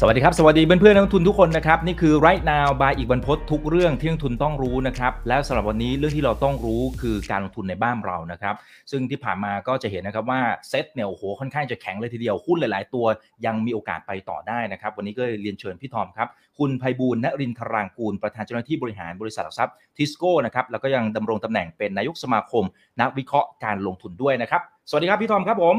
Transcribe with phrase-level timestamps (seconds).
[0.00, 8.54] สวัสดีครับสวัสดีเพื่อนเพื่อนนักลงทุนทุกคนนะครับนี่คือ right now by อีกบรรพททุกเรื่องที่นักลงทุนต้องรู้นะครับแล้วสำหรับวันนี้เรื่องที่เราต้องรู้คือการลงทุนในบ้านเรานะครับ
[8.90, 13.06] ซึ่งที่ผ่านมาก็จะเห็นนะครับว่าเซ็ตเนี่ยโอ้โหค่อนข้างจะแข็งเลยทีเดียวหุ้นหลาย ๆ ตัว
[13.46, 16.28] ยังมีโอกาสไปต่อได้นะครับวันนี้ก็เรียนเชิญพี่ทอมครับ
[16.58, 22.64] คุณไพบูลณรินทรางกูลประธานเจ้าหน้าที่บริหารบริษัทหลักทรัพย์ทิสโก้นะครับแล้วก็ยังดำรงตำแหน่งเป็นนายกสมาคม
[23.00, 25.76] นักวิเคราะห์การลงทุนด้วยนะครับสวัสดีครับพี่ทอมครับผม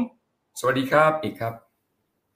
[0.60, 1.63] สวัสดีครับอีกครับ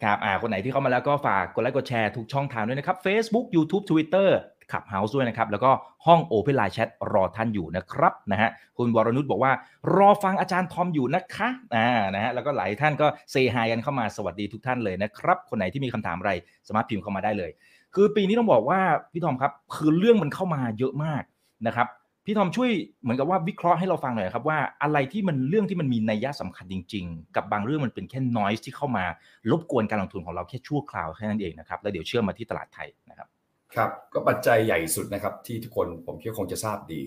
[0.03, 4.29] ครับอ่าคนไหนที่เข้ามาแล้วก็ฝากกดไลค์กดแชร์ทุกช่องทางด้วยนะครับ Facebook YouTube Twitter
[4.73, 5.71] Clubhouse ด้วยนะครับ แล้วก็
[6.07, 9.53] ห้อง Open Line Chat รอท่านอยู่นะครับนะฮะคุณวรนุชบอกว่า
[9.97, 16.33] รอฟังอาจารย์ทอมอยู่นะคะอ่านะฮะแล้วก็หลายท่านก็ say hi กันเข้ามาสวัสดีทุกท่านเลยนะครับ คนไหนที่มีคำถามอะไร
[16.69, 17.51] สามารถพิมพ์เข้ามาได้เลย
[17.95, 18.81] คือปีนี้ต้องบอกว่า
[19.13, 21.23] พี่ทอมครับ คือเรื่องมันเข้ามาเยอะมาก
[21.67, 21.87] นะครับ
[22.31, 22.71] พี่ทอมช่วย
[23.03, 29.05] เหมือนกับว่าวิเคราะห์ให้เราฟังหน่อยครับว่าอะไรที่มันเรื่องที่มันมีนัยยะสำคัญจริง ๆ กับบางเรื่องมันเป็นแค่ noise ที่เข้ามา
[29.51, 33.29] รบกวนการลงทุนของเราแค่ชั่วคราวแค่นั้นเองนะครับแล้วเดี๋ยวเชื่อมมาที่ตลาดไทยนะครับ
[33.75, 37.01] ครับก็ปัจจัยใหญ่สุดนะครับที่ทุกคนผมคิดว่าคงจะทราบดี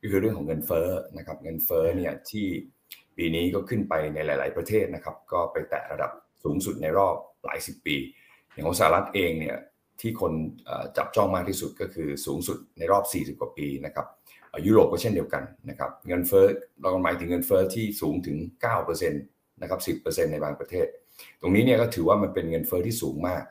[0.00, 2.46] ก็คือเรื่องของเงินเฟ้อนะครับเงินเฟ้อเนี่ยที่
[3.16, 6.10] ปีนี้ก็ขึ้นไปในหลาย ๆ ประเทศนะครับ ก็ไปแตะระดับ
[6.44, 7.96] สูงสุดในรอบหลายสิบปี
[8.52, 9.56] อย่างของสหรัฐเองเนี่ย
[10.00, 10.32] ที่คน
[10.96, 14.06] จับจ้องมากที่สุดก็คือสูงสุดในรอบ 40 กว่าปีนะครับ
[14.66, 16.46] ยุโรปก็เช่นเดียวกันนะครับเงินเฟ้อ
[16.80, 18.36] เราหมายถึงเงินเฟ้อที่สูงถึง
[18.78, 20.86] 9%นะครับ10%ในบางประเทศ
[21.40, 23.42] ตรงนี้เนี่ยก็ถือว่ามันเป็นเงินเฟ้อที่สูงมาก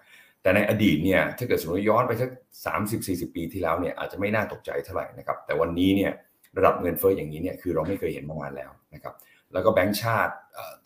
[0.42, 2.30] แต่ในอดีตเนี่ยถ้าเกิดสมมติย้อนไปสัก
[2.66, 6.12] สามสิบสี่สิบปีที่แล้วเนี่ยอาจจะไม่น่าตกใจเท่าไหร่นะครับแต่วันนี้เนี่ย
[6.58, 9.14] ระดับเงินเฟ้ออย่างนี้เนี่ยคือเราไม่เคยเห็นมานานแล้วนะครับ
[9.54, 10.34] แล้วก็แบงก์ชาติ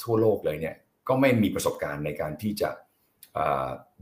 [0.04, 0.76] ทั่วโลกเลยเนี่ย
[1.08, 2.70] ก็ไม่มีประสบการณ์ในการที่จะ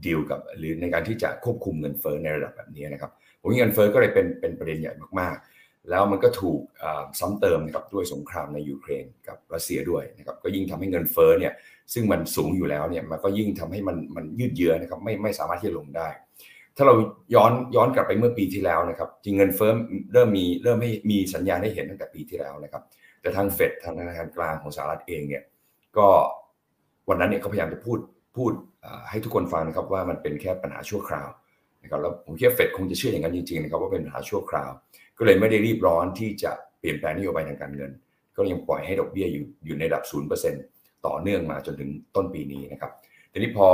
[0.04, 5.59] ดีลกับหรือในการที่จะควบคุมเงินเฟ้อในระดับแบบนี้นะครับผมว่าเงินเฟ้อก็เลยเป็นเป็นประเด็นใหญ่มากๆ
[5.90, 6.60] แล้วมันก็ถูก
[7.20, 11.52] ซ้ำเติมนะครับด้วยสงครามในยูเครนกับรัสเซียด้วยนะครับก็ยิ่งทำให้เงินเฟ้อเนี่ย
[11.92, 16.08] ซึ่งมันสูงอยู่แล้วเนี่ยมันก็ยิ่งทำให้มันมันยืดเยื้อนะครับไม่ไม่สามารถที่จะลงได้
[16.76, 16.94] ถ้าเรา
[17.34, 19.70] ย้อนย้อนกลับไปเมื่อปีที่แล้วนะครับจริงเงินเฟ้อ
[20.12, 22.82] เริ่มมีเริ่มให้มีสัญญาณให้เห็นตั้งแต่ปีที่แล้วนะครับ
[23.20, 25.42] แต่ทางเฟดทางธนาคารกลางของสหรัฐเองเนี่ย
[25.96, 26.06] ก็
[27.08, 27.98] วันนั้นเนี่ยเขาพยายามจะพูด
[28.36, 28.52] พูด
[29.10, 31.28] ให้ทุกคนฟังนะครับว่ามันเป็นแค่ปัญหาชั่วคราว
[31.82, 34.70] นะครับแล้วผมคิดว่าเฟดคงจะเชื่ออย่างนั้นจริงๆนะครับว่าเป็นปัญหาชั่วคราว
[35.20, 37.90] ก็เลยไม่ได้รีบร้อนที่จะเปลี่ยนแปลงนโยบายทางการเงิน
[38.36, 40.04] ก็ยังปล่อยให้ดอกเบี้ยอยู่อยู่ในระดับ
[40.50, 42.90] 0%ต่อเนื่องมาจนถึงต้นปีนี้นะครับ
[43.32, 43.68] ทีนี้พอ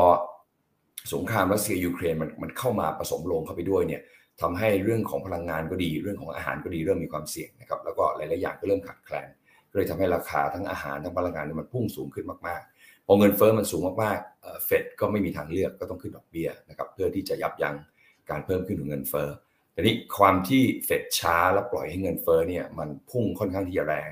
[1.15, 4.03] สงครามรัสเซียยูเครนมันมันเข้ามาผสมลงเข้าไปด้วยเนี่ย
[4.41, 9.29] ทำให้เรื่องของพลังงานก็ดี เรื่องของอาหารก็ดีเริ่มมีความเสี่ยงนะครับแล้วก็หลายๆอย่างก็เริ่มขาดแคลน
[9.71, 17.77] ก็เลยทำให้ราคาทั้งอาหารทั้งพลังงานมันพุ่งสูงขึ้นมากๆพอเงินเฟ้อมันสูงมากๆเฟดก็ไม่มีทางเลือกก็ต้องขึ้นดอกเบี้ยนะครับเพื่อที่จะยับยั้ง
[18.31, 19.29] การเพิ่มขึ้นของเงินเฟ้อ
[19.77, 24.11] ทีนี้ความที่เฟดช้าแล้วปล่อยให้เงินเฟ้อเนี่ยมันพุ่งค่อนข้างที่จะแรง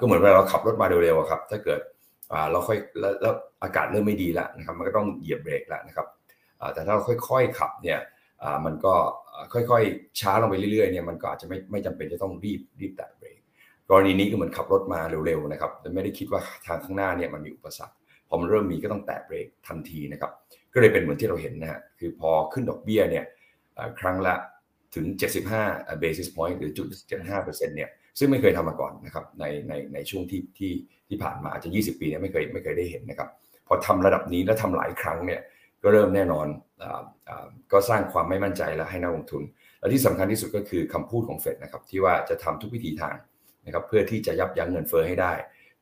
[0.00, 1.80] ก็เหมือนเวลาเราขับรถมาเร็วๆอะครับถ้าเกิด
[2.50, 2.78] เราค่อย
[3.22, 6.06] แล้วอากาศเริ่มไม่ดีแล้วนะครับมันก็ต้องเหยียบเบรกแล้วนะครับ
[6.72, 7.98] แต่ถ้าเราค่อยๆขับเนี่ย
[8.64, 8.94] มันก็
[9.54, 13.38] ค่อยๆช้าลงไปเรื่อยๆเนี่ยมันก็อาจจะไม่ไม่จำเป็นจะต้องรีบรีบแตะเบรก
[13.88, 17.94] กรณีนี้ก็เหมือนขับรถมาเร็วๆนะครับแต่ไม่ได้คิดว่าทางข้างหน้าเนี่ยมันมีอุปสรรค
[18.28, 20.30] พอมันเริ่มมีก็ต้องแตะเบรกทันทีนะครับ
[20.72, 23.24] ก็เลยเป็นเหมือนที่เราเห็นนะฮะคือพอขึ้นดอกเบี้ยเนี่ย
[24.00, 24.34] ครั้งละ
[24.94, 25.06] ถึง
[25.54, 26.86] 75 basis point หรือจุด
[27.30, 30.72] 75%เนี่ยซึ่งไม่เคยทำมาก่อนนะครับในในในช่วงที่ที่
[31.08, 33.28] ที่ผ่านมาอาจจะ 20 ปีเนี่ยไม่เคยไม่เคยได้เห็นนะครับ
[33.66, 35.40] พอทำระดับนี้แล้วทำหลายครั้งเนี่ย
[35.82, 36.46] ก็เริ่มแน่นอน
[36.82, 39.42] อาอ่าก็สร้างความไม่มั่นใจแล้วให้นักลงทุน
[39.78, 43.16] และที่สำคัญที่สุดก็คือคำพูดของเฟดนะครับที่ว่าจะทำทุกวิธีทาง
[43.66, 45.32] นะครับเพื่อที่จะยับยั้งเงินเฟ้อให้ได้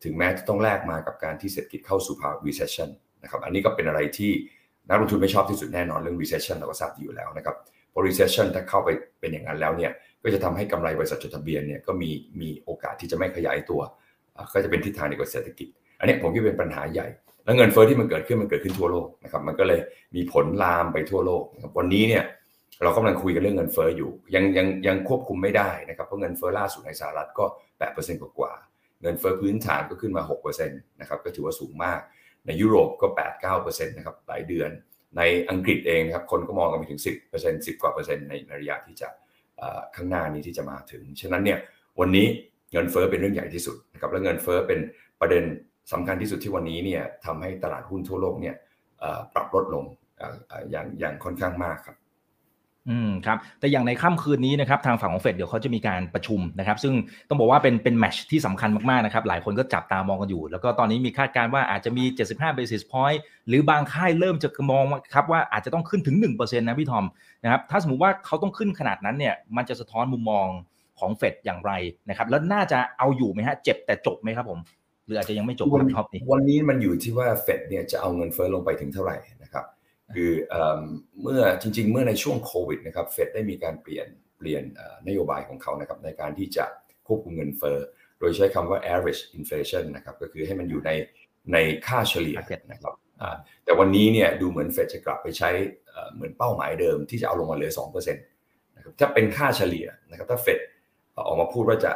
[0.04, 2.88] ถึงแม้จะต้องแลกมากับการที่เศรษฐกิจเข้าสู่ภาวะ recession
[3.22, 4.32] นะครับอันนี้ก็เป็นอะไรที่
[4.88, 7.56] นักลงทุนไม่ชอบที่สุดแน่นอนเรื่อง recession เราก็ทราบอยู่แล้วนะครับ
[7.96, 8.88] พอ recession ถ้าเข้าไป
[9.20, 9.92] เป็นอย่างนั้นแล้วเนี่ย
[10.22, 13.80] ก็จะทำให้กำไรบริษัทจดทะเบียนเนี่ยก็มีมีโอกาสที่จะไม่ขยายตัว
[14.52, 15.68] ก็จะเป็นทิศทางเดียวกับเศรษฐกิจ
[15.98, 17.06] อันนี้ผมคิดเป็นปัญหาใหญ่
[17.44, 19.80] แล้วเงินเฟ้อที่มันเกิดขึ้นมันเกิดขึ้นทั่วโลกนะครับมันก็เลย
[20.16, 22.24] มีผลลามไปทั่วโลกนะวันนี้เนี่ย
[22.82, 27.44] เรากำลังคุยกันเรื่องเงินเฟ้ออยู่ ยังยังยังควบคุมไม่ได้นะครับเพราะเงินเฟ้อล่าสุดในสหรัฐก็
[27.84, 28.52] 8%กว่ากว่า
[29.02, 30.22] เงินเฟ้อพื้นฐานก็ขึ้นมา
[30.60, 32.00] 6%นะครับก็ถือว่าสูงมาก
[32.46, 33.06] ในยุโรปก็
[33.46, 34.70] 8-9%นะครับหลายเดือน
[35.16, 37.00] ในอังกฤษเองนะครับคนก็มองกันไปถึง
[37.32, 39.08] 10% 10กว่าเปอร์เซ็นต์ในระยะที่จะ
[39.96, 41.58] ข้างหน้านี้ที่จะมาถึง ฉะนั้นเนี่ย
[42.00, 42.26] วันนี้
[42.72, 44.80] เงินเฟ้อเป็นเรื่องใหญ่ที่สุดนะครับและเงินเฟ้อเป็น
[45.20, 45.44] ประเด็น
[45.92, 48.56] สำคัญที่สุดที่วันนี้เนี่ยทำให้ตลาดหุ้นทั่วโลกเนี่ย
[49.34, 49.84] ปรับลดลง
[50.20, 50.22] อ
[50.52, 51.96] ออย่างอย่างค่อนข้างมากครับ
[52.90, 56.94] อืมครับแต่อย่างในค่ำคืนนี้นะครับทางฝั่งของเฟดเดี๋ยวเขาจะมีการประชุมนะครับ ซึ่ง
[57.28, 63.18] ต้องบอกว่าเป็นเป็นแมชที่สำคัญมากๆนะครับ หลายคนก็จับตามองกันอยู่ แล้วก็ตอนนี้มีคาดการณ์ว่าอาจจะมี 75 basis point
[63.48, 64.84] หรือบางค่ายเริ่มจะมอง
[65.14, 67.04] ครับว่าอาจจะต้องขึ้นถึง 1%นะพี่ทอม
[67.44, 70.46] นะครับถ้าสมมติว่าเขาต้องขึ้นขนาดนั้นเนี่ยมันจะสะท้อนมุมมอง
[70.98, 71.72] ของเฟดอย่างไร
[72.08, 74.58] นะครับ แล้วน่าจะเอาอยู่ไหมฮะเจ็บแต่จบไหมครับผม
[75.06, 79.64] หรืออาจจะยังไม่จบวันรอบนี้วันนี้มันอยู่ที่ว่าเฟดเนี่ยจะเอาเงินเฟ้อลงไปถึงเท่าไหร่นะครับ
[80.14, 80.30] คือ
[81.22, 84.06] เมื่อจริง ๆ เมื่อในช่วงโควิดนะครับเฟดได้มีการเปลี่ยน
[84.38, 84.62] เปลี่ยน
[85.08, 86.64] นโยบายของเขานะครับในการที่จะ
[87.06, 87.78] ควบคุมเงินเฟ้อ
[88.18, 90.90] โดยใช้คำว่า average inflation นะครับก็คือให้มันอยู่ใน
[91.52, 92.38] ในค่าเฉลี่ย
[92.72, 92.94] นะครับ
[93.64, 95.50] แต่วันนี้เนี่ยดูเหมือนเฟดจะกลับไปใช้
[96.14, 100.60] เหมือนเป้าหมายเดิมที่จะเอาลงมาเหลือ2%นะครับถ้าเป็นค่าเฉลี่ยนะครับถ้าเฟด
[101.26, 101.92] ออกมาพูดว่าจะ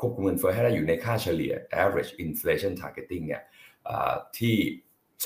[0.00, 1.52] ควบคุมเงินเฟ้อให้ได้อยู่ในค่าเฉลี่ย
[1.82, 3.42] average inflation targeting เนี่ย
[4.38, 4.54] ที่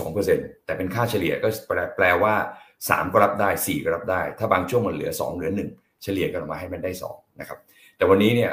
[0.01, 1.49] 2%แต่เป็นค่าเฉลี่ยก็
[1.97, 2.35] แปลว่า
[2.79, 7.59] 3 ก็รับได้ 4 ก็รับได้ ถ้าบางช่วงมันเหลือ 2 เหลือ 1 เฉลี่ยกันออกมาให้มันได้2นะครับ
[7.97, 8.53] แต่วันนี้เนี่ย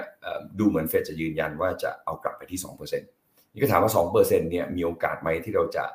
[0.59, 5.85] ดูเหมือนเฟดจะยืนยันว่าจะเอากลับไปที่ 2%นี่ก็ถามว่า2%เนี่ยมีโอกาสไหมที่เราจะ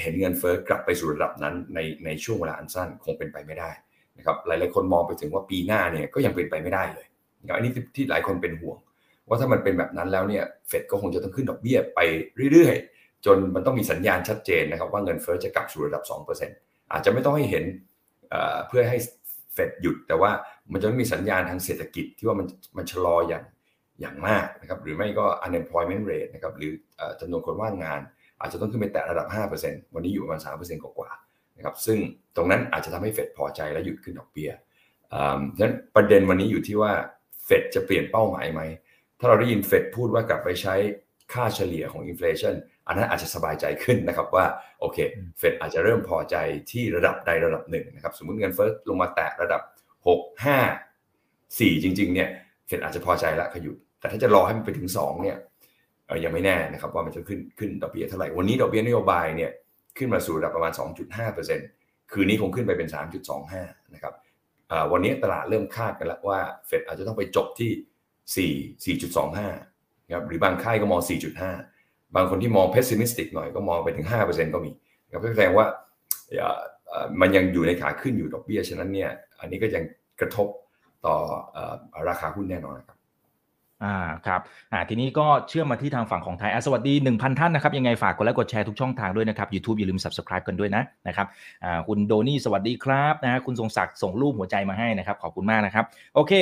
[0.00, 3.70] เห็นเงินเฟ้อกลับไปสู่ระดับนั้นในในช่วงเวลาอันสั้นคงเป็นไปไม่ได้
[4.18, 7.06] นะครับหลายๆคนมองไปถึงว่าปีหน้าเนี่ยก็ยังเป็นไปไม่ได้เลย
[7.56, 8.78] อันนี้ที่หลายคนเป็นห่วง
[9.28, 12.00] ว่าถ้ามันเป็นแบบนั้นแล้วเนี่ยเฟดก็คงจะต้องขึ้นดอกเบี้ยไป
[12.52, 16.02] เรื่อยๆ จนมันต้องมีสัญญาณชัดเจนนะครับว่าเงินเฟ้อจะกลับสู่ระดับ
[16.48, 17.64] 2%อาจจะไม่ต้องให้เห็น
[18.68, 18.98] เพื่อให้
[19.54, 20.30] เฟดหยุด แต่ว่า
[20.72, 22.46] มันจะมีสัญญาณทางเศรษฐกิจที่ว่ามัน
[22.76, 23.44] มันชะลออย่าง
[24.00, 26.72] อย่างมากนะครับหรือไม่ก็ unemployment rate นะครับหรือ
[27.20, 28.00] จำนวนคนว่างงาน
[28.40, 29.26] อาจจะต้องขึ้นไปแตะระดับ
[29.60, 31.98] 5%วันนี้อยู่ประมาณ 3%กว่าๆนะครับซึ่ง
[32.36, 34.50] ตรงนั้นอาจจะทำให้เฟดพอใจและหยุดขึ้นดอกเบี้ย
[35.54, 36.92] ดังนั้นประเด็นวันนี้อยู่ที่ว่า
[37.44, 38.60] เฟดจะเปลี่ยนเป้าหมายไหม
[39.18, 40.74] ถ้าเราได้ยินเฟดพูดว่ากลับไปใช้
[41.32, 42.54] ค่าเฉลี่ยของอินฟลชัน
[42.86, 44.44] อันนั้นอาจจะสบายใจขึ้นนะครับว่า
[44.80, 44.98] โอเค
[45.38, 46.36] เฟดอาจจะเริ่มพอใจ
[46.70, 49.62] ที่ระดับใดระดับหนึ่งนะครับสมมติเงินเฟ้อลงมาแตะระดับ
[50.06, 52.28] 6 5 4 จริงๆเนี่ย
[52.66, 55.36] เฟดอาจจะพอใจละหยุด แต่ถ้าจะรอให้มันไปถึง 2 เนี่ย
[56.24, 59.50] ยังไม่แน่นะครับว่ามันจะขึ้นขึ้นดอกเบี้ยเท่าไหร่ วันนี้ดอกเบี้ยนโยบายเนี่ย
[59.98, 60.72] ขึ้นมาสู่ระดับประมาณ
[61.40, 62.88] 2.5%คืนนี้คงขึ้นไปเป็น
[63.40, 64.14] 3.25 นะครับ
[64.92, 68.50] วันนี้ตลาดเริ่มคาดกันแล้วว่าเฟดอาจจะต้องไปจบที่
[68.86, 69.69] 4 4.25
[70.12, 71.00] ครับหรือบางค่ายก็มอง
[71.58, 74.70] 4.5 บางคนที่มอง pessimistic หน่อยก็มองไปถึง 5%ก็มี
[75.12, 75.66] ครับแสดงว่า
[77.20, 79.10] มันยังอยู่ในขาขึ้นอยู่ดอกเบี้ย ฉะนั้นเนี่ย
[79.40, 79.82] อันนี้ก็ยัง
[80.20, 80.48] กระทบ
[81.06, 81.16] ต่อ
[82.08, 82.96] ราคาหุ้นแน่นอนครับ
[83.84, 83.96] อ่า
[84.26, 84.40] ครับ
[84.72, 91.26] อ่าทีนี้ก็เชื่อมมาที่ทางฝั่งของไทยสวัสดี 1,000 ท่านนะครับ ยังไงฝากกดไลค์กดแชร์ทุกช่องทางด้วยนะครับ YouTube อย่าลืม Subscribe กันด้วยนะนะครับ
[91.64, 95.84] อ่าคุณโดนี่สวัสดีครับนะฮะคุณทรงศักดิ์ส่งรูปหัวใจมาให้นะครับ ขอบคุณมากนะครับ
[96.14, 96.32] โอเค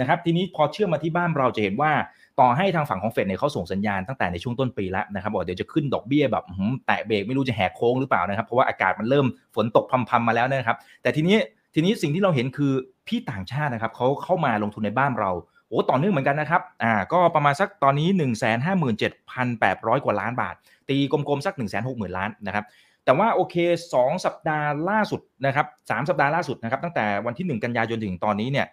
[0.00, 1.92] นะครับ ทีนี้พอเชื่อมมาที่บ้านเราจะเห็นว่า
[2.40, 6.44] ต่อให้ทางฝั่งของเฟดเนี่ยเขาส่งสัญญาณตั้งแต่ในช่วงต้นปีแล้วนะครับบอกเดี๋ยวจะขึ้นดอกเบี้ยแบบ
[6.86, 11.36] แตะเบรกไม่รู้จะแหกโค้งหรือเปล่านะครับ เพราะว่าอากาศมันเริ่มฝนตกพำๆมาแล้วนะครับ แต่ทีนี้
[11.74, 12.72] ทีนี้สิ่งที่เราเห็นคือ
[13.08, 15.30] พี่ต่างชาตินะครับเขาเข้ามาลงทุนในบ้านเรา
[15.68, 20.54] โอ้ต่อเนื่องเหมือนกันนะครับ อ่า ก็ประมาณสักตอนนี้ 1 5 7 8 0 0 กว่าล้านบาท
[20.88, 22.64] ตีกลมๆ สัก 1 6 0 0 0 0 ล้านนะครับ
[23.04, 23.56] แต่ว่าโอเค
[23.94, 28.66] 2 สัปดาห์ล่าสุดนะครับ3สัปดาห์ล่าสุดนะครับ ตั้งแต่วันที่ 1 กันยายนถึงตอนนี้เนี่ย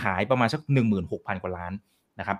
[0.00, 0.60] ขายประมาณสัก
[1.00, 1.72] 16,000 กว่าล้าน
[2.20, 2.38] นะครับ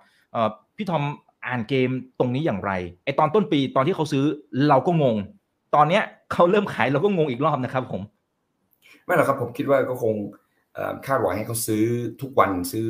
[0.77, 1.03] พี่ทอม
[1.47, 2.73] อ่านเกมตรงนี้อย่างไร
[3.05, 4.25] ไอตอนต้นปีตอนที่เขาซื้อ
[4.69, 5.17] เราก็งง
[5.75, 8.03] ตอนเนี้ยเขาเริ่มขายเราก็งงอีกรอบนะครับผม
[9.05, 10.15] ไม่หรอกครับผมคิดว่าก็คง
[11.07, 11.85] คาดหวังให้เขาซื้อ
[12.21, 12.89] ทุกวันซื้อ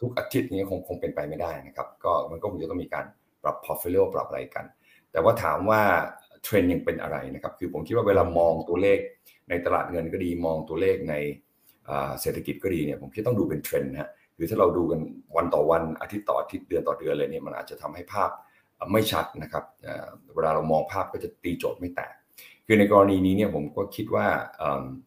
[0.00, 3.04] ทุกอาทิตย์นี้คงคงเป็นไปไม่ได้นะครับ ก็มันก็คงจะต้องมีการ
[3.42, 4.64] ปรับ portfolio ปรับอะไรกัน
[5.12, 5.80] แต่ว่าถามว่า
[6.42, 8.98] เทรนด์ยังเป็นอะไรนะครับ คือผมคิดว่าเวลามองตัวเลข
[9.48, 11.14] ในตลาดเงินก็ดีมองตัวเลขใน
[12.20, 15.00] เศรษฐกิจก็ดีเนี่ยผมคิดต้องดูเป็นเทรนด์นะ คือถ้าเราดูกัน
[15.36, 18.30] วันต่อวันอาทิตย์ต่ออาทิตย์เดือนต่อเดือนเลยเนี่ยมันอาจจะทำให้ภาพ
[18.92, 19.64] ไม่ชัดนะครับ
[20.34, 22.14] เวลาเรามองภาพก็จะตีโจทย์ไม่แตก
[22.66, 24.26] คือในกรณีนี้เนี่ยผมก็คิดว่า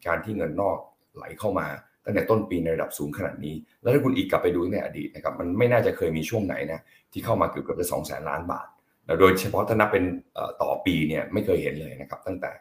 [0.07, 0.77] การที่เงินนอก
[1.15, 1.67] ไหลเข้ามา
[2.05, 6.79] ตั้งแต่ต้นปีในระดับสูงขนาดนี้ แล้วถ้าคุณอีกกลับไปดูในอดีตนะครับมันไม่น่าจะเคยมีช่วงไหนนะ
[7.11, 8.67] ที่เข้ามาเกือบเกือบจะสองแสนล้านบาท
[9.19, 10.03] โดยเฉพาะถ้านับเป็น
[10.61, 12.51] ต่อปีเนี่ยไม่เคยเห็นเลยนะครับตั้งแต่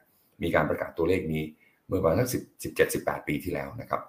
[0.42, 1.42] มีการประกาศตัวเลขนี้
[1.86, 2.28] เมื่อประมาณสัก
[2.62, 4.00] สิบเจ็ดสิบแปดปีที่แล้วนะครับ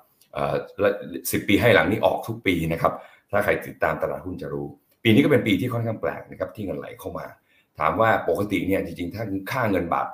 [1.32, 2.94] สิบปีให้หลังนี้ออกทุกปีนะครับ
[3.32, 4.68] ถ้าใครติดตามตลาดหุ้นจะรู้
[5.04, 7.26] ปีนี้ก็เป็นปีที่ค่อนข้างแปลกนะครับที่เงินไหลเข้ามา
[7.80, 10.08] ถามว่าปกติเนี่ยจริงๆ ถ้าค่าเงินบาท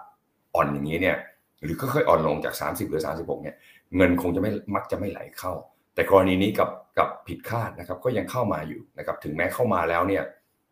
[0.56, 1.18] อ่อนอย่างนี้เนี่ย
[1.64, 3.56] หรือค่อยๆอ่อนลงจาก 30 หรือ 36เนี่ย
[3.98, 5.54] เงินคงจะไม่มักจะไม่ไหลเข้า
[5.96, 10.24] แต่กรณีนี้กับกับผิดคาดนะครับก็ยังเข้ามาอยู่นะครับถึงแม้เข้ามาแล้วเนี่ย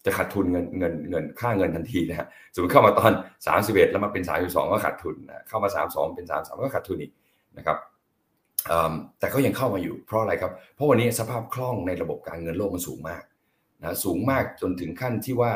[0.06, 3.12] จะขาดทุนเงินเงินเงินค่าเงินทันทีนะฮะสมมติเข้ามาตอน
[3.52, 7.12] 31 แล้วมาเป็น 32 ก็ขาดทุนนะเข้ามา 32 เป็น 33 ก็ขาดทุนอีก
[7.58, 7.78] นะครับ
[9.20, 13.24] แต่ก็ยังเข้ามาอยู่เพราะอะไรครับ เพราะวันนี้สภาพคล่องในระบบการเงินโลกมันสูงมาก
[13.84, 15.54] นะสูงมากจนถึงขั้นที่ว่า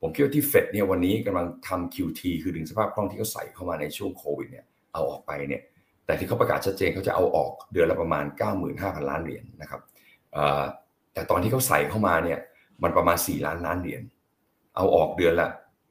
[0.00, 5.62] ผมคิดว่าที่เฟดเนี่ยวันนี้กำลังทำ QT คือดึงสภาพคล่องที่เขาใส่เข้ามาในช่วงโควิดเนี่ยเอาออกไปเนี่ย
[6.06, 8.24] แต่ที่เขาประกาศชัดเจนเขาจะเอาออกเดือนละประมาณ
[8.66, 9.80] 95,000 ล้านเหรียญนนะครับ
[11.12, 12.38] แต่ตอนที่เขาใส่เข้ามาเนี่ย
[12.82, 14.02] มันประมาณ 4 ล้านล้านเหรียญ
[14.76, 15.50] เอาออกเดือนละ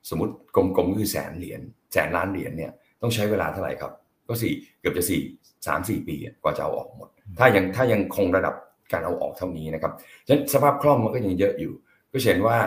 [0.10, 1.62] สมมติกลมๆคือแสนเหรียญ
[1.94, 2.72] แสนล้านเหรียญเนี่ย
[3.02, 3.92] ต้องใช้เวลาเท่าไหร่ครับ
[4.28, 5.22] ก็สี่เกือบจะสี่
[5.68, 8.56] สามสี่ปีกว่าจะเอาออกหมด ถ้ายังถ้ายังคงระดับ
[8.94, 9.92] การเอาออกเท่านี้นะครับ
[10.26, 11.74] ฉะนั้นสภาพคล่องมันก็ยังเยอะอยู่
[12.12, 12.58] ก็เห็นว่า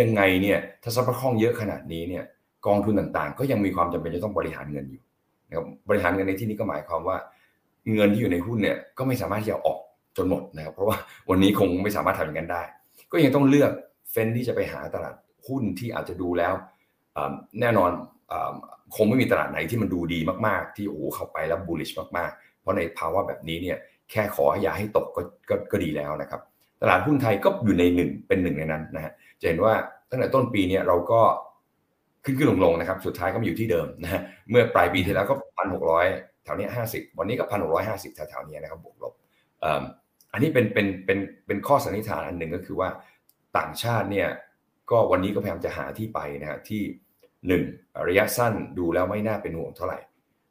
[0.00, 2.24] ยังไงเนี่ยถ้าสภาพคล่องเยอะขนาดนี้เนี่ย
[2.66, 5.02] กองทุนต่างๆ ก็ยังมีความจำเป็นจะต้องบริหารเงินอยู่
[5.48, 7.16] นะครับบริหารเงินในที่นี้ก็หมายความว่า
[7.94, 9.78] เงินที่อยู่ในหุ้นเนี่ยก็ไม่สามารถที่จะออก
[10.16, 10.96] จนหมดนะครับเพราะว่า
[11.30, 12.62] วันนี้คงไม่สามารถทำอย่างนั้นได้
[13.12, 13.72] ก็ยังต้องเลือก
[14.10, 15.14] เฟ้นที่จะไปหาตลาด
[15.46, 16.54] หุ้นที่อาจจะดูแล้ว
[17.60, 17.90] แน่นอน
[18.96, 23.78] คงไม่มีตลาดไหนที่มันดูดีมากๆ ที่โอ้เข้าไปแล้ว bullish มากๆ เพราะในภาวะแบบนี้เนี่ย
[24.10, 26.40] แค่ขออย่าให้ตกก็ก็ก็ดีแล้วนะครับ
[26.82, 29.74] ตลาดหุ้นไทยก็อยู่ในหนึ่งเป็นหนึ่งในนั้นนะฮะจะเห็นว่า
[30.10, 31.20] ตั้งแต่ต้นปีเนี่ยเราก็
[32.24, 36.06] ขึ้นขึ้นลงลงนะครับ สุดท้ายก็มาอยู่ที่เดิมนะฮะเมื่อปลายปีที่แล้วก็พันหกร้อย
[36.44, 39.14] แถวนี้ห้าสิบวันนี้ก็พันหกร้อยห้าสิบแถวๆนี้นะครับบวกลบ
[40.32, 42.88] อันนี้เป็นเป็นเป็นเป็นข้อสันนิษฐานอันหนึ่งก็คือว่า
[43.58, 44.28] ต่างชาติเนี่ย
[44.90, 46.82] ก็วันนี้ก็พยายามจะหาที่ไปนะฮะที่
[47.48, 47.62] หนึ่ง
[48.08, 49.98] ระยะสั้นดูแล้วไม่น่าเป็นห่วงเท่าไหร่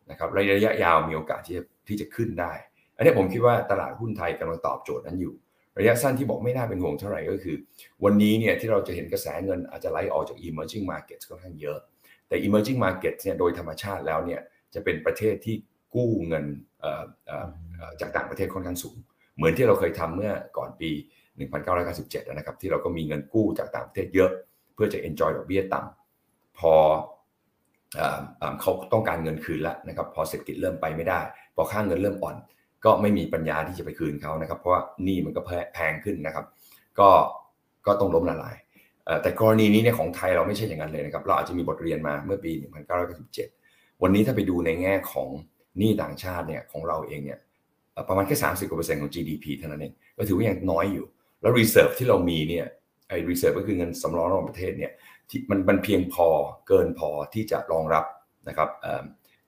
[0.10, 2.54] นะครับระยะยาวมีโอกาสที่จะที่จะขึ้นได้
[2.96, 5.34] อันนี้ผมคิดว่าตลาดหุ้นไทยกำลังตอบโจทย์นั้นอยู่
[5.80, 7.56] ระยะสั้นที่บอกไม่น่าเป็นห่วงเท่าไหร่ก็คือ
[8.04, 11.78] วันนี้เนี่ยที่เราจะเห็นกระแสเงินอาจจะไหลออกจาก emerging markets ค่อนข้างเยอะ
[12.28, 14.42] แต่ emerging markets เนี่ยโดยธรรมชาติแล้วเนี่ย
[14.74, 15.56] จะเป็นประเทศที่
[15.96, 16.46] กู้เงิน
[18.00, 18.98] จากต่างประเทศค่อนข้างสูง
[19.36, 20.92] เหมือนที่เราเคยทำเมื่อก่อนปี
[21.64, 24.32] 1997 นะครับที่เราก็มีเงินกู้จากต่างประเทศเยอะ
[24.74, 26.03] เพื่อจะ enjoy ดอกเบี้ยต่ำ
[26.60, 26.74] พอ
[28.62, 31.20] เขาต้องการเงินคืนแล้วนะครับพอเศรษฐกิจเริ่มไปไม่ได้
[31.56, 32.36] พอค่าเงินเริ่มอ่อน
[32.86, 35.42] ก็ไม่มีปัญญาที่จะไปคืนเขานะครับ เพราะว่านี่มันก็
[35.74, 36.46] แพงขึ้นนะครับ
[37.00, 37.10] ก็
[37.86, 38.56] ก็ต้องล้มละลาย
[39.22, 42.52] แต่กรณีนี้เนี่ยของไทยเราไม่ใช่อย่างนั้นเลยนะครับ เราอาจจะมีบทเรียนมาเมื่อปี
[43.28, 45.28] 1997 วันนี้ถ้าไปดูในแง่ของ
[45.78, 47.40] หนี้ต่างชาติเนี่ยของเราเองเนี่ย
[48.08, 51.06] ประมาณแค่สามสิบกว่าเปอร์เซ็นต์ของ GDP เท่านั้นเองก็ถือว่ายังน้อยอยู่
[51.42, 52.66] แล้ว reserve ที่เรามีเนี่ย
[53.10, 54.92] ไอ้ reserve ก็คือเงินสำรองระหว่างประเทศเนี่ย
[55.50, 56.28] มันมันเพียงพอ
[56.68, 58.06] เกินพอที่จะรองรับ
[58.48, 58.70] นะครับ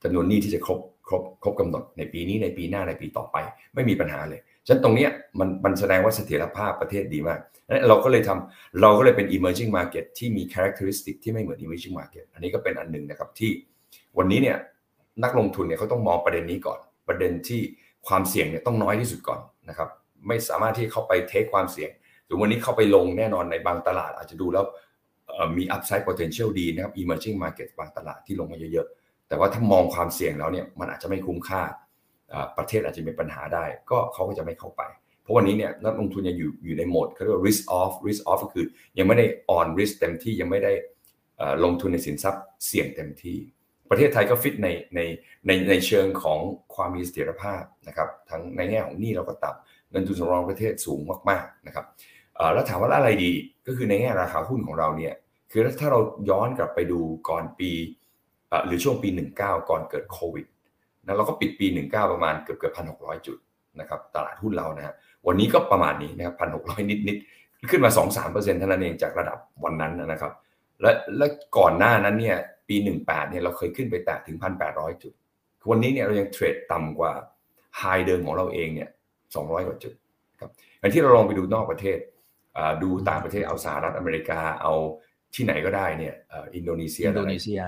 [0.04, 3.38] จำนวนหนี้ที่จะครบครบครบกำหนดในปีนี้ในปีหน้าในปีต่อไป
[3.76, 5.08] ไม่มีปัญหาเลยฉะนั้นตรงนี้
[5.40, 7.40] มันมันแสดงว่าเสถียรภาพประเทศดีมาก
[7.88, 13.52] เราก็เลยทำเราก็เลยเป็น emerging market ที่มี characteristic ที่ไม่เหมือน emerging market อันนี้ก็เป็นอันหนึ่งนะครับที่
[14.18, 14.58] วันนี้เนี่ย
[15.24, 17.62] นักลงทุนเนี่ยเขาต้องมองประเด็นนี้ก่อน ประเด็นที่
[18.08, 19.40] ความเสี่ยงเนี่ยต้องน้อยที่สุดก่อน
[19.70, 19.90] นะครับ
[20.28, 21.90] ไม่สามารถที่เข้าไปเทคความเสี่ยง
[22.28, 24.66] ถึงวันนี้เข้าไปลงแน่นอนในบางตลาดอาจจะดูแล้ว
[25.58, 31.62] มี upside potential ดีนะครับ emerging market บางตลาดที่ลงมาเยอะๆ แต่ว่าถ้ามองความเสี่ยงแล้วเนี่ยมันอาจจะไม่คุ้มค่า
[32.58, 34.82] ประเทศอาจจะมีปัญหาได้ ก็เขาก็จะไม่เข้าไป
[35.22, 38.66] เพราะวันนี้เนี่ยนักลงทุนยังอยู่อยู่ในโหมดเขาเรียกว่า risk off risk off ก็คือ
[38.98, 39.26] ยังไม่ได้
[39.58, 40.72] on risk เต็มที่ยังไม่ได้
[41.64, 43.38] ลงทุนในสินทรัพย์เสี่ยงเต็มที่
[43.90, 45.00] ประเทศไทยก็ฟิตในใน
[45.48, 46.40] ในในเชิงของ
[46.76, 51.86] ความมีเสถียรภาพนะครับทั้งในแง่ของหนี้เราก็ต่ำเงินทุนสำรองประเทศสูงมากๆนะครับ
[52.54, 53.32] แล้วถามว่าอะไรดี
[53.68, 55.14] ก็คือในแง่ราคาหุ้นของเราเนี่ย
[55.52, 56.00] คือถ้าเรา
[56.30, 57.00] ย้อนกลับไปดู
[57.30, 57.72] ก่อนปี
[58.68, 59.40] หรือช่วงปี 19
[59.70, 60.46] ก่อนเกิดโควิด
[61.06, 63.38] นะเราก็ปิดปี 19 ประมาณเกือบเกือบพันหกจุด
[63.80, 64.94] นะครับตลาดหุ้นเรานะฮะ
[65.28, 67.18] วันนี้ก็ประมาณนี้นะครับพันหกนิดนิด
[67.72, 70.34] ขึ้นมา 2-3%เท่านั้นเองจากระดับวันนั้นนะครับ
[70.82, 71.26] และและ
[71.58, 72.38] ก่อนหน้านั้นเนี่ย
[72.68, 74.38] ปี 18 เนี่ยเราเคยขึ้นไปแตะถึง
[74.70, 75.14] 1,800 จุด
[75.70, 77.12] วันนี้เนี่ยเรายังเทรดต่ำกว่า
[77.78, 78.90] high เดิมของเราเองเนี่ย
[79.28, 79.94] 200 กว่าจุด
[80.40, 80.50] ครับ
[80.80, 81.98] อย่างที่เราลองไปดูนอกประเทศ
[82.84, 84.74] ดูต่างประเทศเอาสหรัฐอเมริกาเอา
[85.36, 86.16] ที่ไหนก็ได้เนี่ย
[86.56, 87.60] อินโดนีเซียอินโดนีเซีย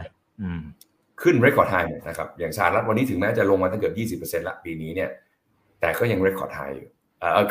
[1.21, 1.75] ขึ้น record high
[2.07, 5.09] นะครับอย่างสหรัฐวันนี้ถึงแม้จะลงมาตั้งเกือบ20%ละปีนี้เนี่ย
[5.81, 6.89] แต่ก็ยัง record high อยู่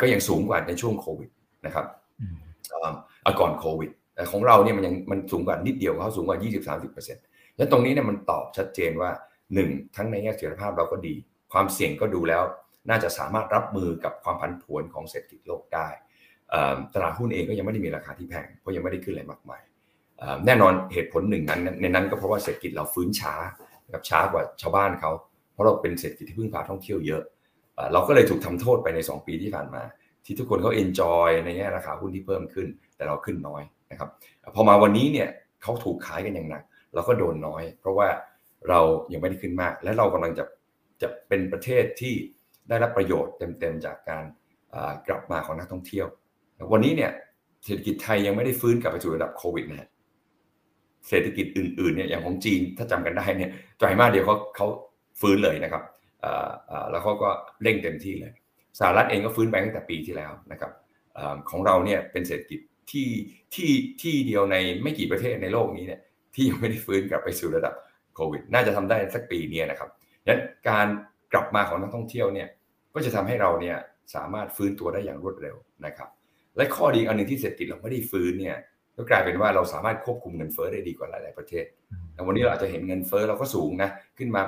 [0.01, 1.29] ก็ยังสูงกว่าในช่วงโควิด
[1.65, 1.85] นะครับ
[3.39, 6.37] ก่อนโควิดแต่ของเราเนี่ยมันยังมันสูงกว่านิดเดียวเขาสูงกว่า
[6.97, 9.11] 20-30%แล้วตรงนี้เนี่ยมันตอบชัดเจนว่า
[9.53, 11.15] 1 ทั้งในแง่เสถียรภาพเราก็ดี
[11.53, 12.43] ความเสี่ยงก็ดูแล้ว
[12.89, 15.87] น่าจะสามารถรับมือกับความผันผวนของเศรษฐกิจโลกได้
[16.93, 19.61] ตลาดหุ้นเองก็ยังไม่ได้มีราคาที่แพงเพราะยังไม่ได้ขึ้นอะไรมากมาย
[20.45, 23.33] แน่นอนเหตุผลหนึ่งนั้นในนั้นก็เพราะว่าเศรษฐกิจเราฟื้นช้า
[23.93, 25.11] กับช้ากว่าชาวบ้านเขา
[25.53, 27.23] เพราะเราเป็นเศรษฐกิจที่พึ่งพาท่องเที่ยวเยอะ
[27.93, 29.83] เราก็เลยถูกทำโทษไปใน 2 ปีที่ผ่านมา
[30.25, 34.09] ที่ทุกคนเขาเอนจอยในแง่ราคาหุ้นที่เพิ่มขึ้น แต่เราขึ้นน้อยนะครับ
[34.55, 35.29] พอมาวันนี้เนี่ย
[35.61, 36.63] เขาถูกขายกันอย่างหนัก
[36.93, 38.07] เราก็โดนน้อย เพราะว่า
[38.69, 38.79] เรา
[39.13, 40.43] ยังไม่ได้ขึ้นมาก และเรากำลังจะ
[41.01, 42.13] จะเป็นประเทศที่
[42.69, 44.23] ได้รับประโยชน์เต็มๆจากการ
[45.07, 46.07] กลับมาของนักท่องเที่ยว
[46.71, 47.11] วันนี้เนี่ย
[47.65, 49.89] เศรษฐกิจไทยยังไม่ได้ฟื้นกลับไปสู่ระดับโควิดนะ
[51.09, 54.67] เศรษฐกิจอื่นๆเนี่ยอย่างของจีนถ้าจำกันได้เนี่ยไตรมาสเดียวเขาเขา
[55.21, 55.83] ฟื้นเลยนะครับ
[56.91, 57.29] แล้วเขาก็
[57.63, 58.33] เร่งเต็มที่เลย
[58.79, 60.71] สหรัฐเองก็ฟื้นไปตั้งแต่ปีที่แล้วนะครับ
[61.49, 62.59] ของเราเนี่ยเป็นเศรษฐกิจ
[62.91, 63.07] ที่
[63.55, 63.71] ที่
[64.01, 66.01] ที่เดียวในไม่กี่ประเทศในโลกนี้เนี่ย
[66.35, 67.73] ที่ยังไม่ได้ฟื้นกลับไปสู่ระดับ
[68.15, 69.89] โควิด น่าจะทำได้สักปีนี้นะครับ
[70.23, 70.87] ดังนั้นการ
[71.33, 72.47] กลับมาของนักท่องเที่ยวเนี่ย
[72.93, 73.77] ก็จะทำให้เราเนี่ย
[74.15, 76.09] สามารถฟื้นตัวได้อย่างรวดเร็วนะครับ
[76.57, 78.57] และข้อดีอันหนึ่งที่เศรษฐกิจเราไม่ได้ฟื้นเนี่ย
[78.97, 81.65] ก็กลายเป็นว่าเราสามารถควบคุมเงินเฟ้อได้ดีกว่าหลาย ๆ ประเทศ
[82.13, 84.41] แต่วันนี้เราอาจจะเห็นเงินเฟ้อเราก็สูงนะขึ้นมา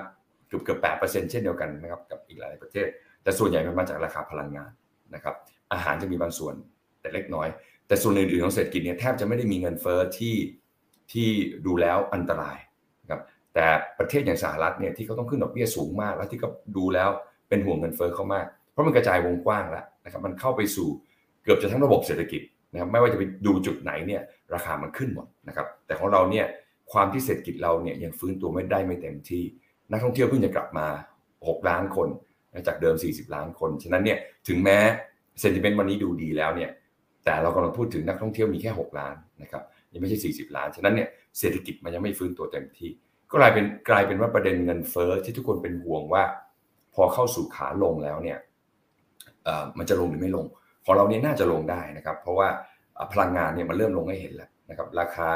[0.48, 2.88] เกือบเกือบแปดเปอร์เซ็นต์เช่นเดียวกันนะครับกับอีกหลายประเทศ
[3.24, 4.72] แต่ส่วนใหญ่มันมาจากราคาพลังงาน
[5.16, 5.36] นะครับ
[5.74, 6.56] อาหารจะมีบางส่วน
[7.02, 7.48] แต่เล็กน้อย
[7.88, 10.36] แต่ส่วนอื่น ๆ ของเศรษฐกิจเนี่ยแทบจะไม่ได้มีเงินเฟ้อที่
[11.12, 11.28] ที่
[11.66, 12.58] ดูแล้วอันตราย
[13.12, 13.22] ครับ
[13.54, 13.66] แต่
[14.00, 16.48] ประเทศอย่างสหรัฐเนี่ยที่เขาต้องขึ้นดอกเบี้ยสูงมาก แล้วที่ก็
[16.78, 17.10] ดูแล้ว
[17.50, 22.42] เป็นห่วงเงินเฟ้อเขามาก เพราะมันกระจายวงกว้างแล้วนะครับมันเข้าไปสู่เกือบจะทั้งระบบเศรษฐกิจ
[22.72, 24.22] นะครับไม่ว่าจะไปดูจุดไหนเนี่ย
[24.54, 26.46] ราคามันขึ้นหมดนะครับแต่ของเราเนี่ย
[26.92, 29.44] ความที่เศรษฐกิจเราเนี่ยยังฟื้นตัวไม่ได้ไม่เต็มที่
[29.92, 30.88] นักท่องเที่ยวเพิ่งจะกลับมา
[31.32, 32.08] 6 ล้านคน
[32.68, 34.78] จากเดิม 40 ล้านคน ฉะนั้นเนี่ยถึงแม้
[35.42, 36.72] เซนติเมนต์วันนี้ดูดีแล้วเนี่ย
[37.26, 39.64] แต่เรากำลังพูดถึงนักท่องเที่ยวมีแค่ 6 ล้านนะครับ
[39.94, 41.08] ยังไม่ใช่ 40 ล้าน ฉะนั้นเนี่ย
[41.40, 42.90] เศรษฐกิจมันยังไม่ฟื้นตัวเต็มที่
[43.32, 46.24] ก็กลายเป็นกลายเป็นว่าประเด็นเงินเฟ้อที่ทุกคนเป็นห่วงว่า
[46.94, 48.38] พอเข้าสู่ขาลงแล้วเนี่ย
[49.78, 50.46] มันจะลงหรือไม่ลง
[50.90, 52.48] ของเราเนี่ยน่าจะลงได้นะครับ เพราะว่า
[53.14, 55.30] พลังงานเนี่ยมันเริ่มลงให้เห็นแล้วนะครับ ราคา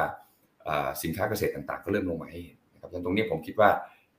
[1.03, 3.69] สินค้าเกษตรต่างๆ ก็เริ่มลงมาให้เห็นนะครับตรงนี้ผมคิดว่า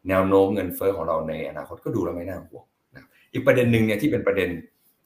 [0.08, 2.64] แนวโน้มเงินเฟ้อของเราในอนาคตก็ดูแล้วไม่น่าห่วง
[2.94, 4.50] นะอีกประเด็นหนึ่งเนี่ยที่เป็นประเด็น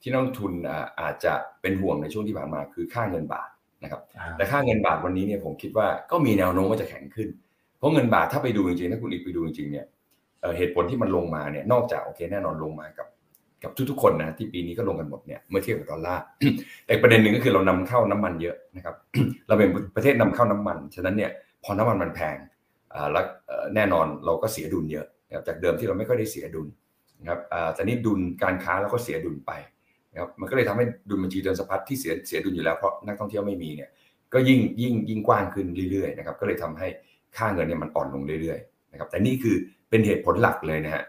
[0.03, 0.53] ที่นักลงทุน
[1.01, 3.49] อาจจะเป็นห่วงในช่วงที่ผ่านมาคือค่าเงินบาท
[3.83, 4.01] นะครับ
[4.37, 7.29] แต่ค่าเงินบาทวันนี้เนี่ยผมคิดว่าก็มีแนวโน้มว่าจะแข็งขึ้น
[7.79, 9.87] เพราะเงินบาทถ้าไปดูจริงๆถ้าคุณอีกไปดูจริงๆเนี่ย
[10.57, 13.07] เหตุผลที่มันลงมาเนี่ยนอกจากโอเคแน่นอนลงมากับ
[13.63, 16.23] กับทุกๆคนนะที่ปีนี้ก็ลงกันหมดเนี่ยเมื่อเทียบกับดอลลาร์
[16.87, 18.95] แต่ประเด็นหนึ่งก็คือเรานำเข้าน้ำมันเยอะนะครับ
[19.49, 21.31] เราเป็นประเทศนำเข้าน้ำมัน ฉะนั้นเนี่ย
[21.65, 22.37] พอน้ำมันมันแพง
[23.13, 23.25] แล้ว
[23.75, 25.07] แน่นอนเราก็เสียดุลเยอะ
[25.47, 26.69] จากเดิมที่เราไม่ค่อยได้เสียดุล
[27.21, 27.41] นะครับ
[27.75, 29.53] แต่นี่ดุลการค้าเราก็เสียดุลไป
[30.13, 33.91] นะครับมันก็เลยทำให้ดุลบัญชีเดินสะพัดที่เสียเสียดุลอยู่แล้วเพราะนักท่องเที่ยวไม่มีเนี่ย
[34.35, 36.89] ก็ยิ่งยิ่งยิ่งกว้างขึ้นเรื่อยๆนะครับก็เลยทำให้
[37.37, 39.57] ค่าเงินเนี่ยมันอ่อนลงเรื่อยๆนะครับแต่นี่คือ
[39.91, 41.05] เป็นเหตุผลหลักเลยนะฮะ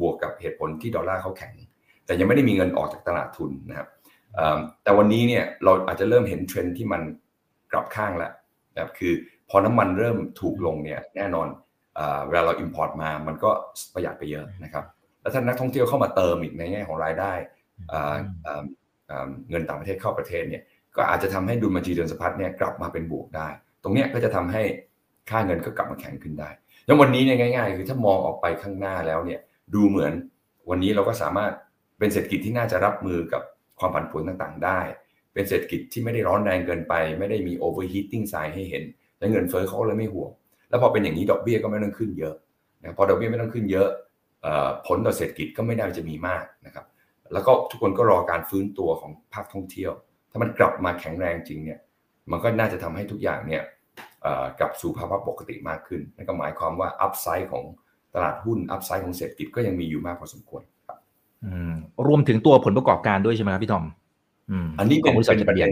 [0.00, 1.52] บวกกับเหตุผลที่ดอลลาร์เขาแข็ง
[2.08, 3.88] แต่ยังไม่ได้มีเงินออกจากตลาดทุนนะครับ
[4.82, 7.02] แต่วันนี้เนี่ยเราอาจจะเริ่มเห็นเทรนด์ที่มัน
[7.72, 8.32] กลับข้างแล้ว
[8.74, 9.12] นะครับคือ
[9.48, 11.48] พอน้ำมันเริ่มถูกลงเนี่ยแน่นอน
[12.26, 13.50] เวลาเรา import มามันก็
[13.94, 14.84] ประหยัดไปเยอะนะครับ
[15.20, 17.32] แล้วถ้านักท่องเที่ยวเข้ามาเติมอีกในแง่ของรายได้
[19.50, 20.62] เงินต่างประเทศเข้าประเทศเนี่ย
[20.96, 23.48] ก็อาจจะทำให้ดุลบัญชีเดินสะพัดเนี่ยกลับมาเป็นบวกได้
[23.82, 24.62] ตรงนี้ก็จะทำให้
[25.30, 26.50] ค่าเงินก็กลับมาแข็งขึ้นได้
[26.86, 29.40] แล้ววันนี้เนี่ยง่าย ๆ คือถ้ามองออกไปข้างหน้าแล้วเนี่ย
[29.74, 30.12] ดูเหมือน
[30.70, 31.52] วันนี้เราก็สามารถ
[31.98, 33.42] เป็นเศรษฐกิจที่น่าจะรับมือกับ
[33.78, 34.80] ความผันผวนต่างๆ ได้
[35.32, 38.84] เป็นเศรษฐกิจที่ไม่ได้ร้อนแรงเกินไป ไม่ได้มี overheating sign ให้เห็น
[39.18, 40.30] และเงินเฟ้อเขาเลยไม่ห่วง
[40.68, 42.34] แล้วพอเป็นอย่างนี้ดอกเบี้ยก็ไม่ต้องขึ้นเยอะ
[42.82, 43.88] นะพอดอกเบี้ยไม่ต้องขึ้นเยอะ
[44.86, 46.86] ผลต่อเศรษฐกิจก็ไม่น่าจะมีมากนะครับ
[47.32, 49.92] แล้วก็ทุกคนก็รอการฟื้นตัวของภาคท่องเที่ยว
[50.30, 51.80] ถ้ามันกลับมาแข็งแรงจริงเนี่ย
[52.30, 53.62] มันก็น่าจะทำให้ทุกอย่างเนี่ย
[54.60, 57.64] กลับสู่ภาวะปกติมากขึ้น นั่นก็หมายความว่าอัพไซด์ของ
[58.14, 60.62] ตลาดหุ้น อัพไซด์ของเศรษฐกิจก็ยังมีอยู่มากพอสมควร
[62.06, 63.84] รวมถึงตัวผลประกอบการด้วยใช่ไหมครับพี่ทอม
[64.78, 65.14] อันนี้เป็น
[65.48, 65.70] ประเด็น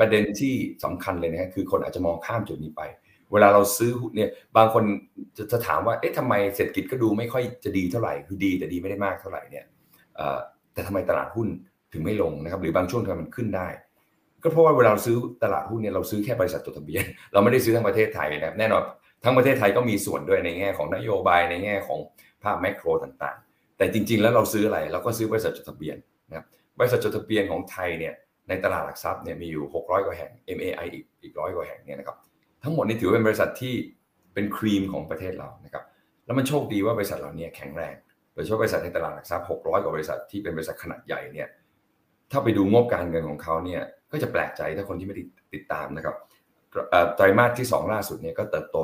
[0.00, 2.82] ประเด็นที่สำคัญเลยนะคือคนอาจจะมองข้ามจุดนี้ไป
[3.32, 4.84] เวลาเราซื้อเนี่ยบางคน
[5.36, 9.64] จะจะถามว่าเอ๊ะทำไมเศรษฐกิจก็ดูไม่ค่อยจะดีเท่าไหร่คือดีแต่ดีไม่ได้มากเท่าไหร่เนี่ย
[10.72, 11.48] แต่ทำไมตลาดหุ้น
[11.92, 13.68] ถึงไม่ลงนะครับ หรือบางช่วงทำไมมันขึ้นได้
[14.42, 18.82] ก็เพราะว่าเวลาเราซื้อตลาดหุ้นเนี่ยเราซื้อแค่บริษัทจดทะเบียน เราไม่ได้ซื้อทั้งประเทศไทยนะครับแน่นอน
[19.24, 21.98] ทั้งประเทศไทยก็มีส่วนด้วยในแง่ของนโยบายในแง่ของ
[22.42, 23.36] ภาพแมกโรต่าง
[23.78, 25.96] แต่จริงๆ แล้วเราซื้ออะไรเราก็ซื้อบริษัทจดทะเบียน
[26.28, 26.46] นะครับ
[26.78, 28.14] บริษัทจดทะเบียนของไทยเนี่ย
[28.48, 32.16] ในตลาดหลักทรัพย์เนี่ยมีอยู่ 600 กว่าแห่ง MAI อีกอีกร้อยกว่าแห่งเนี่ยนะครับ
[32.62, 33.74] ทั้งหมดนี่ถือเป็นบริษัทที่
[34.34, 35.84] เป็นครีมของประเทศเรานะครับ
[36.26, 37.94] แล้วมันโชคดีว่าบริษัทเรานี่ยแข็งแรง
[38.34, 41.48] โดยเฉพาะบริษัทในตลาดหลักทรัพย์ 600 กว่าบริษัทที่เป็นบริษัทขนาดใหญ่เนี่ย
[42.30, 46.16] ถ้าไปดูงบการเงินของเขาเนี่ยก็จะแปลกใจถ้าคนที่ไม่ได้ติดตามนะครับ
[47.16, 48.76] ไตรมาสที่ 2 ล่าสุดเนี่ยก็เติบโต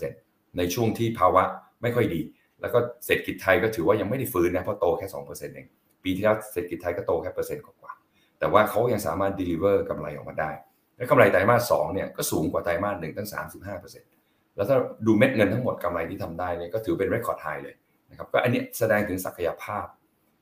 [0.00, 1.42] 15%ในช่วงที่ภาวะ
[1.82, 2.20] ไม่ค่อยดี
[2.60, 5.66] แล้วก็เศรษฐกิจไทยก็ถือว่ายังไม่ได้ฟื้นนะเพราะโตแค่สองเปอร์เซ็นต์เอง
[6.04, 7.92] ปีที่แล้วเศรษฐกิจไทยก็โตแค่เปอร์เซ็นต์กว่า
[8.38, 10.50] แต่ว่าเขายังสามารถ deliver กำไรออกมาได้
[10.96, 14.10] และกำไรไตรมาสสองเนี่ยก็สูงกว่าไตรมาสหนึ่งตั้ง 35เปอร์เซ็นต์
[14.56, 17.74] แล้วถ้าดูเม็ดเงินทั้งหมดกำไรที่ทำได้เนี่ยก็ถือเป็น record high เลย
[18.10, 19.86] นะครับก็อันนี้แสดงถึงศักยภาพ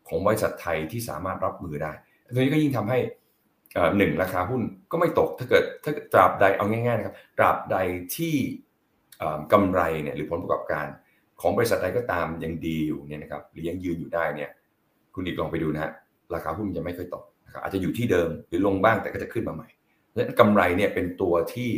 [0.09, 1.92] ของบริษัทไทยที่สามารถรับมือได้
[2.35, 2.98] ตรงนี้ก็ยิ่งทำให้
[3.98, 7.77] หนึ่งราคาหุ้นก็ไม่ตกถ้าเกิดถ้าตราบใดเอาง่ายๆนะครับตราบใด
[8.16, 8.35] ที่
[9.53, 10.87] กำไรเนี่ยหรือผลประกอบการ
[11.40, 14.51] ของบริษัทใดก็ตามยังดีอยู่เนี่ยนะครับหรือยังยืนอยู่ได้เนี่ย
[15.14, 15.92] คุณอีกลองไปดูนะฮะ
[16.35, 19.68] ราคาหุ้นจะไม่ค่อยตกนะครับอาจจะอยู่ที่เดิมหรือลงบ้างแต่ก็จะขึ้นมาใหม่
[20.14, 21.70] และกำไรเนี่ยเป็นตัวที่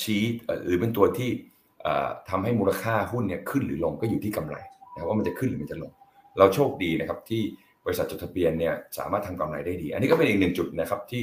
[0.00, 0.22] ชี้
[0.64, 1.30] หรือเป็นตัวที่
[2.30, 4.56] ทำให้มูลค่าหุ้นเนี่ยขึ้นหรือลงก็อยู่ที่กำไร
[4.94, 5.92] นะว่ามันจะขึ้นหรือมันจะลง
[6.38, 7.42] เราโชคดีนะครับที่
[7.84, 11.22] บริษัทจดทะเบียนเนี่ยสามารถทำกำไรได้ดี อันนี้ก็เป็นอีกหนึ่งจุดนะครับที่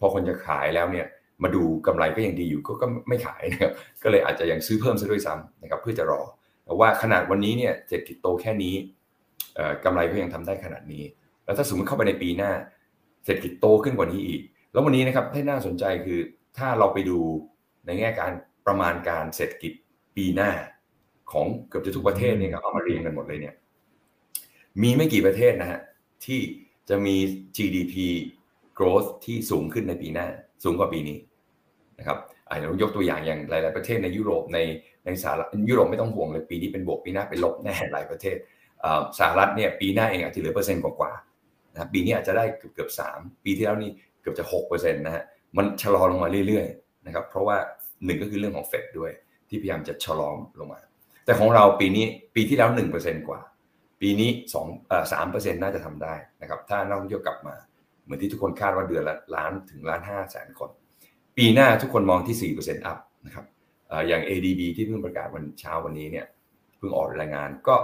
[0.00, 1.06] พอคนจะขายแล้วเนี่ย
[1.42, 6.20] มาดูกำไรก็ยังดีอยู่ก็ก็ไม่ขายนะครับก็เลยอาจจะยังซื้อเพิ่มซะด้วยซ้ำนะครับเพื่อจะรอ
[6.80, 8.74] ว่าขนาดวันนี้เนี่ยเศรษฐกิจโตแค่นี้
[9.84, 11.04] กำไรก็ยังทำได้ขนาดนี้
[11.44, 12.52] แล้วถ้าสมมติเข้าไปในปีหน้า
[13.24, 14.40] เศรษฐกิจโตขึ้นกว่านี้อีก
[14.72, 16.20] แล้ววันนี้นะครับที่น่าสนใจคือ
[16.58, 17.18] ถ้าเราไปดู
[17.86, 18.32] ในแง่การ
[18.66, 19.72] ประมาณการเศรษฐกิจ
[20.16, 20.50] ปีหน้า
[21.32, 23.54] ของเกือบจะทุกประเทศเนี่ยครับเอามาเรียงกันหมดเลยเนี่ย
[24.82, 25.80] มีไม่กี่ประเทศนะฮะ
[26.24, 26.40] ที่
[26.88, 27.16] จะมี
[27.56, 27.94] GDP
[28.78, 30.26] growth ที่สูงขึ้นในปีหน้า
[30.64, 31.18] สูงกว่าปีนี้
[31.98, 34.58] นะครับอาจจะยกตัวอย่างอย่างหลาย ๆประเทศในยุโรปใน
[35.04, 38.36] ในสหรัฐยุโรปไม่ต้องห่วงเลยปีนี้เป็นบวกปีหน้าเป็นลบแน่หลายประเทศ
[39.18, 45.24] สหรัฐเนี่ยปีหน้าเองอาจจะเหลือเปอร์เซ็นต์กว่าๆนะปีนี้อาจจะได้เกือบเกือบสามปีที่แล้วนี่เกือบจะหกเปอร์เซ็นต์นะฮะ
[45.56, 47.56] มันชะลอลงมาเรื่อยๆนะครับเพราะว่า
[48.04, 49.12] หนึ่งก็คือเรื่องของเฟดด้วย
[49.48, 50.28] ที่พยายามจะชะลอ
[50.58, 50.80] ลงมา
[51.24, 53.40] แต่ของเราปีนี้ปีที่แล้วหนึ่งเปอร์เซ็นต์กว่า
[54.00, 54.66] ปีนี้สอง
[55.12, 57.54] สามเปอร์เซ็นต์น่าจะทำได้นะครับถ้านักท่องเที่ยวกลับมา
[58.04, 60.70] เหมือนที่ทุกคนคาดว่าเดือนละล้านถึงล้านห้าแสนคน
[61.36, 63.44] ปีหน้าทุกคนมองที่สี่เปอร์เซ็นต์นะครับ
[64.08, 66.26] อย่าง ADB ที่เพิ่งประกาศวันเช้าวันนี้เนี่ย
[66.78, 67.76] เพิ่งออกรายงานก็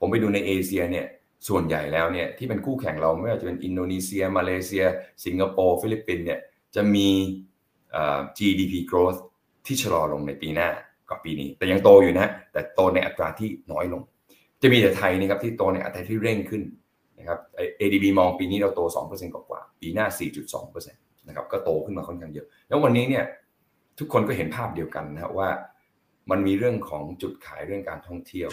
[0.00, 1.06] ผมไปดูในเอเชียเนี่ย
[1.48, 4.84] ส่วนใหญ่แล้วเนี่ยที่เป็นคู่แข่งเราไม่ว่าจะเป็นอินโดนีเซีย มาเลเซีย
[5.24, 6.40] สิงคโปร์ ฟิลิปปินส์เนี่ย
[6.74, 7.08] จะมี
[8.38, 9.20] GDP growth
[9.66, 10.68] ที่ชะลอลงในปีหน้า
[11.08, 14.02] กว่าปีนี้ แต่ยังโตอยู่นะแต่โตในอัตราที่น้อยลง
[14.62, 16.62] จะมีแต่ไทยนะครับที่โตในอัตราที่เร่งขึ้น
[17.18, 17.38] นะครับ
[17.80, 23.24] ADB มองปีนี้เราโต 2%กว่า ปีหน้า 4.2% นะครับก็โตขึ้นมาค่อนข้างเยอะ แล้ววันนี้เนี่ย
[23.98, 25.48] ทุกคนก็เห็นภาพเดียวกันนะว่า
[26.30, 28.50] มันมีเรื่องของจุดขายเรื่องการท่องเที่ยว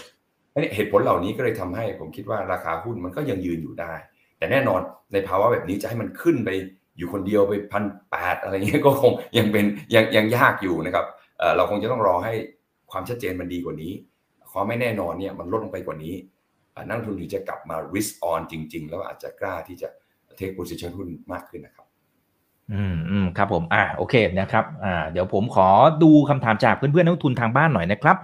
[0.74, 3.94] เหตุผลเหล่านี้ก็เลยทำให้ผมคิดว่าราคาหุ้นมันก็ยังยืนอยู่ได้
[4.38, 4.80] แต่แน่นอน
[5.12, 6.50] ในภาวะแบบนี้จะให้มันขึ้นไป
[6.98, 11.06] อยู่คนเดียวไปพันแปดอะไรเงี้ยก็คงยังเป็นยังยังยากอยู่นะครับ
[11.56, 12.32] เราคงจะต้องรอให้
[12.90, 13.92] ความชัดเจนมันดีกว่านี้
[14.52, 16.14] ความไม่แน่นอนเนี่ยมันลดลงไปกว่านี้
[16.88, 19.88] นักทุนถึงจะกลับมา risk on จริง ๆ แล้วอาจจะกล้าที่จะ
[20.38, 21.86] take position หุ้นมากขึ้นนะครับ
[22.72, 25.68] อืมอืมครับผมอ่าโอเคนะครับอ่าเดี๋ยวผมขอ
[26.02, 28.16] ดูคำถามจากเพื่อนๆนักทุนทางบ้านหน่อยนะครับ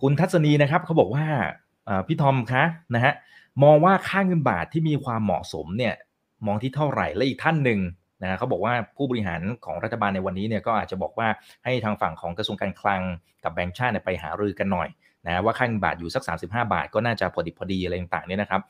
[0.00, 1.24] คุณทัศนีนะครับเขาบอกว่า
[2.06, 3.12] พี่ทอมคะนะฮะ
[3.64, 5.94] มองว่าค่าเงินบาทที่มีความเหมาะสมเนี่ย
[6.46, 7.80] มองที่เท่าไหร่และอีกท่านหนึ่ง
[8.22, 11.28] นะเขาบอกว่าผู้บริหารของรัฐบาลในวันนี้เนี่ยก็อาจจะบอกว่า
[11.64, 13.02] ให้ทางฝั่งของกระทรวงการคลัง
[13.44, 14.88] กับแบงก์ชาติไปหารือกันหน่อย
[15.26, 18.60] นะว่าค่าเงินบาทอยู่สัก 35 บาท ก็น่าจะพอดีพอดีอะไรต่างๆเนี่ยนะครับ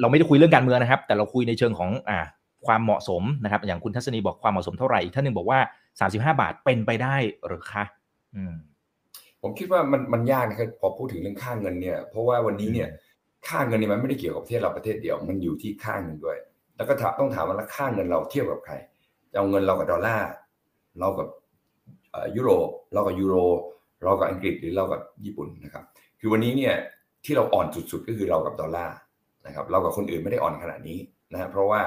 [0.00, 2.18] เราไม่ได้คุยเรื่องการเมืองนะครับ แต่เราคุยในเชิงของอ่า
[2.66, 5.60] ความเหมาะสมนะครับ อย่างคุณทัศนีบอกความเหมาะสมเท่าไหร่อีกท่านหนึ่งบอกว่า
[5.98, 6.08] 35
[6.40, 7.84] บาทเป็นไปได้หรือคะ
[8.34, 8.54] อืม
[9.42, 12.88] ผมคิดว่ามันมันยากนะครับพอพูดถึงเรื่องค่าเงินเนี่ยเพราะว่าวันนี้เนี่ย
[13.48, 16.36] ค่าเงินเนี่ยมันไม่ได้เกี่ยวกับประเทศเราประเทศเดียวมันอยู่ที่ค่าเงินด้วย
[16.76, 18.74] แล้วก็ต้องถามว่าค่าเงินเราเทียบกับใคร
[19.32, 20.30] จะเอาเงินเรากับดอลลาร์
[21.00, 21.28] เรากับ
[22.36, 23.36] ยุโรปเรากับยูโร
[24.02, 25.84] เรากับอังกฤษหรือเรากับญี่ปุ่นนะครับ
[26.20, 26.74] คือวันนี้เนี่ย
[27.24, 28.96] ที่เราอ่อนสุดๆก็คือเรากับดอลลาร์
[29.46, 30.98] นะครับเรากับคนอื่นไม่ได้อ่อนขนาดนี้
[31.32, 31.80] นะเพราะว่า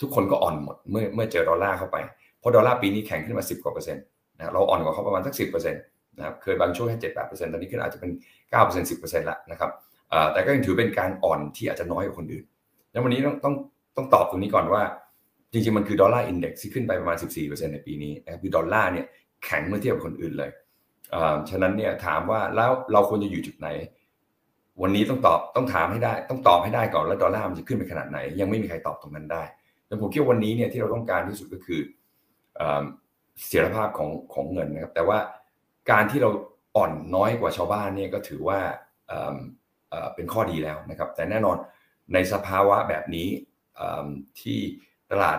[0.00, 1.96] ทุกคนก็อ่อนหมดเมื่อเมื่อเจอดอลลาร์เข้าไป
[2.40, 4.04] เพราะดอลลาร์ปีนี้แข็งขึ้นมา 10 กว่าเปอร์เซ็นต์
[4.36, 5.82] นะเราอ่อนกว่าเขาประมาณสักสิบเปอร์เซ็นต์
[6.18, 8.10] นะครับเคยบางช่วงแค่เจ็ดแปดเปอร์เซ็นต์ตอนนี้ขึ้นอาจจะเป็น
[8.50, 9.70] เก้าเปอร์เซ็นต์สิบเปอร์เซ็นต์ละนะครับ
[10.32, 12.44] แต่ก็ยังถือเป็นการอ่อนที่อาจจะน้อยกว่าคนอื่น
[12.92, 13.54] แล้ววันนี้ต้องต้อง
[13.96, 14.82] ต้องตอบตรงนี้ก่อนว่า
[15.52, 19.06] จริงๆ มันคือดอลลาร์ index ที่ขึ้นไปประมาณ 14%ในปีนี้นะครับคือดอลลาร์เนี่ย
[19.44, 20.50] แข็งเมื่อเทียบกับคนอื่นเลย
[21.50, 23.68] ฉะนั้นเนี่ยถามว่าแล้วเราควรจะอยู่จุดไหน
[24.82, 29.42] วันนี้ต้องตอบต้องถามให้ได้ ต้องตอบให้ได้ก่อนแล้วดอลลาร์มันจะขึ้นไปขนาดไหน ยังไม่มีใครตอบตรงนั้นได้
[29.86, 31.80] แต่ผมคิดว่าวันนี้เนี่ยที่เราต้องการที่สุดก็คือ
[32.56, 35.18] เสถียรภาพของของเงินนะครับ แต่ว่า
[35.90, 36.30] การที่เรา
[36.76, 38.58] อ่อนน้อยกว่าชาวบ้านเนี่ยก็ถือว่า
[40.14, 41.56] เป็นข้อดีแล้วนะครับ แต่แน่นอน
[42.14, 43.28] ในสภาวะแบบนี้
[44.40, 44.58] ที่
[45.12, 45.38] ตลาด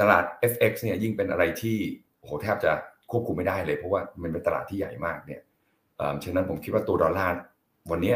[0.00, 1.76] ตลาด FX เนี่ยยิ่งเป็นอะไรที่
[2.20, 2.72] โหแทบจะ
[3.10, 5.40] ควบคุมไม่ได้เลย เพราะว่ามันเป็นตลาดที่ใหญ่มากเนี่ย
[6.24, 7.36] ฉะนั้นผมคิดว่าตัวดอลลาร์
[7.90, 8.14] วันนี้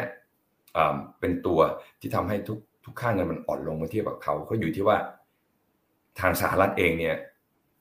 [1.21, 1.59] เป็นตัว
[2.01, 4.97] ที่ทำให้ทุกทุกค่าเงินมันอ่อนลงเมื่อเทียบกับเขาเขาอยู่ที่ว่า
[6.21, 7.17] ทางสหรัฐเองเนี่ย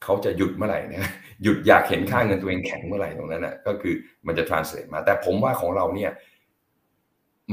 [0.04, 1.12] เขาจะหยุดเมื่อไหร่นะ
[1.44, 3.94] หยุดอยากเห็นค่าเงินตัวเองแข็งเมื่อไหร่ตรงนั้นนะก็คือ
[4.28, 6.12] มันจะ translate มา แต่ผมว่าของเราเนี่ย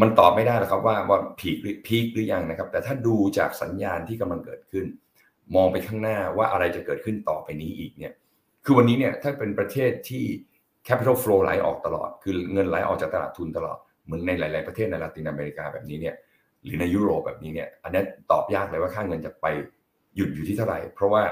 [0.01, 4.87] มันตอบไม่ได้หรอกครับว่าว่าพีคหรือพีคหรือยังนะครับ แต่ถ้าดูจากสัญญาณที่กำลังเกิดขึ้น
[5.55, 8.13] มองไปข้างหน้าว่าอะไรจะเกิดขึ้นต่อไปนี้อีกเนี่ย
[8.65, 10.25] คือวันนี้เนี่ยถ้าเป็นประเทศที่
[10.89, 16.15] capital flow ไหลออกตลอด คือเงินไหลออกจากตลาดทุนตลอด เหมือนในหลาย ๆ ประเทศในลาตินอเมริกาแบบนี้เนี่ย
[16.65, 19.47] หรือในยุโรปแบบนี้เนี่ยอันนี้ตอบยากเลยว่าค่าเงินจะไป
[20.17, 21.23] หยุดอยู่ที่เท่าไหร่ เพราะว่า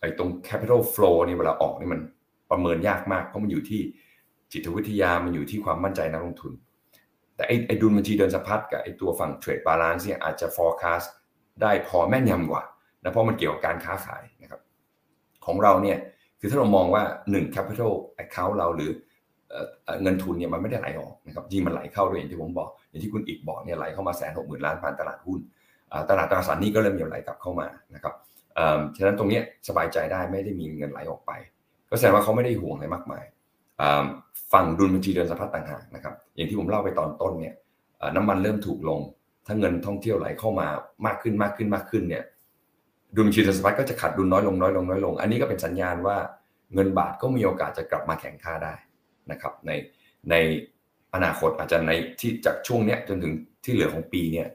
[0.00, 2.00] ไอ้ตรง capital flow นี่เวลาออกนี่มัน
[2.50, 3.80] ประเมินยากมาก เพราะมันอยู่ที่
[4.52, 6.52] จิตวิทยามันอยู่ที่ความมั่นใจนักลงทุน
[7.36, 11.06] แต่ไอ้ไอ้ดุลบัญชีเดินสะพัดกับไอ้ตัวฝั่ง trade balance เนี่ยอาจจะ forecast
[11.62, 12.62] ได้พอแม่นยำกว่า
[13.02, 14.60] นะเพราะมันเกี่ยวกับการค้าขายนะครับ
[15.46, 15.98] ของเราเนี่ย
[16.40, 17.92] คือถ้าเรามองว่า 1 capital
[18.22, 18.90] account เราหรือ
[20.02, 25.38] เงินทุนเนี่ยมันไม่ได้ไหลออกนะครับยิ่งมันไหลเข้าด้วยอย่างที่ผมบอก อย่างที่คุณอีกบอกเนี่ยไหลเข้ามาแสนหกหมื่นล้านผ่านตลาดหุ้น
[26.08, 28.14] ตลาดตราสารนี้ก็เริ่มมีไหลกลับเข้ามานะครับ
[28.96, 31.32] ฉะนั้นตรงนี้สบายใจได้ไม่ได้มีเงินไหลออกไป
[31.90, 33.24] ก็แสดงว่าเขาไม่ได้ห่วงอะไรมากมาย
[34.52, 37.54] ฝั่งดุลบัญชีเดินสะพัดต่างหากนะครับอย่างที่ผมเล่าไปตอนต้นเนี่ย
[38.16, 39.00] น้ำมันเริ่มถูกลง
[39.46, 40.68] ถ้าเงินท่องเที่ยวไหลเข้ามา
[41.06, 42.24] มากขึ้นมากขึ้นมากขึ้นเนี่ย
[43.16, 46.16] ดุลบัญชีเดินสะพัดก็จะขาดดุลน้อยลงน้อยลงน้อยลง อันนี้ก็เป็นสัญญาณว่า
[46.74, 48.74] เงินบาทก็มีโอกาสจะกลับมาแข็งค่าได้
[49.30, 49.70] นะครับใน
[50.30, 50.34] ใน
[51.14, 53.32] อนาคตอาจจะในที่จากช่วงเนี้ยจนถึง
[53.64, 54.46] ที่เหลือของปีเนี่ย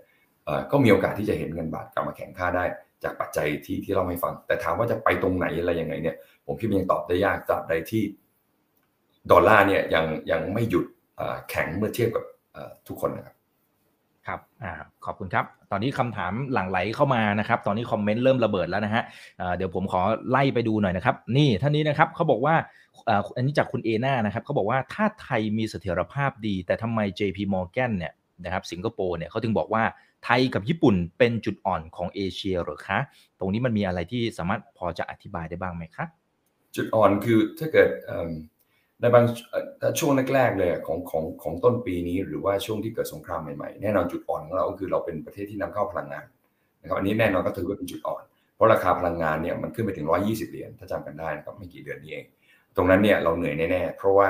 [0.72, 2.66] ก็มีโอกาสที่จะเห็นเงินบาทกลับมาแข็งค่าได้
[3.04, 8.04] จากปัจจัยที่ที่เราให้ฟัง แต่ถามว่าจะไปตรงไหนอะไรยังไงเนี่ย ผมคิดว่ายังตอบได้ยากตราบใดที่
[9.32, 10.86] ดอลลาร์เนี่ยยังยังไม่หยุด
[11.50, 12.24] แข็งเมื่อเทียบกับ
[12.88, 13.36] ทุกคนนะครับ
[14.28, 14.66] ครับอ
[15.06, 19.04] ขอบคุณครับ ตอนนี้คำถามหลั่งไหลเข้ามานะครับ ตอนนี้คอมเมนต์เริ่มระเบิดแล้วนะฮะ
[19.56, 22.56] เดี๋ยวผมขอไล่ไปดูหน่อยนะครับ นี่ท่านนี้นะครับเขาบอกว่า
[23.36, 28.14] อันนี้จากคุณเอนานะครับเขาบอกว่าถ้าไทยมีเสถียรภาพดี แต่ทำไม JP Morgan เนี่ย
[28.46, 29.84] นะครับสิงคโปร์เนี่ยเขาถึงบอกว่า
[30.24, 33.00] ไทยกับญี่ปุ่นเป็นจุดอ่อนของเอเชียหรือคะ
[33.40, 36.08] ตรงนี้มันมีอะไรที่สามารถพอจะอธิบายได้บ้างไหมครับ
[36.76, 37.90] จุดอ่อนคือถ้าเกิด
[39.00, 39.26] ในบาง
[40.00, 46.26] ช่วงแรกๆเลยของของของต้นปีนี้ หรือว่าช่วงที่เกิดสงครามใหม่ๆแน่นอนจุดอ่อนของเราก็คือเราเป็นประเทศที่นำเข้าพลังงาน
[46.82, 48.24] นะครับอันนี้แน่นอนก็ถือว่าเป็นจุดอ่อน
[48.56, 52.26] เพราะราคาพลังงานเนี่ยมันขึ้นไปถึง 120 เหรียญถ้าจำกันได้นะครับไม่กี่เดือนนี้เอง
[52.76, 54.30] ตรงนั้นเนี่ยเราเหนื่อยแน่ๆเพราะว่า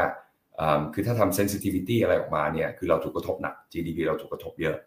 [0.93, 4.77] คือถ้าทำ sensitivity อะไรออกมาเนี่ยคือเราถูกกระทบหนัก GDP เราถูกกระทบเยอะ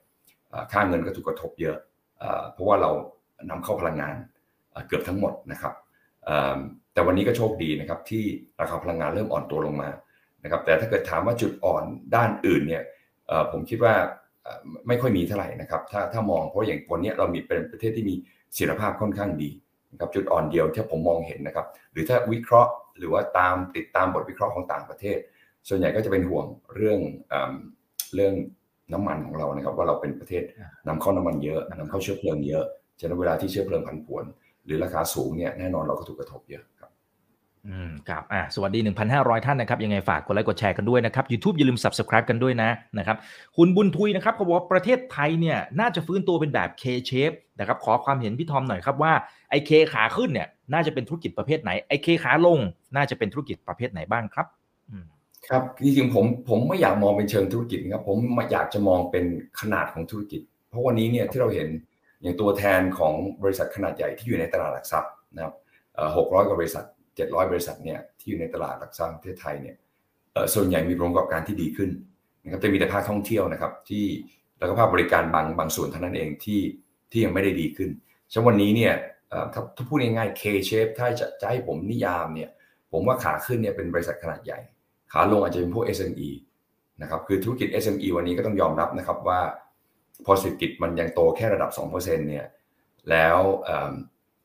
[0.73, 1.77] ค่าเงินก็ถูกกระทบเยอะ
[2.53, 2.91] เพราะว่าเรา
[3.51, 4.15] นำเข้าพลังงาน
[4.87, 5.75] เกือบทั้งหมดนะครับ
[6.93, 8.25] แต่วันนี้ก็โชคดีนะครับที่
[8.61, 9.91] ราคาพลังงานเริ่มอ่อนตัวลงมา
[10.45, 12.83] นะครับแต่ถ้าเกิดถามว่าจุดอ่อนด้านอื่นเนี่ย
[13.53, 13.95] ผมคิดว่า
[14.89, 18.15] ไม่ค่อยมีเท่าไหร่นะครับถ้าถ้ามองเพราะอย่างวันนี้เรามีเป็นประเทศที่มี
[18.55, 19.51] เสถียรภาพค่อนข้างดี
[19.93, 25.19] นะครับจุดอ่อนเดียวที่ผมมองเห็นนะครับหรือถ้าวิเคราะห์หรือว่าตามติดตามบทวิเคราะห์ของต่างประเทศ
[25.69, 27.01] ส่วนใหญ่ก็จะเป็นห่วงเรื่อง
[28.15, 28.35] เรื่อง
[28.93, 30.43] น้ำมันของเรานะครับ ว่าเราเป็นประเทศ
[30.89, 32.65] นำเข้าน้ำมันเยอะนำเข้าเชื้อเพลิงเยอะ
[33.01, 34.25] ฉะนั้นเวลาที่เชื้อเพลิงผันผวน
[34.65, 36.91] หรือราคาสูงเนี่ยแน่นอนเราก็ถูกกระทบเยอะครับ
[37.67, 38.81] อืมครับอ่าสวัสดี
[39.13, 43.17] 1,500 ท่านนะครับ ยังไงฝากกดไลค์กดแชร์กันด้วยนะครับ YouTube อย่าลืม Subscribe กันด้วยนะนะครับ
[43.57, 49.13] คุณบุญทุยนะครับเขาบอกว่าประเทศไทยเนี่ยน่าจะฟื้นตัวเป็นแบบ K shape นะครับขอความเห็นพี่ทอมหน่อยครับว่า
[49.51, 52.59] ไอ้เคขาขึ้นเนี่ยน่าจะเป็นธุรกิจประเภทไหนไอ้เคขาลง
[52.97, 54.47] น่าจะเป็นธุรกิจประเภทไหนบ้างครับ
[55.49, 58.19] ครับจริงๆผมผมไม่อยากมองเป็นเชิงธุรกิจนะครับผม
[58.53, 59.25] อยากจะมองเป็น
[59.61, 61.69] ขนาดของธุรกิจ เพราะวันนี้เนี่ยที่เราเห็น
[62.23, 65.55] อย่างตัวแทนของบริษัทขนาดใหญ่ที่อยู่ในตลาดหลักทรัพย์นะครับ
[66.17, 66.85] หกร้อยกว่าบริษัท
[67.17, 69.77] เจ็ดร้อยบริษัทเนี่ยที่อยู่ในตลาดหลักทรัพย์ประเทศไทยเนี่ย
[70.55, 71.91] ส่วนใหญ่มีผลประกอบการที่ดีขึ้น
[72.43, 74.05] นะครับจะมีแต่ภาคท่องเที่ยวนะครับที่
[74.59, 76.61] แล้วก็ภาคบริการบางบางส่วนเท่านั้นเองที่
[77.11, 77.91] ที่ยังไม่ได้ดีขึ้น
[78.33, 78.95] ฉะนั้นวันนี้เนี่ย
[79.53, 82.51] ถ้าถ้าพูดง่ายๆ K shape ถ้าจะจะให้ผมนิยามเนี่ย
[82.93, 84.59] ผมว่าขาขึ้นเนี่ยเป็นบริษัทขนาดใหญ่
[85.13, 86.31] ขาลงอาจจะเป็นพวก SME
[87.03, 89.41] นะครับคือธุรกิจ SME วันนี้ก็ต้องยอมรับนะครับว่า
[90.25, 92.47] พอเศรษฐกิจมันยังโตแค่ระดับ 2%เนี่ย
[93.11, 93.39] แล้ว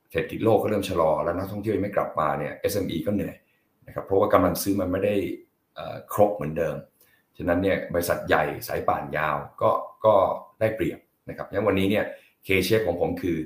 [0.10, 3.36] เศรษฐกิจโลกก็เริ่มชะลอ แล้วนักท่องเที่ยวไม่กลับมาเนี่ย SME ก็เหนื่อย
[3.88, 5.16] นะครับเพราะว่ากำลังซื้อมันไม่ได้
[6.14, 6.76] ครบเหมือนเดิม
[7.38, 9.72] ฉะนั้นเนี่ยบริษัทใหญ่สายป่านยาวก็
[10.06, 10.14] ก็
[10.60, 12.06] ได้เปรียบนะครับงั้นวันนี้เนี่ย
[12.46, 13.38] เคเชฟของผมคือ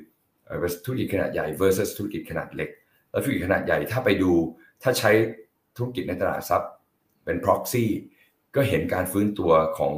[0.86, 2.70] ธุรกิจขนาดใหญ่ versus ธุรกิจขนาดเล็ก
[3.12, 4.32] แล้วธุรกิจขนาดใหญ่ถ้าไปดู
[4.84, 5.12] ถ้าใช้
[5.78, 6.72] ธุรกิจในตลาดทรัพย์
[7.26, 7.86] เป็น proxy
[8.56, 9.94] ก็เห็นการฟื้นตัวของ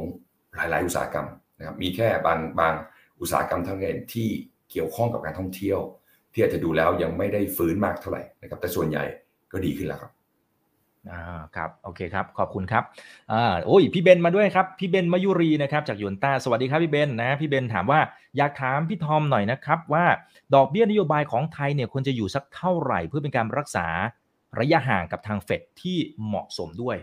[0.56, 2.74] หลาย ๆ อุตสาหกรรมนะครับมีแค่บางบาง
[3.20, 4.28] อุตสาหกรรมท่านั้นที่
[4.70, 5.78] เกี่ยวข้องกับการท่องเที่ยว
[6.32, 9.04] ที่อาจจะดูแล้วยังไม่ได้ฟื้นมากเท่าไหร่นะครับแต่ส่วนใหญ่
[9.52, 10.12] ก็ดีขึ้นแล้วครับ
[11.10, 11.22] อ่า
[11.56, 12.84] ครับโอเคครับขอบคุณครับ
[13.32, 18.00] อ่าโอ้ยพี่เบนมาด้วยครับพี่เบนมายุรีนะครับจากยูนต้าสวัสดีครับพี่เบนนะพี่เบนถามว่า
[18.36, 20.04] อยากถามพี่ทอมหน่อยนะครับว่า
[20.54, 23.86] ดอกเบี้ยนโยบายของไทยเนี่ยควรจะอยู่สักเท่าไหร่ เพื่อเป็นการรักษา
[24.58, 26.96] ระยะห่างกับทางเฟดที่เหมาะสมด้วย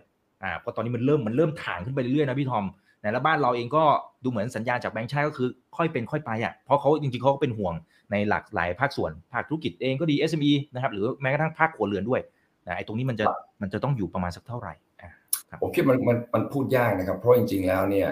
[0.46, 2.66] อ่าเพราะตอนนี้มันเริ่มมันเริ่มถ่างขึ้นไปเรื่อยๆนะพี่ทอม
[3.02, 3.84] ในละบ้านเราเองก็
[4.24, 7.74] ดูเหมือนสัญญาณจากแบงค์ชาติก็คือค่อยเป็นค่อยไปอะเพราะเขาจริงๆเขาก็เป็นห่วง
[8.12, 12.22] ในหลากหลายภาคส่วนภาคธุรกิจเองก็ดี SME นะครับหรือแม้กระทั่งภาคครัวเรือนด้วย
[12.68, 13.26] นะไอ้ตรงนี้มันจะ
[13.62, 14.74] มันจะต้องอยู่ประมาณสักเท่าไหร่
[15.62, 18.10] ผมคิดมันมันมันพูดยากนะครับ เพราะจริง ๆแล้วเนี่ย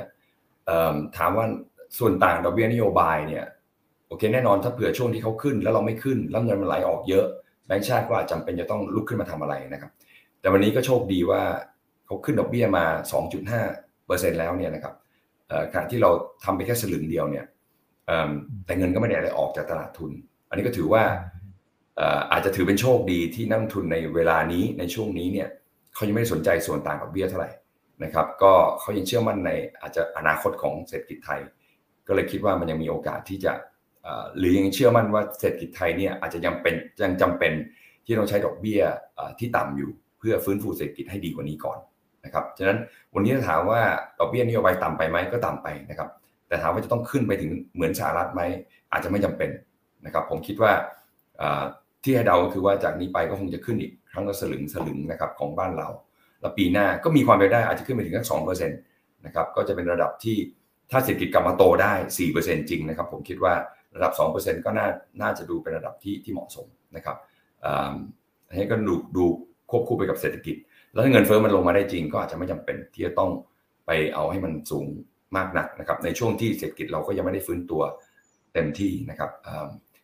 [1.18, 1.46] ถามว่า
[2.00, 3.46] ส่วนต่างดอกเบี้ยนโยบายเนี่ย
[4.08, 7.26] โอเคแน่นอนถ้าเผื่อช่วงที่เขาขึ้น แล้วเราไม่ขึ้นแล้วเงินมันไหลออกเยอะ
[7.66, 9.92] แบงค์ชาติก็อาจจำเป็นจะต้องลุกขึ้นมาทำอะไรนะครับ
[10.40, 11.42] แต่วันนี้ก็โชคดีว่า
[12.06, 12.86] เขาขึ้นดอกเบี้ยมา
[13.64, 14.96] 2.5%แล้วเนี่ยนะครับ
[15.72, 16.10] ขณะที่เรา
[16.44, 17.46] ทำไปแค่สลึงเดียวเนี่ย
[18.66, 20.12] แต่เงินก็ไม่ได้อะไรออกจากตลาดทุน
[20.50, 21.04] อันนี้ก็ถือว่า
[22.32, 25.50] อาจจะถือเป็นโชคดีที่นักทุนในเวลานี้ในช่วงนี้เนี่ย
[25.94, 27.52] เขายังไม่ได้สนใจส่วนต่างดอกเบี้ยเท่าไหร่
[28.04, 31.42] นะครับ ก็เขายังเชื่อมั่นในอาจจะอนาคตของเศรษฐกิจไทย
[32.08, 33.54] ก็เลยคิดว่ามันยังมีโอกาสที่จะ
[34.38, 37.54] หรือยังเชื่อมั่นว่าเศรษฐกิจไทยเนี่ยอาจจะยังเป็นยังจำเป็น
[38.06, 38.82] ที่ต้องใช้ดอกเบี้ย
[39.40, 41.80] ที่ต่ำอยู่ เพื่อฟื้นฟูเศรษฐกิจให้ดีกว่านี้ก่อน
[42.26, 42.80] นะครับฉะนั้น
[43.16, 43.82] วันนี้ถ้าถามว่า
[44.20, 46.10] ดอกเบี้ยนโยบายต่ำไปไหมก็ต่ำไปนะครับ
[46.48, 48.42] แต่ถามว่าจะต้องขึ้นไปถึงเหมือนสหรัฐไหม
[48.92, 49.50] อาจจะไม่จำเป็น
[50.06, 50.72] นะครับ ผมคิดว่า
[52.04, 55.88] ที่ให้เดาคือว่าจากนี้ไปก็คงจะขึ้นอีกครั้งละสลึงสลึงนะครับของบ้านเรา
[56.42, 58.80] แล้วปีหน้าก็มีความเป็นได้อาจจะขึ้นไปถึงแค่สองเปอร์เซ็นต์
[59.26, 60.38] นะครับก็จะเป็นระดับที่
[60.92, 63.54] ถ้าเศรษฐกิจกลับมาโตได้สี่เปอร์เซ็นต์จริงนะครับ ผมคิดว่า
[63.96, 64.88] ระดับสองเปอร์เซ็นต์ก็น่า
[65.22, 67.18] น่าจะดูเป็นระดับที่ที่เหมาะสมนะครับ
[68.48, 69.24] อันนี้ก็ดูดู
[69.70, 70.56] ควบคู่ไปกับเศรษฐกิจ
[70.94, 73.32] แล้วถ้าเงินเฟ้อมันลงมาได้จริง ก็อาจจะไม่จำเป็นที่จะต้อง
[73.86, 74.86] ไปเอาให้มันสูง
[75.38, 77.82] มากนักนะครับ ในช่วงที่เศรษฐกิจเราก็ยังไม่ได้ฟื้นตัว
[78.54, 79.32] เต็มที่นะครับ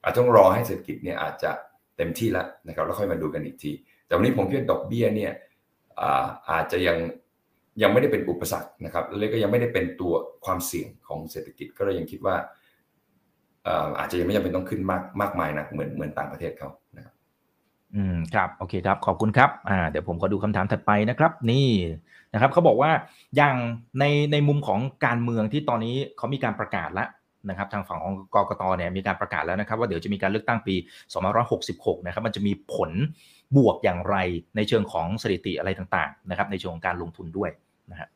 [0.03, 1.51] อาจจะต้องรอให้เศรษฐกิจเนี่ยอาจจะ
[1.97, 3.71] เต็มที่แล้วนะครับแล้วค่อยมาดูกันอีกที
[4.05, 5.33] แต่วันนี้ผมคิดดอกเบี้ยเนี่ย
[6.51, 6.97] อาจจะยัง
[7.81, 10.13] ยังไม่ได้เป็นอุปสรรคนะครับแล้วก็ยังไม่ได้เป็นตัว
[10.45, 12.35] ความเสี่ยงของเศรษฐกิจก็เลยยังคิดว่า
[13.99, 17.13] อาจจะยังไม่จำเป็นต้องขึ้นมากมากมายนะเหมือนเหมือนต่างประเทศเขานะครับ
[17.95, 21.67] อืมครับโอเคครับขอบคุณครับอ่าเดี๋ยวผมขอดูคำถามถัดไปนะครับ นี่
[22.33, 22.91] นะครับเขาบอกว่า
[23.35, 23.55] อย่าง
[23.99, 27.09] ในในมุมของการเมืองที่ตอนนี้เขามีการประกาศแล้ว
[27.49, 30.75] นะครับ ทางฝั่งของกกตเนี่ยมีการประกาศแล้วนะครับ ว่าเดี๋ยวจะมีการเลือกตั้งปี
[31.41, 32.91] 2566 นะครับ มันจะมีผล
[33.57, 34.15] บวกอย่างไร
[34.55, 37.49] ในเชิงของสถิติอะไรต่างๆ นะครับ ในเชิงของการลงทุนด้วย
[37.91, 38.07] นะฮะ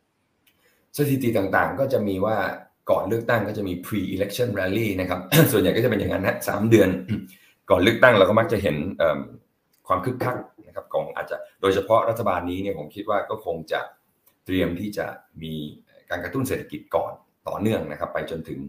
[0.97, 2.35] สถิติต่างๆ ก็จะมีว่า
[2.89, 5.19] ก่อนเลือกตั้งก็จะมี pre-election rally นะครับ
[5.51, 6.89] ส่วนใหญ่ก็จะเป็นอย่างนั้นนะสามเดือน
[7.69, 8.75] ก่อนเลือกตั้งเราก็มักจะเห็น
[9.87, 13.81] ความคึกคักนะครับของอาจจะโดยเฉพาะรัฐบาลนี้เนี่ยผมคิดว่าก็คงจะ
[14.45, 15.05] เตรียมที่จะ
[15.43, 15.53] มี
[16.09, 17.13] การกระตุ้นเศรษฐกิจก่อน
[17.47, 18.59] ต่อเนื่องนะครับ ไปจนถึง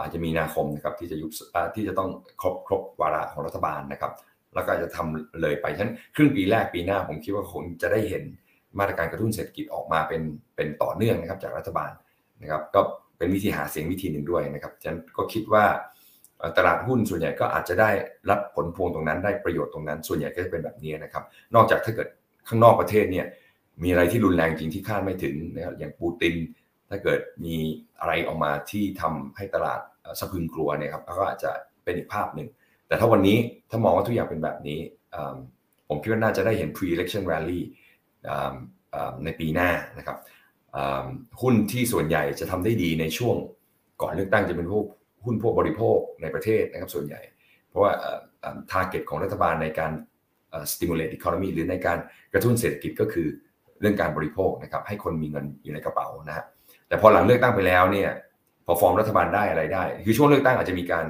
[0.00, 1.30] อาจจะมีนาคมนะครับที่จะยุบ
[1.74, 4.12] ที่จะต้องครบครบวาระของรัฐบาลนะครับ
[4.54, 8.24] แล้วก็จะทำเลยไปฉะนั้นครึ่งปีแรกปีหน้าผมคิดว่าคงจะได้เห็น
[8.78, 10.22] มาตรการกระตุ้นเศรษฐกิจออกมาเป็น
[10.56, 11.90] เป็นต่อเนื่องนะครับจากรัฐบาล
[12.42, 12.80] นะครับ ก็
[13.18, 15.64] เป็นวิธีหาเสียงวิธีหนึ่งด้วยนะครับฉะนั้นก็คิดว่า
[16.56, 17.90] ตลาดหุ้นส่วนใหญ่ก็อาจจะได้
[18.30, 22.08] รับผลพวงตรงนั้นได้ประโยชน์ตรงนั้น ส่วนใหญ่ก็จะเป็นแบบนี้นะครับ นอกจากถ้าเกิด
[22.48, 23.26] ข้างนอกประเทศเนี่ย
[23.82, 26.34] มีอะไรที่รุนแรงจริงที่คาดไม่ถึงนะครับอย่างปูติน
[26.90, 27.56] ถ้าเกิดมี
[28.00, 29.80] อะไรออกมาที่ทำให้ตลาด
[30.20, 31.50] สะพึงกลัวเนี่ยครับก็อาจจะ
[31.84, 32.48] เป็นอีกภาพหนึ่ง
[32.88, 33.38] แต่ถ้าวันนี้
[33.70, 34.80] ถ้ามองว่าทุกอย่างเป็นแบบนี้
[35.88, 37.60] ผมคิดว่าน่าจะได้เห็น pre-election rally
[39.24, 40.16] ในปีหน้านะครับ
[41.42, 43.36] หุ้นที่ส่วนใหญ่จะทำได้ดีในช่วง
[44.02, 44.86] ก่อนเลือกตั้งจะเป็นพวก
[45.26, 47.20] หุ้นพวกบริโภคในประเทศนะครับส่วนใหญ่
[47.68, 47.92] เพราะว่า
[48.72, 49.92] target ของรัฐบาลในการ
[50.72, 51.98] stimulate economy หรือในการ
[52.32, 53.26] กระตุ้นเศรษฐกิจก็คือ
[53.80, 56.44] เรื่องการบริโภคนะครับให้คนมีเงินอยู่ในกระเป๋านะฮะ
[56.88, 58.10] แต่พอหลังเลือกตั้งไปแล้วเนี่ย
[58.66, 61.04] พอฟอร์มรัฐบาลได้อะไรได้ คือช่วงเลือกตั้งอาจจะมีการ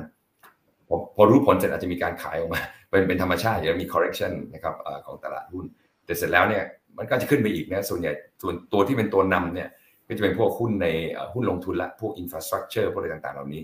[0.88, 4.74] พอพอรู้ผลเสร็จอาจจะมีการขายออกมา เป็นเป็นธรรมชาติจะมี correction นะครับ
[5.06, 5.64] ของตลาดหุ้น
[6.06, 6.64] แต่เสร็จแล้วเนี่ย
[6.98, 9.68] มันก็จะขึ้นไปอีกนะส่วนใหญ่ส่วนตัวที่เป็นตัวนำเนี่ย
[10.08, 10.86] ก็จะเป็นพวกหุ้นใน
[11.34, 13.62] หุ้นลงทุนละ พวก infrastructure พวกอะไรต่างๆ เหล่านี้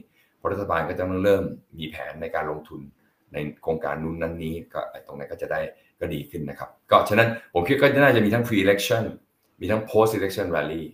[0.52, 1.42] รัฐบาลก็จะต้องเริ่ม
[1.78, 2.80] มีแผนในการลงทุน
[3.32, 5.60] ในโครงการนู้นนั้นนี้ก็ตรงนั้นก็จะได้
[6.00, 9.02] ก็ดีขึ้นนะครับ ก็ฉะนั้นผมคิดก็น่าจะมีทั้ง pre election
[9.60, 10.84] มีทั้ง post election rally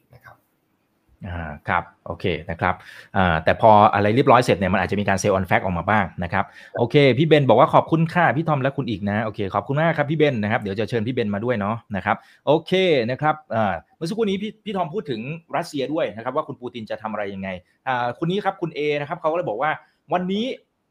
[1.26, 2.74] ครับอ่าครับโอเคนะครับ
[3.16, 6.44] อ่าแต่พออะไรเรียบร้อยเสร็จเนี่ยมันอาจจะมีการเซลล์ออนแฟกออกมาบ้างนะครับ
[6.78, 12.72] โอเคพี่เบนบอกว่าขอบคุณค่ะพี่ทอมและคุณอีกนะโอเคขอบคุณมากครับพี่เบนนะครับเดี๋ยวจะเชิญพี่เบนมาด้วยเนาะนะครับโอเค
[13.10, 15.20] นะครับอ่าเมื่อสักครู่นี้พี่พี่ทอมพูดถึง
[15.56, 17.48] รัสเซียด้วยนะครับว่าคุณปูตินจะทำอะไรยังไง
[17.88, 19.70] อ่าคุณนี้ครับคุณเอนะครับเขาก็เลยบอกว่า
[20.12, 20.46] วันนี้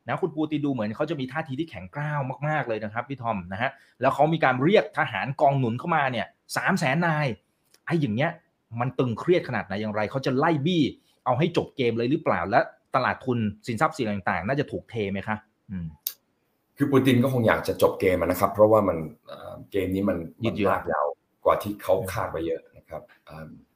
[0.07, 3.69] นะคุณปูตินดูเหมือนเขาจะมีท่าทีที่แข็งกร้าวมากๆเลยนะครับพี่ทอมนะฮะ
[4.01, 6.25] แล้วเขามีการเรียกทหารกองหนุนเข้ามาเนี่ย
[6.57, 7.27] สามแสนนาย
[7.85, 8.31] ไอ้อย่างเงี้ย
[8.79, 10.83] มันตึงเครียดขนาดไหนอย่างไร เขาจะไล่บี้
[11.25, 12.59] เอาให้จบเกมเลยหรือเปล่า และ
[12.95, 15.37] ตลาดทุนสินทรัพย์สินต่าง ๆ น่าจะถูกเทไหมคะ
[15.71, 15.87] อืม
[16.77, 18.97] คือปูตินก็คงอยากจะจบเกมนะครับ เพราะว่ามัน
[19.71, 20.55] เกมนี้มันยืด
[20.91, 21.07] ยาว
[21.45, 23.01] กว่าที่เขาคาดไปเยอะนะครับ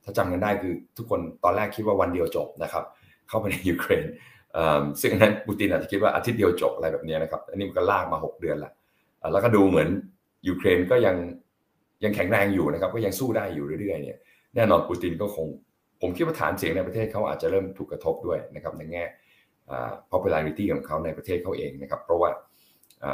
[0.04, 2.84] ถ้าจำกันได้คือทุกคนตอนแรกคิดว่าวันเดียวจบนะครับ
[3.27, 4.06] เข้าไปในยูเครน
[5.01, 8.71] ซึ่งนั้นปูตินอาจจะคิดว่าอาทิตย์เดียวจบอะไรแบบนี้นะครับ อันนี้มันก็ลากมา 6 เดือนละ
[9.32, 9.88] แล้วก็ดูเหมือน
[10.47, 11.15] ยูเครนก็ยัง
[12.04, 14.19] ยังแข็งแรงอยู่นะครับ ก็ยังสู้ได้อยู่เรื่อยๆเนี่ย
[14.56, 15.48] แน่นอนปูตินก็คง
[16.02, 19.04] ผมคิดว่าฐานเสียงในประเทศเขาอาจจะเริ่มถูกกระทบด้วยนะครับในแง่
[20.12, 22.30] popularity ของเขาในประเทศเขาเองนะครับ เพราะว่า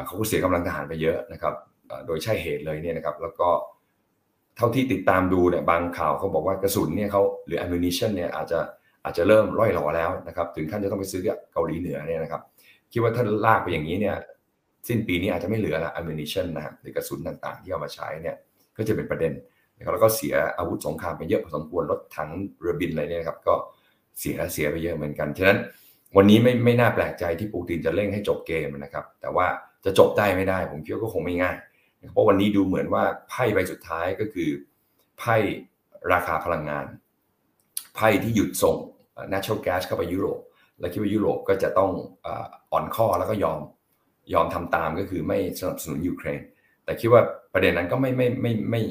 [0.06, 1.54] เขาก็เสียกำลังทหารไปเยอะนะครับ
[2.06, 3.50] โดยใช่เหตุเลยเนี่ยนะครับ แล้วก็
[4.58, 8.60] เท่าที่ติดตามดูเนี่ยบางข่าวเขาบอกว่ากระสุนเนี่ยเขาหรือ ammunition เนี่ยอาจจะ
[9.04, 11.22] อาจจะเริ่มร่อยหลอแล้วนะครับถึงขั้นจะต้องไปซื้อ
[11.54, 12.42] เกาหลีเหนือเนี่ยนะครับ
[12.92, 14.16] คิดว่าถ้าลากไปอย่างนี้เนี่ย
[14.88, 18.36] สิ้นปีนี้อาจจะไม่เหลือละ ammunition นะครับหรือกระสุนต่างๆ ที่เอามาใช้เนี่ย
[18.78, 19.34] ก็จะเป็นประเด็น
[19.92, 23.56] แล้วก็เสียอาวุธสงครามไปเยอะพอสมควรรถถังเรือบินอะไรเนี่ยครับก็
[24.20, 25.60] เสียเสียไปเยอะเหมือนกันฉะนั้น
[26.18, 29.48] วันนี้ไม่ไม่น่าแปลกใจที่ปูตินจะเร่งให้จบเกมนะครับ แต่ว่า
[29.86, 31.58] จะจบได้ไม่ได้ ผมคิดว่าก็คงไม่ง่าย
[32.12, 34.50] เพราะวันนี้ดูเหมือนว่าไพ่ใบสุดท้ายก็คือ
[35.20, 35.36] ไพ่
[36.14, 36.86] ราคาพลังงาน
[37.96, 38.76] ไพ่ที่หยุดส่ง
[39.34, 40.40] natural gas เข้าไปยุโรป
[40.80, 41.92] และคิดว่ายุโรปก็จะต้อง
[42.72, 43.60] อ่อนข้อแล้วก็ยอม
[44.34, 46.42] ยอมทำตามก็คือไม่สนับสนุนยูเครน
[46.84, 47.22] แต่คิดว่า
[47.54, 48.82] ประเด็นนั้นก็ไม่ไม่ไม่ไม่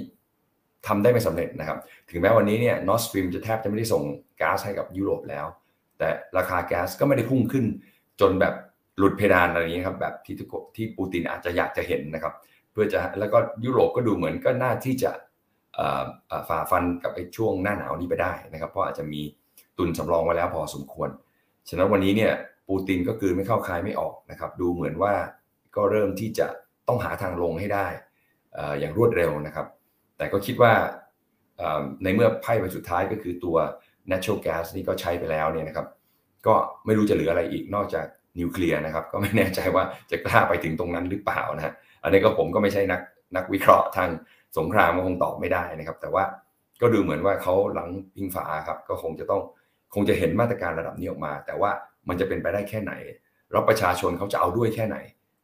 [0.88, 1.78] ทำได้ไม่สำเร็จนะครับ
[2.10, 4.02] ถึงแม้วันนี้เนี่ย Nord Stream จะแทบจะไม่ได้ส่ง
[4.40, 5.46] ก๊าซให้กับยุโรปแล้ว
[5.98, 6.08] แต่
[6.38, 7.64] ราคาแก๊สก็ไม่ได้พุ่งขึ้น
[8.20, 8.54] จนแบบ
[8.98, 10.34] หลุดเพดานอะไรอย่างนี้ครับแบบที่
[10.76, 12.34] ที่ปูตินอาจจะอยากจะเห็นนะครับ
[12.72, 15.10] เพื่อจะแล้วก็ยุโรปก็ดูเหมือนก็น่าที่จะ
[16.48, 19.20] ฝ่าฟันกับไอ้ช่วงหน้าหนาวนี้ไปได้นะครับ เพราะอาจจะมี
[19.78, 21.08] ตุนสำรองไว้แล้วพอสมควร
[21.68, 22.32] ฉะนั้นวันนี้เนี่ย
[22.68, 25.14] ปูตินก็คือไม่เข้าคายไม่ออกนะครับ ดูเหมือนว่า
[25.76, 26.46] ก็เริ่มที่จะ
[26.88, 27.86] ต้องหาทางลงให้ได้
[28.80, 29.66] อย่างรวดเร็วนะครับ
[30.16, 30.72] แต่ก็คิดว่า
[32.02, 33.56] ในเมื่อไพ่ใบสุดท้ายก็คือตัว
[34.10, 35.86] natural gas นี่ก็ใช้ไปแล้วเนี่ยนะครับ
[36.46, 36.54] ก็
[36.86, 38.06] ไม่รู้จะเหลืออะไรอีกนอกจาก
[38.38, 43.00] นิวเคลียร์นะครับ ก็ไม่แน่ใจว่าจะกล้าไปถึงตรงนั้นหรือเปล่านะฮะอันนี้ก็ผมก็ไม่ใช่นัก
[43.36, 44.08] นักวิเคราะห์ทาง
[44.58, 46.24] สงครามก็คงตอบไม่ได้นะครับ แต่ว่า
[46.80, 49.42] ก็ดูเหมือนว่าเขาหลังพิงฝาครับก็คงจะต้อง
[49.94, 51.70] คงจะเห็นมาตรการระดับนี้ออกมา แต่ว่า
[52.08, 52.92] มันจะเป็นไปได้แค่ไหน
[53.50, 54.96] แล้วประชาชนเขาจะเอาด้วยแค่ไหน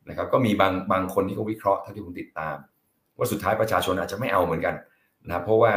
[0.09, 2.57] นะครับ ก็มีบางบางคนที่เขาวิเคราะห์เท่าที่ผมติดตาม
[3.19, 4.75] ว่าสุดท้ายประชาชนอาจจะไม่เอาเหมือนกัน
[5.27, 5.73] นะเพราะว่า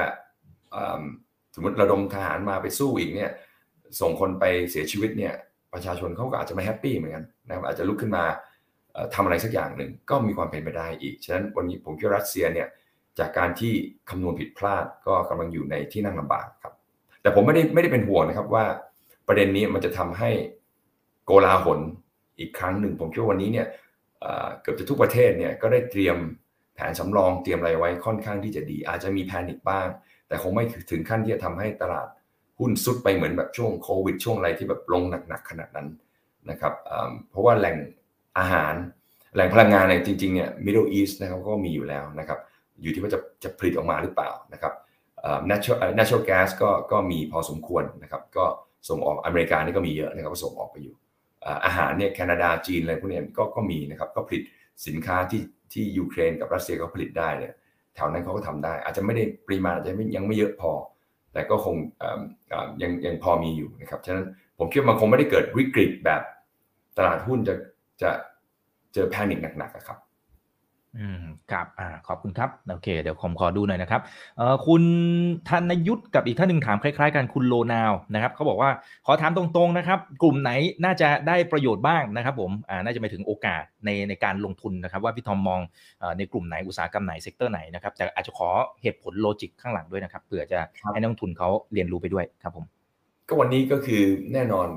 [1.56, 3.32] สมมติระดมทหารมาไปสู้อีกเนี่ย
[4.02, 5.34] ส่งคนไปเสียชีวิตเนี่ย
[5.74, 8.24] ประชาชนเขาก็อาจจะไม่แฮปปี้เหมือนกันนะครับอาจจะลุกขึ้นมา
[9.14, 12.68] ทำอะไรสักอย่างหนึ่งก็มีความเป็นไปได้อีก ฉะนั้นวันนี้ผมคิดรัสเซียเนี่ย
[13.20, 13.74] จากการที่
[14.10, 16.74] คำนวณผิดพลาดก็กำลังอยู่ในที่นั่งลำบากครับ
[17.22, 18.66] แต่ผมไม่ได้ไม่ได้เป็นห่วงนะครับว่า
[19.28, 20.30] ประเด็นนี้มันจะทำให้
[21.26, 21.80] โกลาหล
[22.40, 23.68] อีกครั้งหนึ่ง ผมคิดว่าวันนี้เนี่ย
[24.62, 26.18] เกือบจะทุกประเทศเนี่ยก็ได้เตรียม
[26.76, 29.88] แผนสำรองเตรียมอะไรไว้ค่อนข้างที่จะดี อาจจะมีแพนิคบ้าง
[30.28, 32.08] แต่คงไม่ถึงขั้นที่จะทำให้ตลาด
[32.60, 35.88] หุ้นซุดไปเหมือนแบบช่วงโควิดช่วงอะไรที่แบบลงหนักๆขนาดนั้น
[36.50, 36.74] นะครับ
[37.30, 37.78] เพราะว่าแหล่ง
[38.40, 38.74] อาหาร
[39.36, 42.40] แหล่งพลังงานเนี่ยจริงๆเนี่ย Middle East นะครับก็มีอยู่แล้วนะครับ
[42.82, 44.74] อยู่ที่ว่าจะจะผลิตออกมาหรือเปล่านะครับ
[45.50, 48.46] natural natural gas ก็ก็มีพอสมควรนะครับก็
[48.90, 50.96] ส่งออกอเมริกานี่ก็มีเยอะนะครับก็ส่งออกไปอยู่
[51.66, 54.42] อาหารเนี่ยแคนาดาจีนอะไรพวกนี้ก็ก็มีนะครับก็ผลิต
[54.88, 55.42] สินค้าที่
[55.74, 57.54] ที่ยูเครนกับรัสเซียเขาผลิตได้เนี่ย
[57.96, 60.72] แถวนั้นเขาก็ทำได้ อาจจะไม่ได้ปริมาณอาจจะยังไม่เยอะพอ
[61.34, 61.76] แต่ก็คง
[62.82, 64.26] ยังยังพอมีอยู่นะครับฉะนั้น
[64.58, 66.22] ผมคิดว่ามันคงไม่ได้เกิดวิกฤตแบบ
[66.98, 67.56] ตลาดหุ้นจะ
[68.02, 68.12] จะ
[68.94, 69.98] เจอแพนิคหนักๆครับ
[71.00, 74.02] อืมครับอ่าขอบคุณครับโอเค เดี๋ยวผมขอดูหน่อยนะครับ
[74.38, 74.84] เอ่อคุณ
[75.50, 78.70] ธนยุทธกับอีกท่านหนึ่งถามคล้ายๆกันคุณโลนาวนะครับเขาบอกว่า
[79.06, 80.52] ขอถามตรงๆนะครับ กลุ่มไหน
[80.84, 85.62] น่าจะได้ประโยชน์บ้างนะครับผมอ่าน่าจะไปถึงโอกาสในในการลงทุนนะครับ ว่าพี่ทอมมอง
[86.18, 88.50] ในกลุ่มไหนอุตสาหกรรมไหน sector ไหนนะครับแต่อาจจะขอ
[88.82, 90.60] เหตุผล logic ข้างหลังด้วยนะครับเผื่อจะ
[90.94, 92.66] ให้นักลงทุนเขาเรียนรู้ไปด้วยครับผม
[93.28, 94.68] ก็วันนี้ก็คือแน่นอน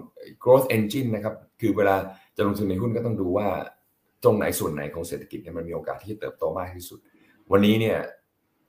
[0.42, 1.96] growth engine นะครับคือเวลา
[2.36, 3.46] จะลงทุนในหุ้นก็ต้องดูว่า
[4.24, 6.98] ตรงไหนส่วนไหนของเศรษฐกิจเนี่ยมันมีโอกาสที่จะเติบโตมากที่สุด
[7.52, 7.98] วันนี้เนี่ย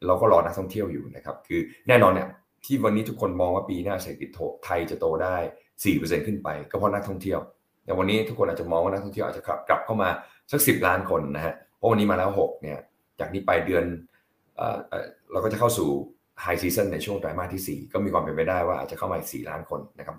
[0.06, 2.28] เราก็รอนักท่องเที่ยวอยู่นะครับ คือแน่นอนเนี่ย
[2.66, 4.30] ที่วันนี้ทุกคนมองว่าปีหน้าเศรษฐกิจ
[4.66, 5.38] ไทยจะโตได้
[5.84, 7.40] 4%ขึ้นไปก็เพราะนักท่องเที่ยว
[7.86, 10.10] แต่วันนี้ทุกคนอาจจะมองว่านักท่องเที่ยวอาจจะกลับเข้ามา
[10.52, 12.80] สัก 10 ล้านคนนะฮะ เพราะวันนี้มาแล้ว 6 เนี่ย
[13.20, 13.86] จากนี้ไปเดือน
[15.32, 15.90] เราก็จะเข้าสู่
[16.42, 20.18] ไฮซีซันในช่วงไตรมาสที่ 4 ก็มีความเป็นไปได้ว่าอาจจะเข้ามาอีก 4 ล้านคนนะครับ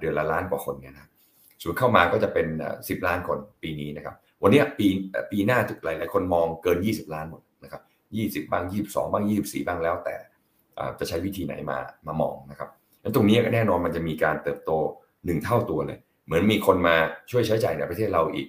[0.00, 1.08] เดือนละล้านกว่าคนเนี่ยนะ
[1.62, 2.46] ส่วนเข้ามาก็จะเป็น
[2.78, 4.86] 10 ล้านคนปีนี้นะครับ วันนี้ปี
[5.30, 7.82] ปีหน้าหลายหลายคนมองเกิน 20 ล้านหมดนะครับ
[8.16, 10.16] 20บ้าง22บ้าง24 บ้างแล้ว แต่
[10.98, 12.68] จะใช้วิธีไหนมามามองนะครับ
[13.00, 14.70] แล้วตรงนี้ก็แน่นอนมันจะมีการเติบโต
[15.24, 16.96] หนึ่งเท่าตัวเลย เหมือนมีคนมา
[17.30, 18.48] ช่วยใช้จ่ายในประเทศเราอีก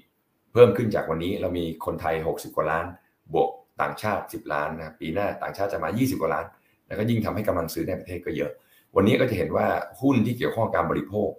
[0.53, 2.85] เพิ่มขึ้นจากวันนี้เรามีคนไทย 60 กว่าล้าน
[3.33, 3.49] บวก
[3.81, 6.45] ต่างชาติ 10 ล้านนะปีหน้าต่างชาติจะมา 20 กว่าล้าน
[6.87, 8.51] แล้วก็ยิ่งทำให้กำลังซื้อในประเทศก็เยอะ
[8.95, 9.67] วันนี้ก็จะเห็นว่า
[10.01, 11.29] หุ้นที่เกี่ยวข้องกับการบริโภค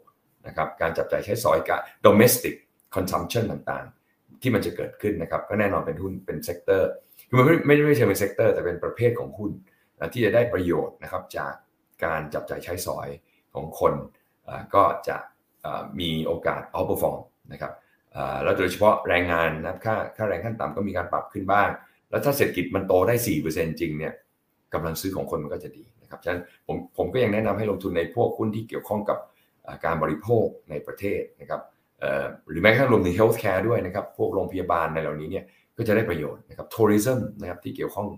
[0.46, 2.54] นะครับการจับจ่ายใช้สอยกับ domestic
[2.94, 3.86] consumption ต่าง
[4.42, 6.90] ที่มันจะเกิดขึ้นนะครับก็แน่นอนเป็นหุ้นเป็น sector
[7.28, 9.50] คือมันไม่ไม่ไม่ใช่เป็น sector แต่เป็นประเภทของหุ้น
[10.12, 11.52] ที่จะได้ประโยชน์นะครับจาก
[12.04, 13.08] การจับจ่ายใช้สอย
[13.54, 13.94] ของคน
[14.74, 15.16] ก็จะ
[16.00, 17.20] มีโอกาส outperform
[17.52, 17.72] นะครับ
[18.42, 21.68] แล้วโดยเฉพาะแรงงานนะค่าค่าแรงขั้นต่ำก็มีการปรับขึ้นบ้าง
[22.10, 23.14] แล้วถ้าเศรษฐกิจมันโตได้
[23.48, 24.14] 4%จริงเนี่ย
[24.74, 29.18] กำลังซื้อของคนมันก็จะดีนะครับฉะนั้นผมผมก็ยังแนะนำให้ลงทุนในพวกหุ้นที่เกี่ยวข้องกับ
[29.84, 31.60] การบริโภคในประเทศนะครับ
[32.48, 35.44] หรือแม้กระทั่งรวมถึงเฮลท์แคร์ด้วยนะครับ พวกโรงพยาบาลในเหล่านี้เนี่ย
[35.76, 38.08] ก็จะได้ประโยชน์นะครับทัวริซึมนะครับที่เกี่ยวข้อง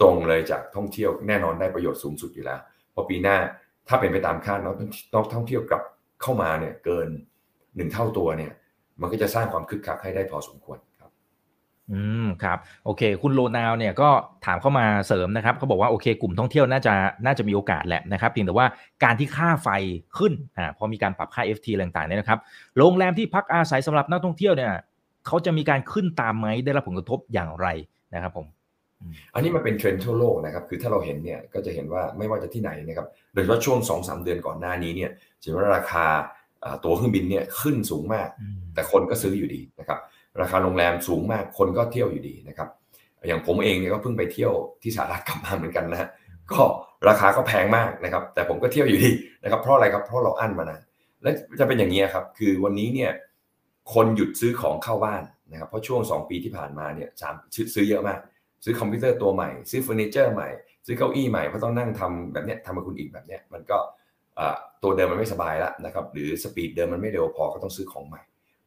[0.00, 2.60] ตรงเลยจากท่องเที่ยวแน่นอนได้ประโยชน์สูงสุดอยู่แล้ว
[2.94, 3.36] พอปีหน้า
[3.88, 5.82] ถ้าเป็นไปตามคาดนักท่องเที่ยวกลับ
[6.22, 7.08] เข้ามาเนี่ยเกิน
[7.76, 8.52] หนึ่งเท่าตัวเนี่ย
[9.00, 10.78] มันก็จะสร้างความคึกคักให้ได้พอสมควร
[11.92, 14.08] อืมครับโอเค คุณโลนาวเนี่ยก็
[14.46, 18.66] ถามเข้ามาเสริมนะครับเขาบอกว่าโอเค กลุ่มท่องเที่ยวน่าจะน่าจะมีโอกาสแหละนะครับเพียงแต่ว่า
[19.04, 19.68] การที่ค่าไฟ
[20.18, 22.38] ขึ้นอ่าพอมีการปรับค่า FT อะไรต่างๆเนี่ยนะครับ
[22.76, 24.72] โรงแรมที่พักอาศัยสำหรับนักท่องเที่ยวเนี่ย
[25.26, 27.66] เขาจะมีการขึ้นตามไหมได้รับผลกระทบอย่างไร
[28.14, 28.46] นะครับผม
[29.34, 35.10] อันนี้มันเป็นเทรนด์ทั่วโลกนะครับคือถ้าเราเห็นเนี่ยก็จะเห็นว่าไม่ว่าจะที่ไหนนะครับโดยเฉพาะช่วง2อสเดือนก่อนหน้านี้เนี่ย
[35.42, 36.06] จะว่าราคา
[36.84, 38.28] ตั๋วเครื่องบินเนี่ยขึ้นสูงมาก
[38.74, 39.98] แต่คนก็ซื้ออยู่ดีนะครับ
[40.42, 42.68] ราคาโรงแรมสูงมากคนก็เที่ยวอยู่ดีนะครับ
[43.28, 46.08] อย่างผมเองเนี่ยก็เพิ่งไปเที่ยวที่สหรัฐกลับมาเหมือนกันนะ
[46.52, 46.62] ก็
[47.08, 49.10] ราคาก็แพงมากนะครับ แต่ผมก็เที่ยวอยู่ดี
[49.42, 50.78] นะครับเพราะอะไรครับเพราะเราอั้นมานะ
[51.22, 51.30] และ
[51.60, 53.10] จะเป็นอย่างนี้ครับ คือวันนี้เนี่ย
[53.94, 57.34] คนหยุดซื้อของเข้าบ้านนะครับ เพราะช่วง 2 ปีที่ผ่านมาเนี่ยสาม
[57.74, 58.18] ซื้อเยอะมาก
[58.64, 60.48] ซื้อคอมพิวเตอร์ตัวใหม่ ซื้อเฟอร์นิเจอร์ใหม่
[60.86, 63.78] ซื้อเก้าอี้ใหม่เพราะต้องนั่งทำแบบเนี้ยทำมาคุณอีกแบบเนี้ยมันก็
[64.82, 68.20] ตัวเดิมมันไม่สบายแล้วนะครับ หรือ speed เดิมมันไม่เร็วพอก็ต้องซื้อของใหม่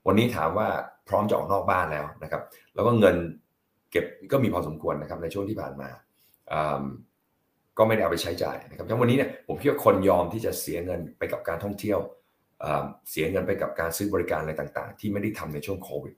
[0.08, 0.68] วันนี้ถามว่า
[1.08, 2.42] พร้อมจะออกนอกบ้านแล้วนะครับ
[2.76, 3.16] แล้วก็เงิน
[3.92, 5.90] เก็บก็มีพอสมควรนะครับในช่วงที่ผ่านมา
[7.78, 12.00] ก็ไม่ได้เอาไปใช้จ่ายนะครับทั้งวันนี้เนี่ยผมคิดว่าคนยอมที่จะเสียเงินไปกับการท่องเที่ยว
[13.12, 16.14] เสียเงินไปกับการซื้อบริการอะไรต่างๆ ที่ไม่ได้ทำในช่วงโควิด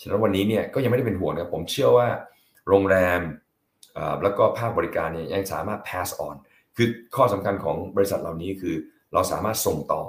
[0.00, 2.08] ฉะนั้นวันนี้เนี่ยก็ยังไม่ได้เป็นห่วงนะผมเชื่อว่า
[2.68, 3.22] โรงแรม
[4.22, 6.36] แล้วก็ภาคบริการเนี่ยยังสามารถ pass on
[6.76, 8.74] คือข้อสำคัญของบริษัทเหล่านี้คือ
[9.12, 10.02] เราสามารถส่งต่อ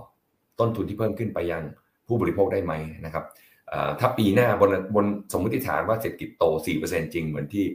[0.59, 1.63] ต้นทุนที่เพิ่มขึ้นไปยัง
[2.11, 2.73] ผู้บริโภคได้ไหม
[3.05, 3.25] นะครับ
[3.99, 6.43] ถ้าปีหน้าบนบนสมมติฐานว่าเศรษฐกิจโต
[6.81, 7.65] 4%จริงเหมือนที่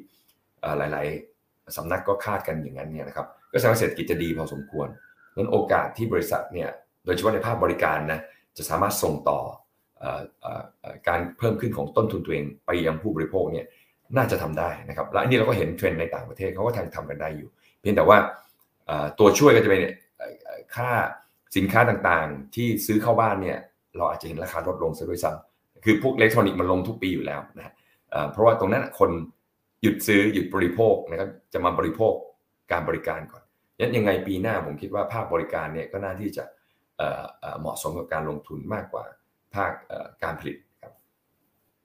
[0.78, 4.88] หลายๆสำนักก็คาดกันอย่างนั้นเนี่ยนะครับก็แสดงว่าเศรษฐกิจจะดีพอสมควร
[5.36, 6.68] นั้นโอกาสที่บริษัทเนี่ย
[7.04, 8.20] โดยเฉพาะในภาคบริการนะ
[8.56, 9.40] จะสามารถส่งต่อ
[11.08, 13.66] การเพิ่มขึ้นของต้นทุนตัวเองไปยังผู้บริโภคเนี่ย
[14.16, 17.48] น่าจะทำได้นะครับและอันนี้เราก็เห็นเทรนด์ในต่างประเทศเขาก็ทำทำกันได้อยู่
[17.80, 18.18] เพียงแต่ว่า
[19.18, 19.82] ตัวช่วยก็จะเป็น
[20.76, 20.90] ค่า
[21.56, 23.58] สินค้าต่างๆ ที่ซื้อเข้าบ้านเนี่ย
[23.98, 27.72] เราอาจจะเห็นราคาลดลงซะด้วยซ้ำคือพวกอิเล็กทรอนิกส์มันลงทุกปีอยู่แล้วนะ
[28.32, 29.10] เพราะว่าตรงนั้นคน
[29.82, 32.12] หยุดซื้อหยุดบริโภคนะครับจะมาบริโภค
[32.72, 33.42] การบริการก่อน
[33.78, 36.44] ยันยังไงปีหน้าผมคิดว่าภาคบริการเนี่ยก็น่าที่จะ
[37.60, 39.04] เหมาะสมกับการลงทุนมากกว่า
[39.54, 39.72] ภาค
[40.22, 40.56] การผลิต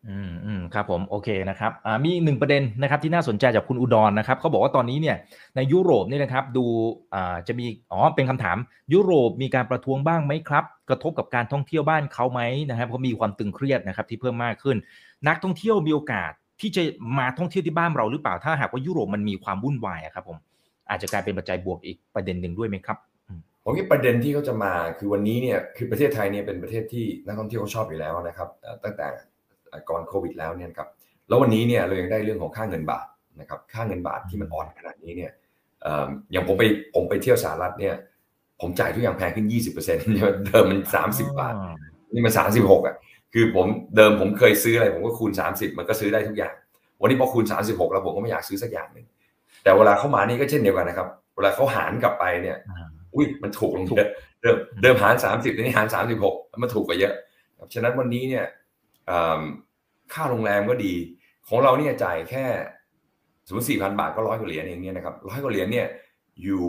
[0.10, 1.72] อืมอืมครับผมโอเคนะครับ
[2.04, 5.18] มีอีหนึ่งประเด็นนะครับที่น่าสนใจจากคุณอุดรนะครับเขาบอกว่าตอนนี้เนี่ย
[5.56, 6.66] ในยุโรปนี่นะครับดู
[7.14, 8.58] อ่าจะมีอ๋อเป็นคำถาม
[8.94, 14.78] ยุโรปมีการประท้วงบ้างไหมครับ กระทบกับการท่องเที่ยวบ้านเขาไหมนะครับเพราะมีความตึงเครียดนะครับที่เพิ่มมากขึ้น
[15.28, 16.32] นักท่องเที่ยวมีโอกาส
[16.62, 16.84] ที่จะ
[17.18, 20.38] มาท่องเที่ยวที่บ้านเราหรือเปล่าถ้าหากว่ายุโรปมันมีความวุ่นวายครับผม
[20.90, 22.98] อาจจะกลายเป็นปัจจัยบวกอีกประเด็นหนึ่งด้วยไหมครับ
[23.64, 28.50] ผมคิดประเด็นที่เขาจะมาคือวันนี้เนี่ยคือประเทศไทยเนี่ยเป็นประเทศที่นักท่องเที่ยวเขาชอบอยู่แล้วนะครับ
[28.84, 29.08] ตั้งแต่
[29.90, 30.90] ก่อนโควิดแล้วเนี่ยครับ
[31.28, 33.06] แล้ววันนี้เนี่ยเรายังได้เรื่องของค่าเงินบาท
[33.40, 35.32] นะครับค่าเงินบาทที่มันอ่อนขนาดนี้เนี่ย
[36.32, 36.64] อย่างผมไป
[36.96, 37.96] ผมไปเที่ยวสหรัฐเนี่ย
[38.62, 39.76] ผมจ่ายทุกอย่างแพงขึ้น 20%
[40.46, 41.54] เดิมมัน 30 บาท
[42.14, 42.96] นี่มัน36อะ
[43.34, 43.66] คือผม
[43.96, 46.54] เดิมผมเคยซื้ออะไรผมก็คูณ 30 มันก็ซื้อได้ทุกอย่าง
[47.02, 49.06] วันนี้พอคูณ 36 แล้วผมก็ไม่อยากซื้อสักอย่างหนึ่ง
[49.64, 52.58] แต่เวลาเข้ามานี่ก็เช่นเดียวกันนะครับ เวลาเขาหารกลับไปเนี่ย
[53.16, 54.10] อุ้ยมันถูกลงเยอะ
[54.42, 57.14] เดิมเดิมหารสามสิบนี้หารสามสิบหกมันถูกกว่าเยอะ
[57.74, 58.46] ฉะนั้นวันนี้เนี่ย
[60.14, 60.94] ค่าโรงแรมก็ดี
[61.50, 62.46] ของเราเนี่ยจ่ายแค่
[63.48, 65.88] สมมติสี่พันบาทก็ร้อยกว่าเหรียญเองเนี่ยนะครับร้อยกว่าเหรียญเนี่ย
[66.44, 66.66] อยู่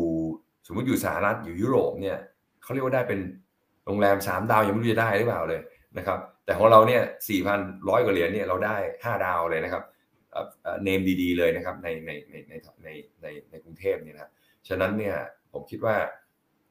[0.66, 2.18] สมมติอยู่สหรัฐอยู่ยุโรปเนี่ย
[2.62, 3.20] เขาเรียกว่าได้เป็น
[3.86, 5.60] โรงแรมสามดาวยังไม่รู้จะได้หรือเปล่าเลย
[5.98, 9.82] นะครับแต่ของเราเนี่ยสี่พันร้อยกว่าเหรียญเนี่ยเราได้ห้าดาวเลยนะครับ
[10.82, 12.52] เนมดีๆเลยนะครับในในในใน
[12.84, 12.88] ใน
[13.22, 14.30] ในในกรุงเทพเนี่ยนะ
[14.68, 15.14] ฉะนั้นเนี่ย
[15.52, 15.96] ผมคิดว่า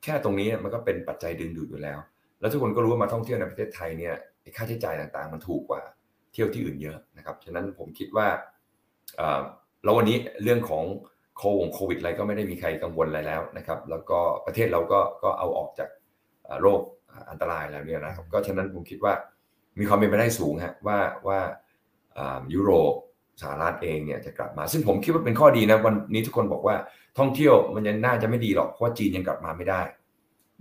[0.03, 1.99] แค่ตรงนี้มันก็เป็นปัจจัยดึงดูดอยู่แล้ว
[2.39, 4.15] แล้วทุกคนก็รู้ว่ามาท่องเที่ยวในประเทศไทยเนี่ย
[4.55, 5.81] ค่าใช้จ่ายต่างๆ มันถูกกว่า
[6.33, 8.27] เที่ยวที่อื่นเยอะนะครับ ฉะนั้นผมคิดว่า
[9.83, 10.83] แล้ววันนี้เรื่องของ
[11.37, 15.89] โควงโควิดอะไรก็ไม่ได้มีใครกังวลอะไรแล้วนะครับ แล้วก็ประเทศเราก็ก็เอาออกจาก
[16.61, 16.81] โรค
[17.29, 19.13] อันตรายแล้วเนี่ยนะครับ ก็ฉะนั้นผมคิดว่า
[19.79, 21.39] มีความเป็นไปได้สูงฮะว่าว่า
[22.53, 22.93] ยุโรป
[23.41, 26.75] สหรัฐเองเนี่ยจะกลับมา ซึ่งผมคิดว่าเป็นข้อดีนะวันนี้ทุกคนบอกว่า
[27.19, 29.81] ท่องเที่ยวมันยังน่าจะไม่ดีหรอกเพราะว่าจีนยังกลับมาไม่ได้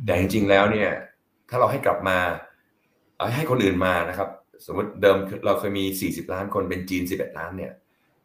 [0.04, 0.90] แต่จริงๆแล้วเนี่ย
[1.50, 2.18] ถ้าเราให้กลับมา
[3.34, 4.28] ให้คนอื่นมานะครับ
[4.66, 5.16] สมมติเดิม
[5.46, 7.72] เราเคยมี 40 ล้านคนเป็นจีน 11 ล้านเนี่ย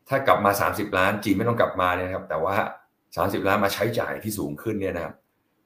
[0.10, 2.56] ถ้ากลับมา 30 ล้านจีนไม่ต้องกลับมาเนี่ยครับแต่ว่า
[3.06, 5.14] 30 ล้านมาใช้จ่ายที่สูงขึ้นเนี่ยนะครับ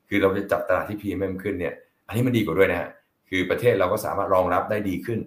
[0.09, 1.73] คือเราจะจับตลาดที่พีเอ็มขึ้นเนี่ย
[2.07, 2.89] อันนี้มันดีกว่าด้วยนะฮะ
[3.29, 5.19] คือประเทศเราก็สามารถรองรับได้ดีขึ้น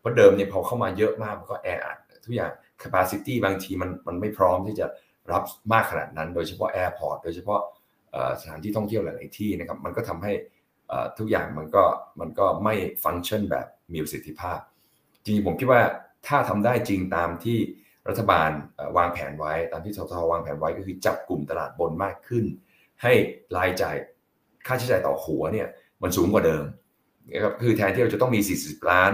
[0.00, 2.52] เพราะเดิมเนี่ยพอเข้ามาเยอะมากมันก็แออัดทุกอย่าง
[2.82, 4.86] capacity บางทีมันมันไม่พร้อมที่จะ
[5.32, 5.42] รับ
[5.72, 7.60] มากขนาดนั้น โดยเฉพาะ airport โดยเฉพาะ
[8.40, 10.32] สถานที่ท่องเที่ยวหลาย ๆ ที่นะครับ มันก็ทำให้
[11.18, 11.84] ทุกอย่างมันก็
[12.20, 12.74] มันก็ไม่
[13.04, 14.58] ฟังก์ชันแบบมีประสิทธิภาพ
[15.24, 15.82] จริงๆผมคิดว่า
[16.26, 17.58] ถ้าทำได้จริงตามที่
[18.08, 18.50] รัฐบาล
[18.96, 22.44] วางแผนไว้ ตามที่สทท.วางแผนไว้ก็คือจับกลุ่มตลาดบนมากขึ้น
[23.02, 23.12] ให้
[23.56, 23.96] รายจ่าย
[24.66, 25.68] ค่าใช้จ่ายต่อหัวเนี่ย
[26.02, 26.64] มันสูงกว่าเดิม
[27.32, 29.12] นะครับคือแทนที่เราจะต้องมี 40 ล้าน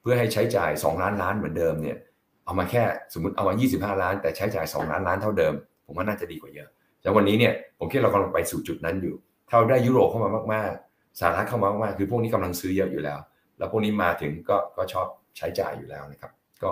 [0.00, 1.98] เพื่อให้ใช้จ่าย 2 ล้านล้านเหมือนเดิมเนี่ย
[2.44, 3.54] เอามาแค่สมมติเอามา
[3.96, 5.54] 25 ล้าน แต่ใช้จ่าย 2 ล้านล้านเท่าเดิม
[5.86, 6.68] ผมว่าน่าจะดีกว่าเยอะ
[7.02, 9.14] แต่วันนี้เนี่ยผมคิดเรากำลังไปสู่จุดนั้นอยู่
[9.48, 10.85] ถ้าได้ยุโรปเข้ามามากๆ
[11.20, 13.18] สหรัฐเข้ามามากๆคือพวกนี้กำลังซื้อเยอะอยู่แล้ว
[13.58, 15.06] แล้วพวกนี้มาถึงก็ก็ชอบ
[15.36, 16.30] ใช้จ่ายอยู่แล้วนะครับ
[16.62, 16.70] ก็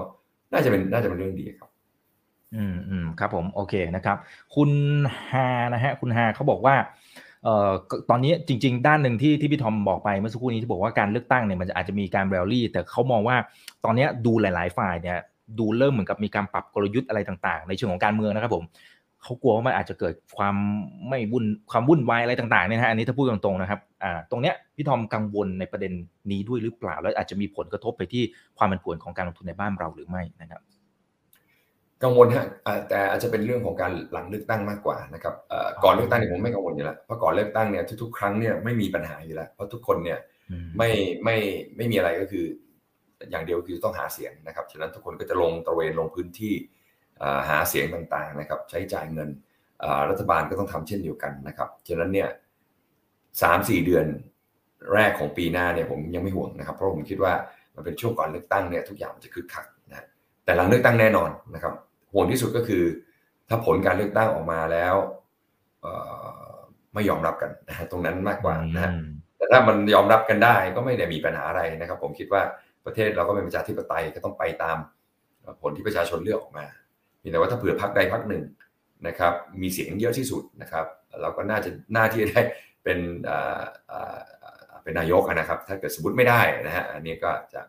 [0.52, 1.70] น่าจะเป็นน่าจะเป็นเรื่องดีครับ
[2.54, 4.16] อืมอืมครับผมโอเคนะครับ
[4.54, 4.70] คุณ
[5.30, 6.76] ฮานะฮะคุณฮาเขาบอกว่า
[7.44, 7.70] เอ่อ
[8.10, 13.36] ตอนนี้จริง ๆ ด้านหนึ่งที่ที่พี่ทอมบอกไปเมื่อสักครู่นี้ที่บอกว่าการเลือกตั้งเนี่ยมันอาจจะมีการแรลลี่ แต่เขามองว่า
[13.84, 15.18] ตอนนี้ดูหลาย ๆ ฝ่ายเนี่ย
[15.58, 18.64] ดูเริ่มเหมือนกับมีการปรับกลยุทธ์อะไรต่าง ๆ ในเชิงของการเมืองนะครับผม
[19.24, 20.56] เขากลัวว่ามันอาจจะเกิดความ
[21.08, 25.92] ไม่วุ่นความวุ่นวายอะไรต่างๆเนี่ยนะอันนี้ถ้าพูดตรงๆนะครับอ่าตรงเนี้ยพี่ทอมกังวลในประเด็น
[26.30, 28.22] นี้ด้วยหรือเปล่า แล้วอาจจะมีผลกระทบไปที่
[28.58, 30.60] ความผันผวนของการลงทุนในบ้านเราหรือไม่นะครับ
[32.02, 32.46] กังวลฮะ
[32.88, 35.34] แต่อาจจะเป็นเรื่องของการหลังเลือกตั้งมากกว่านะครับ
[35.84, 40.18] ก่อนเลือกตั้งเนี่ยผมไม่กังวลอยู่แล้วเพราะก่อนเลือกตั้งเนี่ยทุกๆครั้งเนี่ยไม่มีปัญหาอยู่แล้วเพราะทุกคนเนี่ย
[40.78, 40.90] ไม่
[41.24, 41.36] ไม่
[41.76, 42.44] ไม่มีอะไรก็คือ
[43.30, 46.54] อย่างเดียวคือต้องหาเสียงนะครับฉะนั้นทุกคนก็จะลงตระเวนลงพื้นที่
[47.48, 49.28] หาเสียงต่างๆนะครับใช้จ่ายเงิน
[50.10, 52.28] รัฐบาลก็ต้องทำเช่นเดียวกันนะครับฉะนั้นเนี่ย
[53.42, 54.06] สามสี่เดือน
[54.94, 57.32] แรกของปีหน้าเนี่ยผมยังไม่ห่วงนะครับ เพราะผมคิดว่า
[57.74, 60.06] มันเป็นช่วงก่อนเลือกตั้งเนี่ยทุกอย่างจะคึกคักนะ
[60.44, 61.72] แต่หลังเลือกตั้งแน่นอนนะครับ
[62.12, 62.82] ห่วงที่สุดก็คือ
[63.48, 64.94] ถ้าผลการเลือกตั้งออกมาแล้ว
[66.94, 68.92] ไม่ยอมรับกันนะตรงนั้นมากกว่านะ
[69.36, 72.42] แต่ถ้ามันยอมรับกันได้ก็ไม่ได้มีปัญหาอะไรนะครับ ผมคิดว่า
[72.86, 74.76] ประเทศเราก็เป็นประชาธิปไตยก็ต้องไปตาม
[75.62, 76.66] ผลที่ประชาชนเลือกออกมา
[77.30, 78.44] แต่ว่าถ้าเผื่อพักใดพักหนึ่ง
[79.06, 80.86] นะครับมีเสียงเยอะที่สุดนะครับ
[81.20, 82.42] เราก็น่าจะน่าที่จะได้
[82.84, 82.98] เป็น
[84.82, 87.60] เป็นนายกนะครับ ถ้าเกิดสมมติไม่ได้นะฮะอันนี้ก็จะ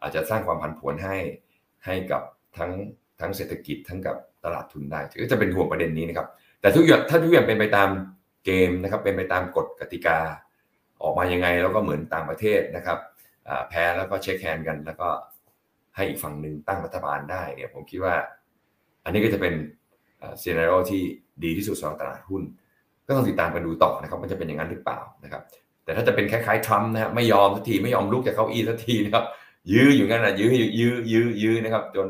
[0.00, 1.16] อาจจะสร้างความผันผวนให้
[1.86, 2.22] ให้กับ
[2.58, 2.72] ทั้ง
[3.20, 6.28] ทั้งเศรษฐกิจทั้งกับตลาดทุนได้ก็จะเป็นห่วงประเด็นนี้นะครับ
[6.60, 7.88] แต่ทุกอย่างถ้าทุกอย่างเป็นไปตาม
[8.44, 10.18] เกมนะครับเป็นไปตามกฎกติกา
[11.02, 12.98] ออกมายังไงแล้วก็เหมือนต่างประเทศนะครับ
[13.68, 15.08] แพ้แล้วก็เช็คแฮนด์กัน แล้วก็
[15.96, 18.14] ให้อีกฝั่งหนึ่งตั้งรัฐบาลได้เนี่ยผมคิดว่า
[19.04, 19.54] อันนี้ก็จะเป็น
[20.42, 21.02] ซีนารีโอที่
[21.44, 22.42] ดีที่สุดสำหรับตลาดหุ้น
[23.06, 25.42] ก็ต้องติดตามกันดูต่อนะครับมันจะเป็นอย่างนั้นหรือเปล่านะครับ
[25.84, 29.24] แต่ถ้าจะเป็นคล้ายๆทรัมป์นะฮะไม่ยอมสักทีไม่ยอมลุกจากเก้าอี้สักทีนะครับ
[29.72, 32.08] ยื้ออยู่งั้นนะยื้อยื้อยื้อยื้อนะครับ จน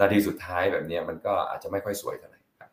[0.00, 2.70] นาทีสุดท้ายแบบนี้มันก็อาจจะไม่ค่อยสวยเท่าไหร่ครับ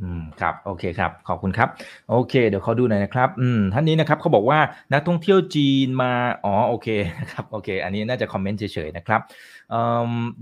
[0.00, 1.68] อืมครับโอเคครับขอบคุณครับ
[2.10, 4.60] โอเค เดี๋ยวเขาดูหน่อยนะครับอืมท่านนี้นะครับเขาบอกว่า
[4.92, 6.12] นักท่องเที่ยวจีนมา
[6.44, 6.88] อ๋อโอเค
[7.20, 9.20] นะครับโอเค อันนี้น่าจะคอมเมนต์เฉยๆนะครับ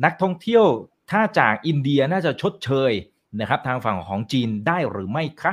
[0.05, 0.65] นักท่องเที่ยว
[1.11, 2.93] ถ้าจากอินเดียน่าจะชดเชย
[3.41, 5.53] นะครับทางฝั่งของจีนได้หรือไม่คะ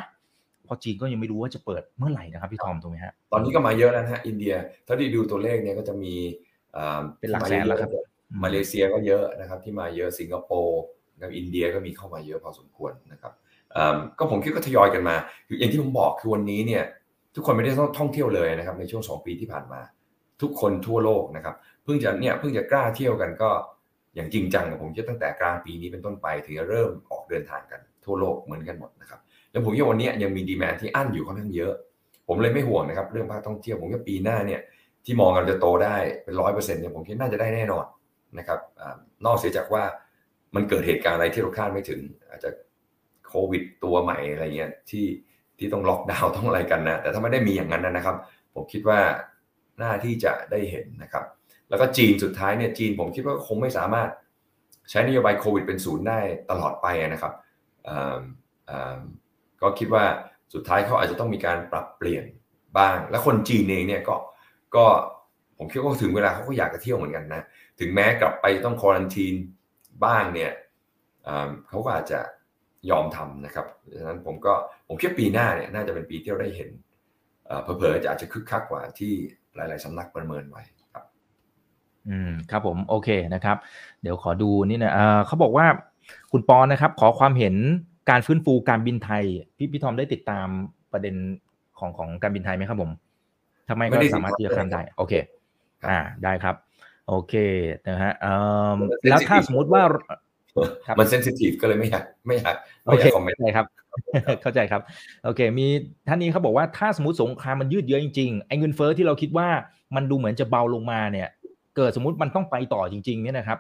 [0.64, 4.54] เพราะจีนก็ยังไม่รู้ว่าจะเปิดเมื่อไหร่นะครับพี่ทอมตรงนี้ฮะตอนนี้ก็มาเยอะแล้วนะฮะอินเดีย
[4.88, 6.14] ถ้าที่ดูตัวเลขเนี่ยก็จะมี
[7.20, 7.90] เป็นหลักแสนแล้วครับ
[8.44, 10.82] มาเลเซียก็เยอะนะครับ ที่มาเยอะสิงคโปร์
[11.22, 13.34] กับอินเดียก็มีเข้ามาเยอะพอสมควรนะครับ
[14.18, 15.16] ก็ผมคิดก็ทยอยกันมา
[15.48, 16.84] คืออย่างที่ผมบอกคือวันนี้เนี่ย
[17.36, 19.82] ทุกคนไม่ได้ต้องท่องเที่ยวเลยนะครับในช่วงสองปีที่ผ่านมา
[20.42, 23.50] ทุกคนทั่วโลกนะครับเพิ่งจะเนี่ยเพิ่งจะกล้าเที่ยวกันก็
[24.16, 29.20] อย่างจริงจังผมคิดตั้งแต่กลางปีนี้เป็นต้นไปถึงจะเริ่มออกเดินทางกันทั่วโลกเหมือนกันหมดนะครับ
[29.52, 31.74] แล้วผมว่าวันนี้ยังมีดีแมนที่อั้นอยู่ค่อนข้างเยอะ
[32.28, 34.62] ผมเลยไม่ห่วงนะครับเรื่องภาคท่องเที่ยวผมว่าปีหน้าเนี่ย
[35.06, 37.86] ที่มองกันจะโตได้เป็นร้อยเปอร์เซ็นต์เนี่ยผมคิดน่าจะได้แน่นอน
[38.38, 38.60] นะครับ
[39.26, 39.84] นอกเสียจากว่า
[40.56, 42.50] มันเกิดเหตุการณ์อะไรที่เราคาดไม่ถึง อาจจะ
[43.28, 45.06] โควิดตัวใหม่อะไรเงี้ยที่
[45.58, 48.16] ที่ต้องล็อกดาวน์ต้องอะไรกันนะแต่ถ้าไม่ได้มีอย่างนั้นนะครับ
[48.54, 49.00] ผมคิดว่า
[49.80, 51.26] หน้าที่จะได้เห็นนะครับ
[51.70, 54.10] แล้วก็จีนสุดท้ายเนี่ยจีนผมคิดว่าคงไม่สามารถ
[54.90, 57.34] ใช้นโยบายโควิดเป็นศูนย์ได้ตลอดไปนะครับ
[59.62, 60.04] ก็คิดว่า
[60.54, 62.26] สุดท้ายเขาอาจจะต้องมีการปรับเปลี่ยน
[62.78, 64.16] บ้าง และคนจีนเองเนี่ยก็
[64.76, 64.86] ก็
[65.58, 67.42] ผมคิดว่าถึงเวลาเขาก็อยากจะเที่ยวเหมือนกันนะ
[67.80, 69.34] ถึงแม้กลับไปต้องควอรันทีน
[70.06, 70.52] บ้างเนี่ย
[71.70, 72.20] เขาก็อาจจะ
[72.90, 74.54] ยอมทำนะครับดังนั้นผมก็
[74.88, 76.70] ผมคิดปีหน้าเนี่ยน่าจะเป็นปีที่เราได้เห็น
[77.64, 79.14] เผลอๆจะอาจจะคึกคักกว่าที่
[79.56, 80.62] หลาย ๆสำนักประเมินไว้
[82.10, 83.58] อืมครับผมโอเคนะครับ
[84.02, 84.94] เดี๋ยวขอดูนี่นะ
[85.28, 85.66] เขาบอกว่า
[86.32, 87.56] คุณปอนนะครับ ขอความเห็น
[88.10, 89.24] การฟื้นฟูการบินไทย
[89.58, 90.48] พี่พี่ทอมได้ติดตาม
[90.92, 91.16] ประเด็น
[91.80, 92.92] ของของการบินไทยไหมครับผม
[93.70, 95.14] ทำไมก็สามารถที่จะทำได้ โอเค
[95.90, 96.56] อ่าได้ครับ
[97.08, 97.34] โอเค
[97.88, 98.14] นะฮะ
[99.10, 99.84] แล้วถ้าสมมติว่า
[101.00, 103.66] มันเซนซิทีฟก็เลยไม่อยากไม่อยากไม่อยากคอมเมนต์เลยครับ
[104.42, 104.82] เข้าใจครับ
[105.24, 105.68] โอเค มี
[106.08, 109.48] ท่านนี้เขาบอกว่าถ้าสมมติสงครามมันยืดเยื้อจริงๆไอ้เงินเฟ้อที่เราคิดว่า
[109.96, 111.30] มันดูเหมือนจะเบาลงมาเนี่ย
[111.76, 113.60] เกิดสมมติมันต้องไปต่อจริงๆเนี่ยนะครับ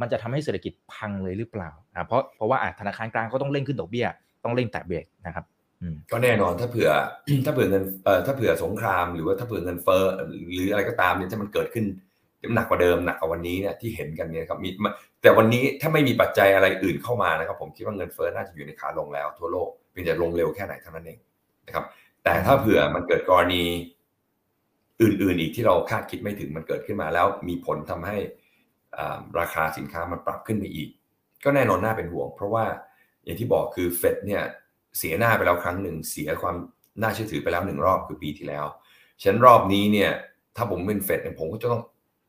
[0.00, 4.06] มันจะทำให้เศรษฐกิจพังเลยหรือเปล่าอ่าเพราะเพราะว่าธนาคารกลางก็ต้องเร่งขึ้นดอกเบี้ย
[4.44, 5.44] ต้องเร่งแตะเบรกนะครับ
[6.12, 6.90] ก็แน่นอนถ้าเผื่อ
[7.46, 10.04] ถ้าเผื่อเงินเอ่อถ้าเผื่อสงครามหรือว่าถ้าเผื่อเงินเฟ้อ
[10.52, 11.84] หรืออะไรก็ตามเนี่ยถ้ามันเกิดขึ้น
[12.54, 14.68] หนักกว่าเดิมหนักกว่าวันนี้เนี่ยที่เห็นกันเนี่ยครับมี
[15.22, 21.18] แต่วันนี้ถ้าไม่มีปัจจัยอะไรอื่นเข้ามานะครับผมคิดว่าเงินเฟ้อน่าจะอยู่ในขาลงแล้วทั่วโลกเพียงแต่ลงเร็วแค่ไหนเท่านั้นเอง
[21.66, 21.84] นะครับ
[22.24, 23.62] แต่ถ้าเผื่อมันเกิดกรณี
[25.02, 28.16] อื่นๆอีกที่เราคาดคิดไม่ถึงมันเกิดขึ้นมาแล้วมีผลทำให้
[29.40, 30.88] ราคาสินค้ามันปรับขึ้นไปอีก
[31.44, 32.64] ก็แน่นอนน่าเป็นห่วง เพราะว่า
[33.24, 34.42] อย่างที่บอกคือเฟดเนี่ย
[34.98, 36.56] เสียหน้าไปแล้วครั้งหนึ่งเสียความ
[37.02, 38.66] น่าเชื่อถือไปแล้วหนึ่งรอบคือปีที่แล้ว
[39.22, 40.10] ฉันรอบนี้เนี่ย
[40.56, 41.82] ถ้าผมเป็นเฟดเนี่ยผมก็จะต้อง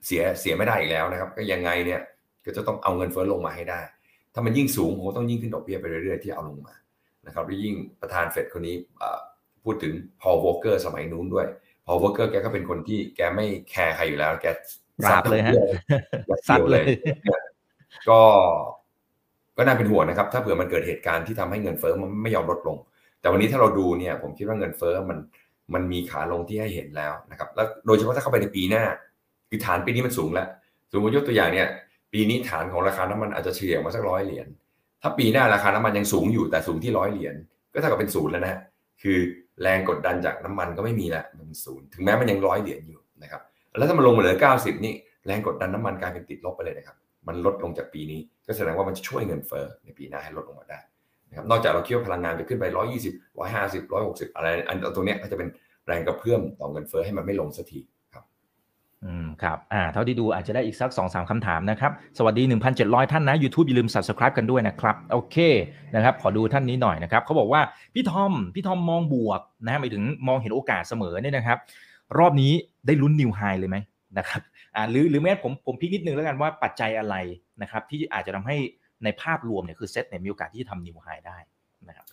[0.05, 2.01] เสียเสียไม่ได้อีกแล้วนะครับ ก็ยังไงเนี่ย
[2.45, 3.81] ก็จะต้องเอาเงินเฟ้อลงมาให้ได้
[4.33, 6.75] ถ้ามันยิ่งสูงผมต้องยิ่งขึ้นดอกเบี้ยไปเรื่อยๆที่เอาลงมา
[7.25, 8.75] นะครับและยิ่งประธานเฟดคนนี้
[9.63, 11.47] พูดถึงพอลวอลเกอร์สมัยนู้นด้วย
[11.87, 14.45] พอลวอลเกอร์แกก็เป็นคนที่แกไม่ care ใครอยู่แล้ว แก
[15.09, 15.53] ซัดเลยฮะ
[16.49, 16.85] ซัดเลย
[18.09, 18.21] ก็
[19.57, 22.77] ก็น่าเป็นห่วงนะครับ ถ้าเผื่อมันเกิดเหตุการณ์ที่ทำให้เงินเฟ้อมันไม่ยอมลดลง
[23.21, 25.17] แต่วันนี้ถ้าเราดูเนี่ย ผมคิดว่าเงินเฟ้อมัน
[25.73, 28.83] มันมีขาลงที่ให้เห็นแล้วนะครับ แล้วโดยเฉพาะถ้าเข้าไปในปีหน้า
[29.49, 30.47] คือฐานปีนี้มันสูงแล้ว
[30.91, 31.67] สมมติยกตัวอย่างเนี่ย
[32.13, 34.47] ปีนี้ฐานของราคาน้ำมันอาจจะเฉลี่ยมาสักร้อยเหรียญ
[35.01, 37.35] ถ้าปีหน้าราคาน้ำมันยังสูงอยู่แต่สูงที่ร้อยเหรียญ
[37.73, 38.59] ก็เท่ากับเป็นศูนย์แล้วนะ
[39.01, 39.17] คือ
[39.61, 43.41] แรงกดดันจากน้ำมันก็ไม่มีละมันศูนย์ถึงแม้มันยังร้อยเหรียญอยู่นะครับ
[43.77, 44.93] แล้วถ้ามันลงมาเหลือเก้าสิบนี่
[45.25, 46.97] แรงกดดันน้ำมันกลายเป็นติดลบไปเลยนะครับ
[47.27, 50.79] มันลดลงจากปีนี้ ก็แสดงว่ามันจะช่วยเงินเฟ้อในปีหน้าให้ลดลงมาได้
[51.29, 52.65] นะครับนอกจากเราคิดว่าพลังงานจะขึ้นไป
[53.03, 55.49] 120 150 160 อะไรอันตัวเนี้ยก็จะเป็น
[55.87, 57.79] แรงกระเพื่อมต่อเงินเฟ้อให้มันไม่ลงสักที
[59.05, 62.43] อืมครับอ่าเท่าที่ดูอาจจะได้อีกสัก2อสาคำถามนะครับ สวัสดี
[62.77, 65.37] 1,700 ท่านนะ YouTube อย่าลืม Subscribe กันด้วยนะครับ โอเค
[65.95, 67.61] นะครับ ขอดูท่านนี้หน่อยนะครับเขาบอกว่า
[67.93, 71.57] พี่ทอม พี่ทอมมองบวกนะฮะหมายถึงมองเห็นโอกาสเสมอเนี่ยนะครับ
[72.17, 72.51] รอบนี้
[72.85, 73.77] ได้ลุ้นนิวไฮเลยไหม
[74.17, 74.41] นะครับ
[74.75, 77.15] อ่าหรือหรือแม้ผมผม pick นิดนึงแล้วกันว่าปัจจัยอะไร
[77.61, 78.57] นะครับ ที่อาจจะทำให้
[79.03, 81.37] ในภาพรวมเนี่ยคือเซ็ตเนี่ยมีโอกาสที่จะทำ new high ได้
[81.87, 82.05] นะครับ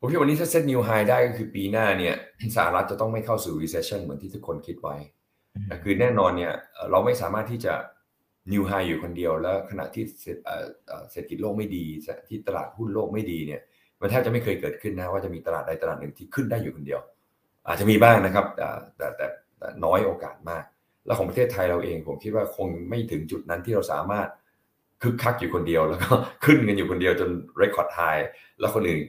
[0.00, 2.14] ผมคิดวันนี้ถ้าเซ็ต new high ได้ก็คือปีหน้าเนี่ย
[2.56, 4.96] สหรัฐจะต้องไม่เข้าสู่ recession เหมือนที่ทุกคนคิดไว้
[5.66, 6.52] แต่คือแน่นอนเนี่ย
[6.90, 7.74] เราไม่สามารถที่จะ
[8.52, 10.04] new high อยู่คนเดียว แล้วขณะที่
[11.10, 11.84] เศรษฐกิจโลกไม่ดี
[12.28, 13.60] ที่ตลาดหุ้นโลกไม่ดีเนี่ย
[14.00, 17.00] มันแทบจะไม่เคยเกิดขึ้นนะว่าจะมีตลาดใดตลาดหนึ่งที่ขึ้นได้อยู่คนเดียว
[17.66, 19.26] อาจจะมีบ้างนะครับแต่แต่แต่
[19.58, 20.64] แต่น้อยโอกาสมาก
[21.06, 24.28] แล้วของประเทศไทยเราเองผมคิดว่าคงไม่ถึงจุดนั้นที่เราสามารถ
[25.02, 26.10] คึกคักอยู่คนเดียวแล้วก็
[26.44, 27.30] ขึ้นกันอยู่คนเดียวจน
[27.62, 28.22] record high
[28.60, 29.00] แล้วคนอื่น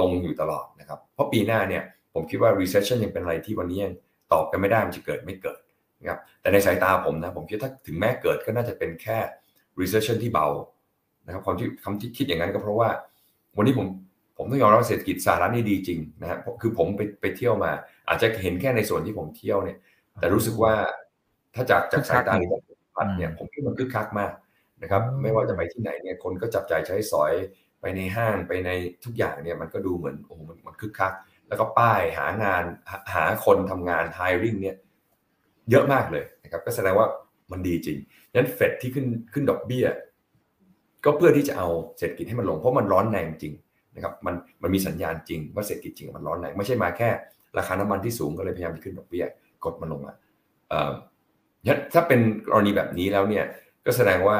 [0.00, 1.82] ลงอยู่ตลอดนะครับ เพราะปีหน้าเนี่ย
[2.14, 3.94] ผมคิดว่า recession ยังเป็นอะไรที่วันนี้ยัง
[4.32, 5.60] ตอบกันไม่ได้มันจะเกิดไม่เกิด
[6.00, 9.18] นะครับแต่ในสายตาผมนะผมคิดถ้าถึงแม้เกิดก็น่าจะเป็นแค่
[9.80, 10.46] recession ที่เบา
[11.26, 12.88] นะครับความที่คำที่คิดอย่างนั้นก็เพราะว่า
[13.56, 13.86] วันนี้ผม
[14.36, 17.72] ผมต้องยอมรับเศรษฐกิจสหรัฐนี่ดีจริงนะครับคือผมไปไปเที่ยวมา
[18.08, 19.78] อาจจะเห็นแค่ในส่วนที่ผมเที่ยวเนี่ย
[20.20, 20.74] แต่รู้สึกว่า
[21.54, 24.32] ถ้าจากจากสายตาหรือจากพัดเนี่ยผมคิดมันคึกคักมาก
[24.82, 27.32] นะครับ ไม่ว่าจะไปที่ไหนเนี่ยคนก็จับจ่ายใช้สอย
[27.80, 28.70] ไปในห้างไปใน
[29.04, 31.12] ทุกอย่างเนี่ยมันก็ดูเหมือนโอ้โหมันมันคึกคัก
[31.48, 32.64] แล้วก็ป้ายหางาน
[33.14, 34.76] หาคนทำงาน hiring เนี่ย
[35.70, 37.06] เยอะมากเลยนะครับก็แสดงว่า
[37.52, 37.98] มันดีจริง
[38.34, 39.86] นั้นเฟดที่ขึ้นขึ้นดอกเบี้ย
[41.04, 43.54] ก็เพื่อที่จะเอาเศรษฐกิจให้มันลงเพราะมันร้อนแรงจริง
[43.94, 47.08] นะครับมันมันมีสัญญาณจริงว่าเศรษฐกิจจริงมันร้อนแรงไม่ใช่มาแค่
[47.58, 49.24] ราคาน้ำมันที่สูงก็เลยพยายามจะขึ้นดอกเบี้ย
[49.64, 50.12] กดมันลงมา
[50.68, 50.92] เอ่อ
[51.92, 53.44] ถ้าเป็นกรณีแบบนี้แล้วเนี่ย
[53.86, 54.38] ก็แสดงว่า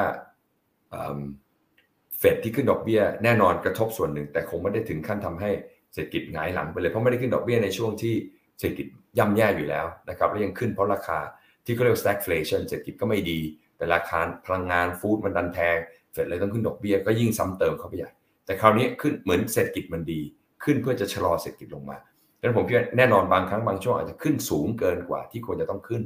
[2.19, 5.51] เฟดที่ขึ้นดอกเบี้ยแน่นอนกระทบส่วนหนึ่ง แต่คงไม่ได้ถึงขั้นทำให้
[5.93, 8.15] เศรษฐกิจหงายหลังไปเลยเพราะไม่ได้ขึ้นดอกเบี้ยในช่วงที่
[8.59, 8.87] เศรษฐกิจ
[9.17, 11.19] ย่ำแย่อยู่แล้วนะครับแล้วยังขึ้นเพราะราคา
[11.65, 13.39] ที่เขาเรียก stagflation เศรษฐกิจก็ไม่ดี
[13.77, 15.77] แต่ราคาพลังงานฟู้ดมันดันแพง
[16.11, 18.09] เฟดเลยต้องขึ้นดอกเบี้ยก็ยิ่งซ้ำเติมเข้าไปใหญ่
[18.45, 20.21] แต่คราวนี้ขึ้นเหมือนเศรษฐกิจมันดี
[20.63, 21.97] ขึ้นเพื่อจะชะลอเศรษฐกิจลงมา
[22.39, 26.01] ดังนั้นผมคิดว่าแน่นอนบางครั้งบางช่วงอาจจะขึ้นสูงเกินกว่าที่ควรจะต้องขึ้น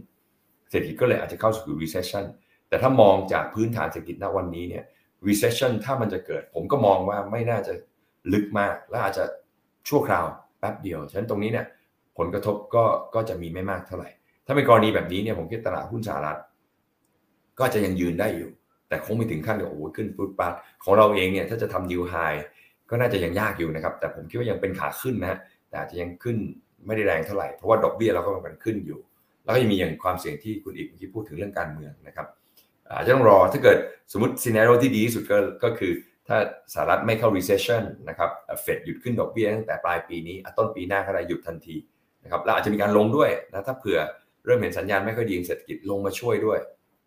[0.70, 2.26] เศรษฐกิจก็เลยอาจจะเข้าสู่ recession
[2.70, 4.84] แต่ถ้ามองจากพื้นฐานเศรษฐกิจณวันนี้เนี่ย
[5.28, 7.74] recession ถ้ามันจะเกิด ผมก็มองว่าไม่น่าจะ
[8.34, 9.24] ลึกมาก และอาจจะ
[9.89, 10.26] ชั่วคราว
[10.60, 11.66] แป๊บเดียว ฉะนั้นตรงนี้เนี่ย
[12.18, 12.84] ผลกระทบก็
[13.16, 14.09] ก็จะมีไม่มากเท่าไหร่
[14.45, 16.39] ถ้าเป็นกรณีแบบนี้เนี่ยผมคิดตลาดหุ้นสหรัฐ
[17.59, 18.51] ก็จะยังยืนได้อยู่
[18.89, 20.53] แต่คงไม่ถึงขั้นโอ้โหขึ้นฟุตปาด
[20.84, 22.39] ของเราเองเนี่ยถ้าจะทำ new high
[22.89, 25.39] ก็น่าจะยังยากอยู่นะครับ แต่ผมคิดว่ายังเป็นขาขึ้นนะฮะ
[25.70, 26.38] แต่อาจจะยังขึ้น
[26.86, 28.99] ไม่ได้แรงเท่าไหร่ เพราะว่าดอกเบี้ยเราก็มันขึ้นอยู่
[29.43, 32.28] แล้วก็ยังมีอย่างความเสี่ยงที่คุณอีกเมื่อกี้พูดถึงเรื่องการเมืองนะครับ
[32.95, 33.78] อาจจะต้องรอถ้าเกิด
[34.11, 35.91] สมมติซีนารโอที่ดีที่สุดก็ก็คือ
[36.28, 36.38] ถ้า
[36.74, 38.30] สหรัฐไม่เข้า recession นะครับ
[38.61, 41.76] เฟดหยุดขึ้นดอกเบี้ยตั้งแต่ปลายปีนี้ต้นปีหน้าก็ได้หยุดทันที
[42.24, 43.99] นะครับแล้วอาจจะมีการลงด้วยนะถ้าเผื่อ
[44.45, 46.59] เริ่มเห็นสัญญาณไม่ค่อยดีเศรษฐกิจลงมาช่วยด้วย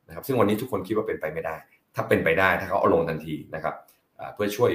[0.09, 1.57] นะครับซึ่งวันนี้ทุกคนคิดว่าเป็นไปไม่ได้
[1.95, 3.75] ถ้าเป็นไปได้ถ้าเขาเอาลงทันทีนะครับ
[4.35, 4.71] เพื่อช่วย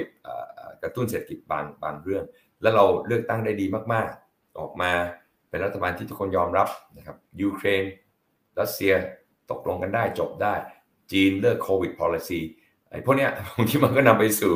[0.81, 2.23] กระตุ้นเศรษฐกิจบางบางเรื่อง
[2.61, 4.91] แล้วเราเลือกตั้งได้ดีมากๆ ออกมา
[5.49, 6.67] เป็นรัฐบาลที่ทุกคนยอมรับ
[6.97, 7.83] นะครับยูเครน
[8.59, 8.93] รัสเซีย
[9.51, 10.53] ตกลงกันได้จบได้
[11.11, 12.39] จีนเลิกโควิด policy
[12.89, 14.53] ไอ้พวกเนี้ยผมคิดมันก็นำไปสู่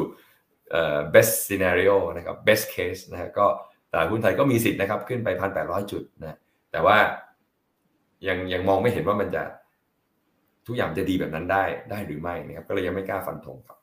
[1.13, 3.47] best scenario นะครับ best case นะฮะก็
[3.95, 6.37] ตลาดหุ้นไทยก็มีสิทธิ์นะครับขึ้นไปพันแปดร้อยจุดนะ
[6.71, 6.97] แต่ว่า
[8.27, 9.43] ยังยังมองไม่เห็นว่ามันจะ
[10.67, 13.77] ทุกอย่างจะดีแบบนั้นได้ได้หรือไม่นะครับก็เลยยังไม่กล้าฟันธงครับ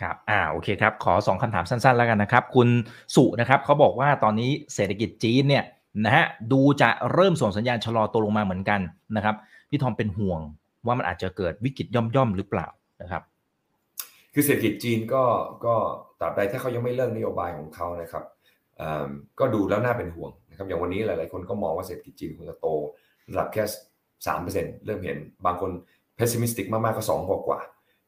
[0.00, 2.68] ครับอ่าโอเคครับ ขอสองคำถามสั้นๆแล้วกันนะครับ คุณ
[3.16, 5.64] สุนะครับเขาบอกว่าตอนนี้เศรษฐกิจจีนเนี่ย
[6.04, 8.80] นะฮะดูจะเริ่มส่งสัญญาณชะลอตัวลงมาเหมือนกัน
[9.16, 9.34] นะครับ
[9.70, 10.40] พี่ทอมเป็นห่วง
[10.86, 12.66] ว่ามันอาจจะเกิดวิกฤตย่อมๆหรือเปล่า
[13.02, 13.22] นะครับ
[14.34, 15.24] คือเศรษฐกิจจีนก็
[15.64, 15.74] ก็
[16.20, 18.24] ตราบใดถ้าเขายังไม่เลิกนโยบายของเขานะครับ
[19.38, 22.68] ก็ดูแล้วน่าเป็นห่วงนะครับอย่างวันนี้หลาย ๆ คนก็มองว่าเศรษฐกิจจีนคงจะโต
[23.30, 23.62] ระดับแค่
[24.26, 25.70] สามเปอร์เซ็นต์เริ่มเห็นบางคน
[26.16, 27.60] pessimistic มาก ๆ ก็สองกว่ากว่า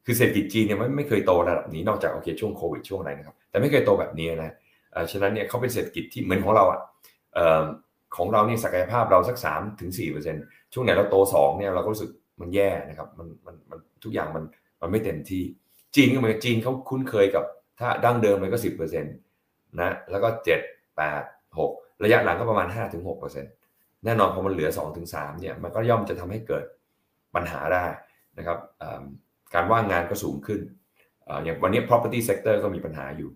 [0.05, 4.53] คือเศรษฐกิจจีนเนี่ยไม่ไม่เคยโตระดับนี้นอกจากโอเคช่วงโควิดช่วงไหนนะครับ แต่ไม่เคยโตแบบนี้นะ
[5.11, 6.81] ฉะนั้นเนี่ยเขาเป็นเศรษฐกิจที่เหมือนของเราอะ
[8.15, 10.35] ของเราเนี่ศักยภาพเราสักสามถึงสี่เปอร์เซ็น
[10.73, 12.11] ช่วงไหนเราโตสองเนี่ยเราก็รู้สึก
[12.41, 14.43] มันแย่นะครับมันมันมันทุกอย่างมัน
[14.81, 15.43] มันไม่เต็มที่
[15.95, 17.43] จีนก็เหมือนจีนเขาคุ้นเคยกับ
[17.79, 19.13] ถ้าดั้งเดิมมันก็สิบเปอร์เซ็นต์
[19.77, 20.59] นะแล้วก็เจ็ด
[20.97, 21.23] แปด
[21.59, 21.71] หก
[22.03, 23.45] ระยะหลังก็ประมาณห้าถึงหกเปอร์เซ็น
[24.05, 26.63] แน่นอนพอมันเหลือสองถึงสามเนี่ยมันก็ย่อมจะทำให้เกิด
[27.35, 27.85] ปัญหาได้
[28.37, 28.57] นะครับ
[29.53, 30.59] การว่างงานก็สูงขึ้น
[31.43, 33.29] อย่างวันนี้ property sector ก็มีปัญหาอยู่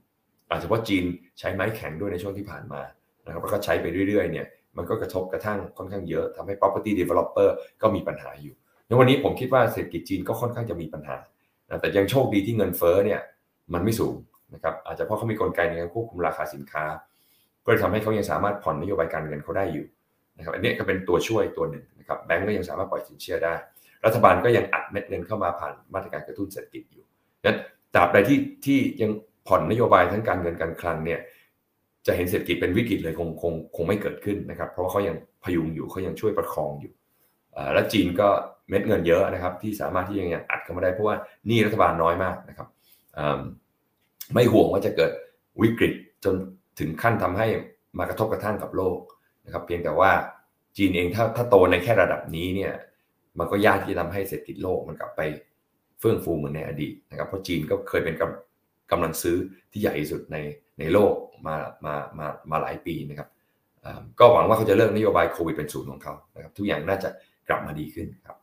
[0.50, 1.04] อาจจะเพราะจีน
[1.40, 2.82] ใช้ไม้แข็งด้วยในช่วงที่ผ่านมา
[3.26, 7.50] นะครับแล้วก็ใช้ไปเรื่อยๆเนี่ยมันก็กระทบกระทั่งค่อนข้างเยอะทำให้ property developer
[7.82, 8.56] ก็มีปัญหาอยู่
[8.88, 11.18] ในวันนี้ผมคิดว่าเศรษฐกิจจีนก็ค่อนข้างจะมีปัญหา
[11.82, 13.22] แต่ยังโชคดีที่เงินเฟ้อเนี่ย
[13.74, 14.16] มันไม่สูง
[14.54, 16.86] นะครับอาจจะเพราะเขามีกลไกในการควบคุมราคาสินค้า
[17.64, 19.86] ก็เลยทำให้เขายังสามารถผ่อนนโยบายการเงินเขาได้อยู่
[20.38, 23.54] นะครับอันนี้ก็เป็นตัวช่วยตัวหนึ่งนะครับแบงก์ก็ยังสามารถปล่อยสินเชื่อได้
[24.06, 27.04] รัฐบาลก็ยังอัดเม็ดเงินเข้ามาผ่านมาตรการกระตุ้นเศรษฐกิจอยู่
[27.46, 27.58] นั้น
[27.94, 29.12] ตราบใดที่ที่ยัง
[29.48, 31.20] ผ่อนนโยบายทั้งการเงินการคลังเนี่ย
[32.08, 36.94] จะเห็นเศรษฐกิจเป็นวิกฤตเลยคงคงคงไม่เกิดขึ้นนะครับ เพราะว่าเขายังพยุงอยู่เขายังช่วยประคองอยู่
[37.74, 38.28] และจีนก็
[38.70, 41.16] เม็ดเงินเยอะนะครับ ที่สามารถที่ยังอัดเข้ามาได้เพราะว่า
[41.50, 42.68] นี่รัฐบาลน้อยมากนะครับ
[44.34, 45.12] ไม่ห่วงว่าจะเกิด
[45.62, 45.94] วิกฤต
[46.24, 46.36] จน
[46.80, 47.48] ถึงขั้นทำให้
[47.98, 49.00] มากระทบกระทั่งกับโลก
[49.46, 50.12] นะครับเพียงแต่ว่า
[50.78, 52.74] จีนเองถ้าถ้าโตในแค่ระดับนี้เนี่ย
[53.40, 55.22] มันก็ยากที่จะทำให้เศรษฐกิจโลกมันกลับไป
[56.00, 59.36] เฟื่องฟูเหมือนในอดีตนะครับเพราะจีนก็เคยเป็นกำกำลังซื้อ
[59.72, 60.38] ที่ใหญ่ที่สุดใน
[60.80, 61.14] ในโลก
[61.48, 61.56] มา
[61.86, 63.30] มามามาหลายปีนะครับ
[64.20, 67.10] ก็หวังว่าเขาจะเลิกนโยบายโควิดเป็นศูนย์ของเขานะครับทุกอย่างน่าจะ
[67.50, 68.38] กลับมาดีขึ้นครับ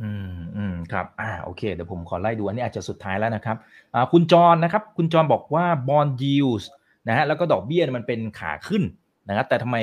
[0.00, 3.56] อืมอืมครับอ่าโอเค เดี๋ยวผมขอไล่ดูอันนี้อาจจะสุดท้ายแล้วนะครับ
[3.94, 6.68] อ่าคุณจรนะครับ คุณจรบอกว่าบอลยิวส์
[7.08, 8.82] นะฮะแล้วก็ดอกเบี้ยมันเป็นขาขึ้น
[9.28, 9.76] นะครับ แต่ทำไม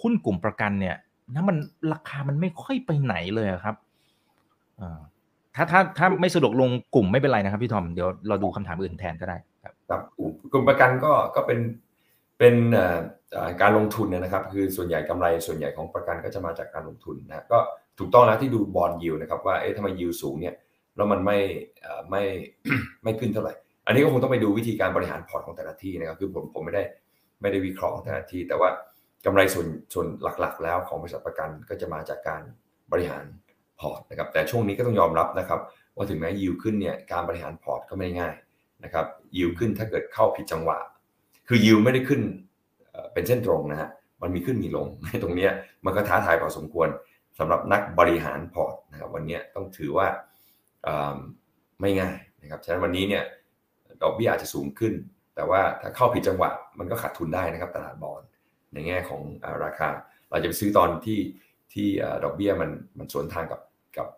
[0.00, 0.96] หุ้นกลุ่มประกันเนี่ย
[1.34, 1.56] นะมัน
[1.92, 3.76] ราคามันไม่ค่อยไปไหนเลยครับ
[4.80, 4.98] อ่า
[5.56, 10.00] ถ้าถ้าถ้าไม่สะดวกลงกลุ่มไม่เป็นไรนะครับพี่ทอมเดี๋ยวเราดูคำถามอื่นแทนก็ได้ครับครับ
[10.52, 11.58] กลุ่มประกันก็ก็เป็น
[12.38, 12.54] เป็น
[13.60, 17.58] การลงทุนนะครับ คือส่วนใหญ่กำไรส่วนใหญ่ของประกันก็จะมาจากการลงทุนนะก็
[17.98, 20.54] ถูกต้องแล้วที่ดูบอลยิวนะครับว่าเอ๊ะทำไมยิวสูงเนี่ย
[20.96, 21.38] แล้วมันไม่
[22.10, 22.22] ไม่
[23.02, 23.54] ไม่ขึ้นเท่าไหร่
[23.86, 26.84] อันนี้ก็คงต้องไปดูวิธีการบริหารพอร์ตของแต่ละที่นะครับคือผมผมไม่ได้
[27.40, 28.68] ไม่ได้วิเคราะห์แต่ละที่ แต่ว่า
[29.24, 30.06] กำไรส่วนส่วน
[30.40, 32.42] หลักๆ แล้วของบริษัทประกันก็จะมาจากการ
[32.92, 33.24] บริหาร
[33.80, 35.60] พอร์ตนะครับแต่ช่วงนี้ก็ต้องยอมรับนะครับ
[35.96, 38.34] ว่าถึงแม้ยิวขึ้นเนี่ยการบริหารพอร์ตก็ไม่ง่าย
[38.84, 40.78] นะครับยิวขึ้นถ้าเกิดเข้าผิดจังหวะ
[41.48, 42.20] คือยิวไม่ได้ขึ้น
[43.12, 43.88] เป็นเส้นตรงนะฮะ
[44.22, 45.48] มันมีขึ้นมีลงในตรงนี้
[45.84, 46.88] มันก็ท้าทายพอสมควร
[47.38, 50.08] สำหรับนักบริหารพอร์ตนะครับวันนี้ต้องถือว่า
[51.80, 53.24] ไม่ง่ายนะครับฉะนั้นวันนี้เนี่ย
[54.02, 54.94] ดอกเบี้ยอาจจะสูงขึ้น
[55.34, 58.20] แต่ว่าถ้าเข้าผิดจังหวะมันก็ขาดทุนได้นะครับตลาดบอล
[58.72, 59.22] ในแง่ของ
[59.64, 59.88] ราคา
[60.30, 61.20] เราจะไปซื้อตอนที่
[61.72, 61.88] ที่
[62.24, 63.60] ดอกเบี้ยมันมันสวนทางกับ
[63.96, 64.08] กับ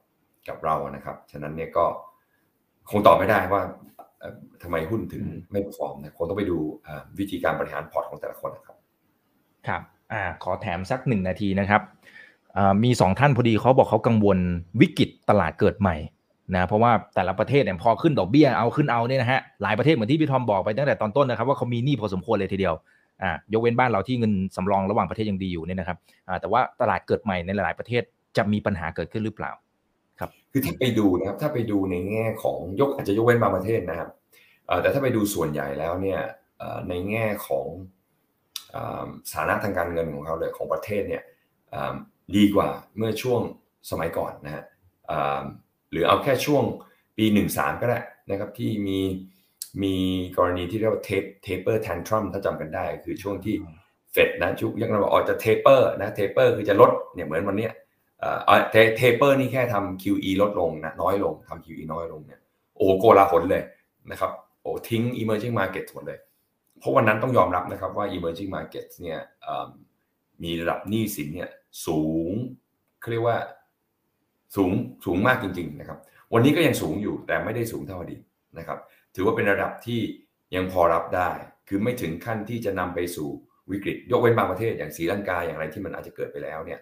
[0.48, 1.84] กับเรานะครับฉะนั้นเนี่ยก็
[2.90, 3.62] คงตอบไม่ได้ว่า
[4.62, 6.58] ทำไมหุ้นถึงไม่ฟอร์มนะคงต้องไปดู
[7.18, 8.76] วิธีการบริหารพอร์ตของแต่ละคนนะครับ
[9.68, 11.82] ครับอ่าขอแถมสักหนึ่งนาทีนะครับ
[12.84, 14.38] มีสองท่านพอดีเขาบอกเขากังวล
[14.80, 15.96] วิกฤตตลาดเกิดใหม่
[16.55, 22.74] นะเพราะว่าแต่ละประเทศเนี่ยพอขึ้นดอกเบี้ยเอาขึ้นเอาเนี่ยนะฮะหลายประเทศเหมือนที่พี่ทอมบอกไปตั้งแต่ตอนต้นนะครับว่าเขามีหนี้พอสมควรเลยทีเดียว
[23.22, 25.98] อ่ายกเว้นบ้านเราที่เงินสำรองระหว่างประเทศยังดีอยู่เนี่ยนะครับ
[26.28, 28.02] อ่าแต่ว่าตลาดเกิดใหม่ในหลายประเทศ
[28.36, 29.52] จะมีปัญหาเกิดขึ้นหรือเปล่า
[30.20, 34.09] ครับคือถ้าไปดูนะครับถ้าไปดูในแง่ของยกอาจจะยกเว้นบางประเทศนะครับ
[34.82, 36.20] แต่ถ้าไปดูส่วนใหญ่แล้วเนี่ย
[36.88, 37.66] ในแง่ของ
[39.30, 41.22] สถานะทางการเงินของเขาเลยของประเทศเนี่ย
[42.36, 43.40] ดีกว่าเมื่อช่วง
[43.90, 44.64] สมัยก่อนนะฮะ
[45.90, 46.64] หรือเอาแค่ช่วง
[47.16, 48.00] ปี 13 ก็ได้
[48.30, 48.98] นะครับที่มี
[49.82, 49.94] มี
[50.36, 53.54] กรณีที่เรียกว่าเทป taper tantrum ถ้าจำกันได้คือช่วงที่
[54.12, 57.68] เฟดนะชุกยังเราบอกออกจะ taper นะ taper คือจะลดเนี่ยเหมือนวันนี้
[58.20, 58.62] เอ่อ
[58.96, 62.40] taper นี่แค่ทำ QE ลดลงนะน้อยลงทำ QE น้อยลงเนี่ย
[62.76, 63.62] โอ้โกลาหลเลย
[64.10, 64.30] นะครับ
[64.62, 66.18] โอ้ทิ้ง emerging market หมดเลย
[66.78, 69.20] เพราะวันนั้นต้องยอมรับนะครับว่า emerging market เนี่ย
[70.42, 71.50] มีระดับหนี้สินเนี่ย
[71.86, 72.32] สูง
[73.00, 73.38] เขาเรียกว่า
[74.56, 74.72] สูง
[75.04, 75.98] สูงมากจริง ๆ นะครับ
[76.34, 78.22] วันนี้ก็ยังสูงอยู่แต่ไม่ได้สูงเท่าอดีต
[78.58, 78.78] นะครับ
[79.14, 80.00] ถือว่าเป็นระดับที่
[80.54, 81.30] ยังพอรับได้
[81.68, 83.28] คือไม่ถึงขั้นที่จะนำไปสู่
[83.70, 86.80] วิกฤต ยกเว้นบางประเทศอย่างศรีลังกาอย่างไรที่มันอาจจะเกิดไปแล้วเนี่ย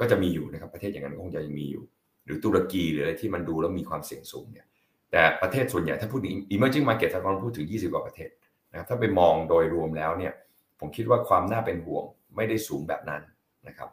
[0.00, 1.84] ก็จะมีอยู่นะครับประเทศอย่างนั้นคงจะยังมีอยู่
[2.24, 4.66] หรือตุรกีหรืออะไรที่มันดูแล้วมีความเสี่ยงสูงเนี่ย
[5.12, 8.30] แต่ประเทศส่วนใหญ่ถ้าพูดถึง emerging market ถ้าเราพูดถึง 20 กว่าประเทศ
[8.70, 10.32] นะครับถ้าไปมองโดยรวมแล้วเนี่ย
[10.80, 12.04] ผมคิดว่าความน่าเป็นห่วง
[12.36, 13.22] ไม่ได้สูงแบบนั้น
[13.68, 13.88] นะครับ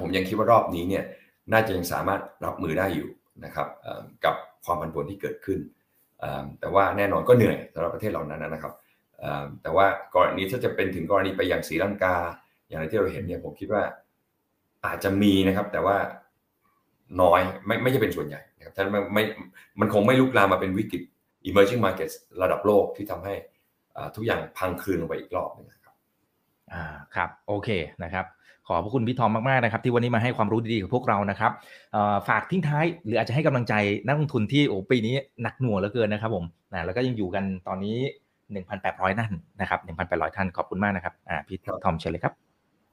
[0.00, 1.04] ผมยังคิดว่ารอบนี้เนี่ย
[1.52, 3.08] น่าจะยังสามารถรับมือได้อยู่
[3.44, 3.68] นะครับ
[4.24, 4.34] กับ
[4.64, 5.58] ความผันผวนที่เกิดขึ้น
[6.60, 8.72] แต่ว่าแน่นอนก็เหนื่อยสำหรับประเทศเหล่านั้นนะครับ
[9.62, 12.16] แต่ว่ากรณีถ้าจะเป็นถึงกรณีไปอย่างศรีลังกา
[12.68, 13.82] อย่างที่เราเห็นเนี่ยผมคิดว่า
[14.86, 15.96] อาจจะมีนะครับ แต่ว่า
[17.22, 19.24] น้อยไม่ไม่ใช่เป็นส่วนใหญ่นะครับท่านไม่ไม่
[19.80, 21.02] มันคงไม่ลุกลามมาเป็นวิกฤต
[21.48, 23.34] emerging markets ระดับโลกที่ทำให้
[24.16, 25.85] ทุกอย่างพังคืนลงไปอีกรอบนึงครับ
[26.72, 27.68] อ่าครับโอเค
[28.04, 28.26] นะครับ
[28.66, 31.52] ขอบพระคุณพี่ทอมมากๆนะครับ ที่วันนี้มาให้ความรู้ดีๆกับพวกเรานะครับ
[32.28, 33.74] ฝากทิ้งท้ายหรืออาจจะให้กำลังใจ
[34.06, 37.96] นักลงทุนที่โอ้ปีนี้หนักหน่วงเหลือเกินนะครับผมนะแล้วก็ยังอยู่กันตอนนี้
[38.56, 42.32] 1,800 นั่นนะครับ 1,800 ท่านขอบคุณมากนะครับอ่าพี่ทอมเชิญเลยครับ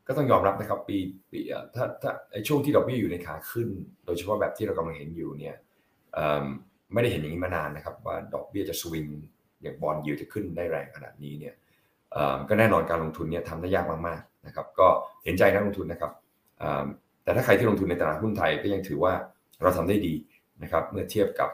[0.07, 0.97] ก็ต้องยอมรับนะครับปี
[1.32, 1.39] ปี
[1.76, 3.67] ถ้าถ้าไอ้ช่วงที่ดอกเบี้ยอยู่ในขาขึ้น
[4.05, 5.55] โดยเฉพาะแบบที่เรากำลังเห็นอยู่เนี่ย
[6.93, 9.07] ไม่ได้เห็นอย่างนี้มานานนะครับ ว่าดอกเบี้ยจะสวิง
[9.61, 11.53] อย่างบอลยูจะขึ้นได้แรงขนาดนี้เนี่ย
[12.49, 14.88] ก็แน่นอนการลงทุนเนี่ยทำได้ยากมากๆนะครับก็
[15.24, 16.11] เห็นใจนักลงทุนนะครับ
[17.24, 19.14] แต่ถ้าใครที่ลงทุนในตลาดหุ้นไทยก็ยังถือว่า
[19.61, 20.14] เราทำได้ดี
[20.64, 21.49] นะครับเมื่อเทียบกับ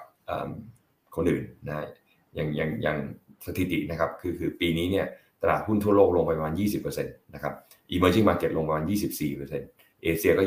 [1.15, 1.85] คนอื่นนะ
[2.35, 2.97] อย่างอย่างอย่าง
[3.45, 5.05] สถิตินะครับคือคือปีนี้เนี่ย
[5.41, 6.53] ตลาดหุ้นทั่วโลกลงไปประมาณ
[6.87, 7.53] 20%นะครับ
[7.93, 8.83] emerging market ลงประมาณ
[9.43, 10.43] 24%เอเชียก็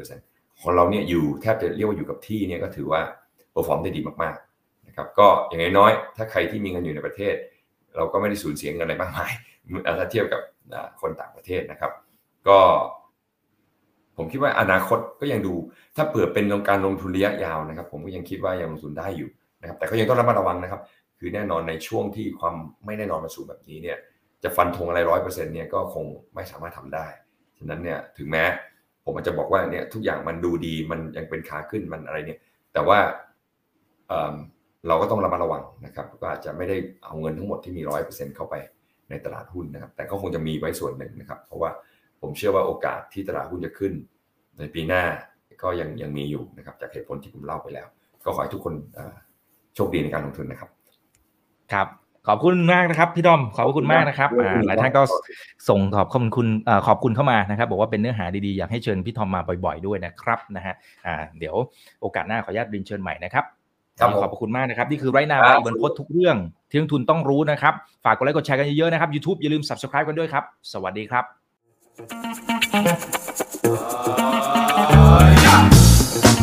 [0.00, 3.00] 24%ของเราเนี่ยอยู่แทบจะเรียกว่าอยู่กับที่เนี่ยก็ถือว่า
[3.54, 7.34] perform ได้ดีมากๆนะครับก็อย่างน้อยๆถ้าใครที่มีเงินอยู่ในประเทศ
[7.96, 9.32] เราก็ไม่ได้สูญเสียเงินอะไรมากมาย
[9.98, 10.42] ถ้าเทียบกับ
[11.00, 11.92] คนต่างประเทศนะครับ
[12.48, 12.58] ก็
[14.16, 15.54] ผมคิดว่าอนาคตก็ยังดู
[15.96, 20.80] ถ้าเผื่อเป็นการลงทุนระยะยาวนะครับ ผมก็ยังคิดว่ายังลงทุนได้อยู่นะครับ แต่ก็ยังต้องระมัดระวังนะครับ
[21.18, 22.54] คือแน่นอนในช่วงที่ความ
[22.86, 23.98] ไม่แน่นอนมาสู่แบบนี้เนี่ย
[24.42, 26.04] จะฟันธงอะไรร้อยเปอร์เซ็นต์เนี่ยก็คง
[26.34, 27.06] ไม่สามารถทำได้
[27.58, 28.44] ฉะนั้นเนี่ยถึงแม้
[29.04, 32.40] ผมอาจจะบอกว่าเนี่ยทุกอย่างมันดูดีมันยังเป็นขาขึ้นมันอะไรเนี่ย
[32.72, 32.98] แต่ว่า
[34.08, 38.54] เเราก็ต้องระมัดระวังนะครับ ก็อาจจะไม่ได้เอาเงินทั้งหมดที่มีร้อยเปอร์เซ็นต์เข้าไป
[39.12, 41.70] ในตลาดหุ้นนะครับ แต่ก็คงจะมีไว้ส่วนหนึ่งนะครับ เพราะว่า
[42.20, 43.92] ผมเชื่อว่าโอกาสที่ตลาดหุ้นจะขึ้น
[44.58, 45.02] ในปีหน้า
[45.62, 47.86] ก็ยังยังมีอยู่นะครับ จากเหตุผลที่ผมเล่าไปแล้ว
[48.24, 48.74] ก็ขอให้ทุกคน
[49.74, 50.70] โชคดีในการลงทุนนะครับ
[51.72, 51.88] ครับ
[52.28, 54.30] ขอบคุณมากนะครับพี่ดอมขอบคุณมากนะครับ
[54.66, 55.02] หลายท่านก็
[55.68, 56.48] ส่งขอบคุณคุณ
[56.86, 60.74] ขอบคุณเข้ามานะครับ บอกว่าเป็นเนื้อหาดีๆอยากให้เชิญพี่ทอมมาบ่อย ๆด้วยนะครับนะฮะ
[61.06, 61.56] อ่าเดี๋ยว
[62.00, 63.44] โอกาสหน้าขออนุญาตรินเชิญใหม่นะครับ
[64.00, 66.36] ขอบคุณมากนะครับ นี่คือไรนาบายบนโพสทุกเรื่อง
[66.70, 67.74] ที่นักทุนต้องรู้นะครับ
[68.04, 71.24] ฝากกดไลค์กดแชร์กันเยอะๆนะครับ YouTube อย่าลืม Subscribe กันด้วยครับ สวัสดีครับ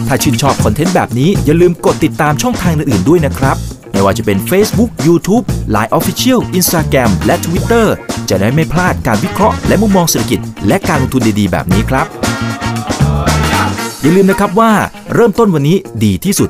[0.07, 3.57] ถ้าชื่นชอบคอนเทนต์แบบนี้อย่าลืมกดติดตามช่องทางอื่นๆด้วยนะครับ
[3.91, 5.43] ไม่ว่าจะเป็น Facebook, YouTube,
[5.75, 7.85] Line Official, Instagram และ Twitter
[8.29, 12.05] จะได้ไม่พลาดการวิเคราะห์และมุมมองเศรษฐกิจ และการลงทุนดีๆ แบบนี้ครับ
[14.01, 14.71] อย่าลืมนะครับว่า
[15.13, 16.49] เริ่มต้นวันนี้ดีที่สุด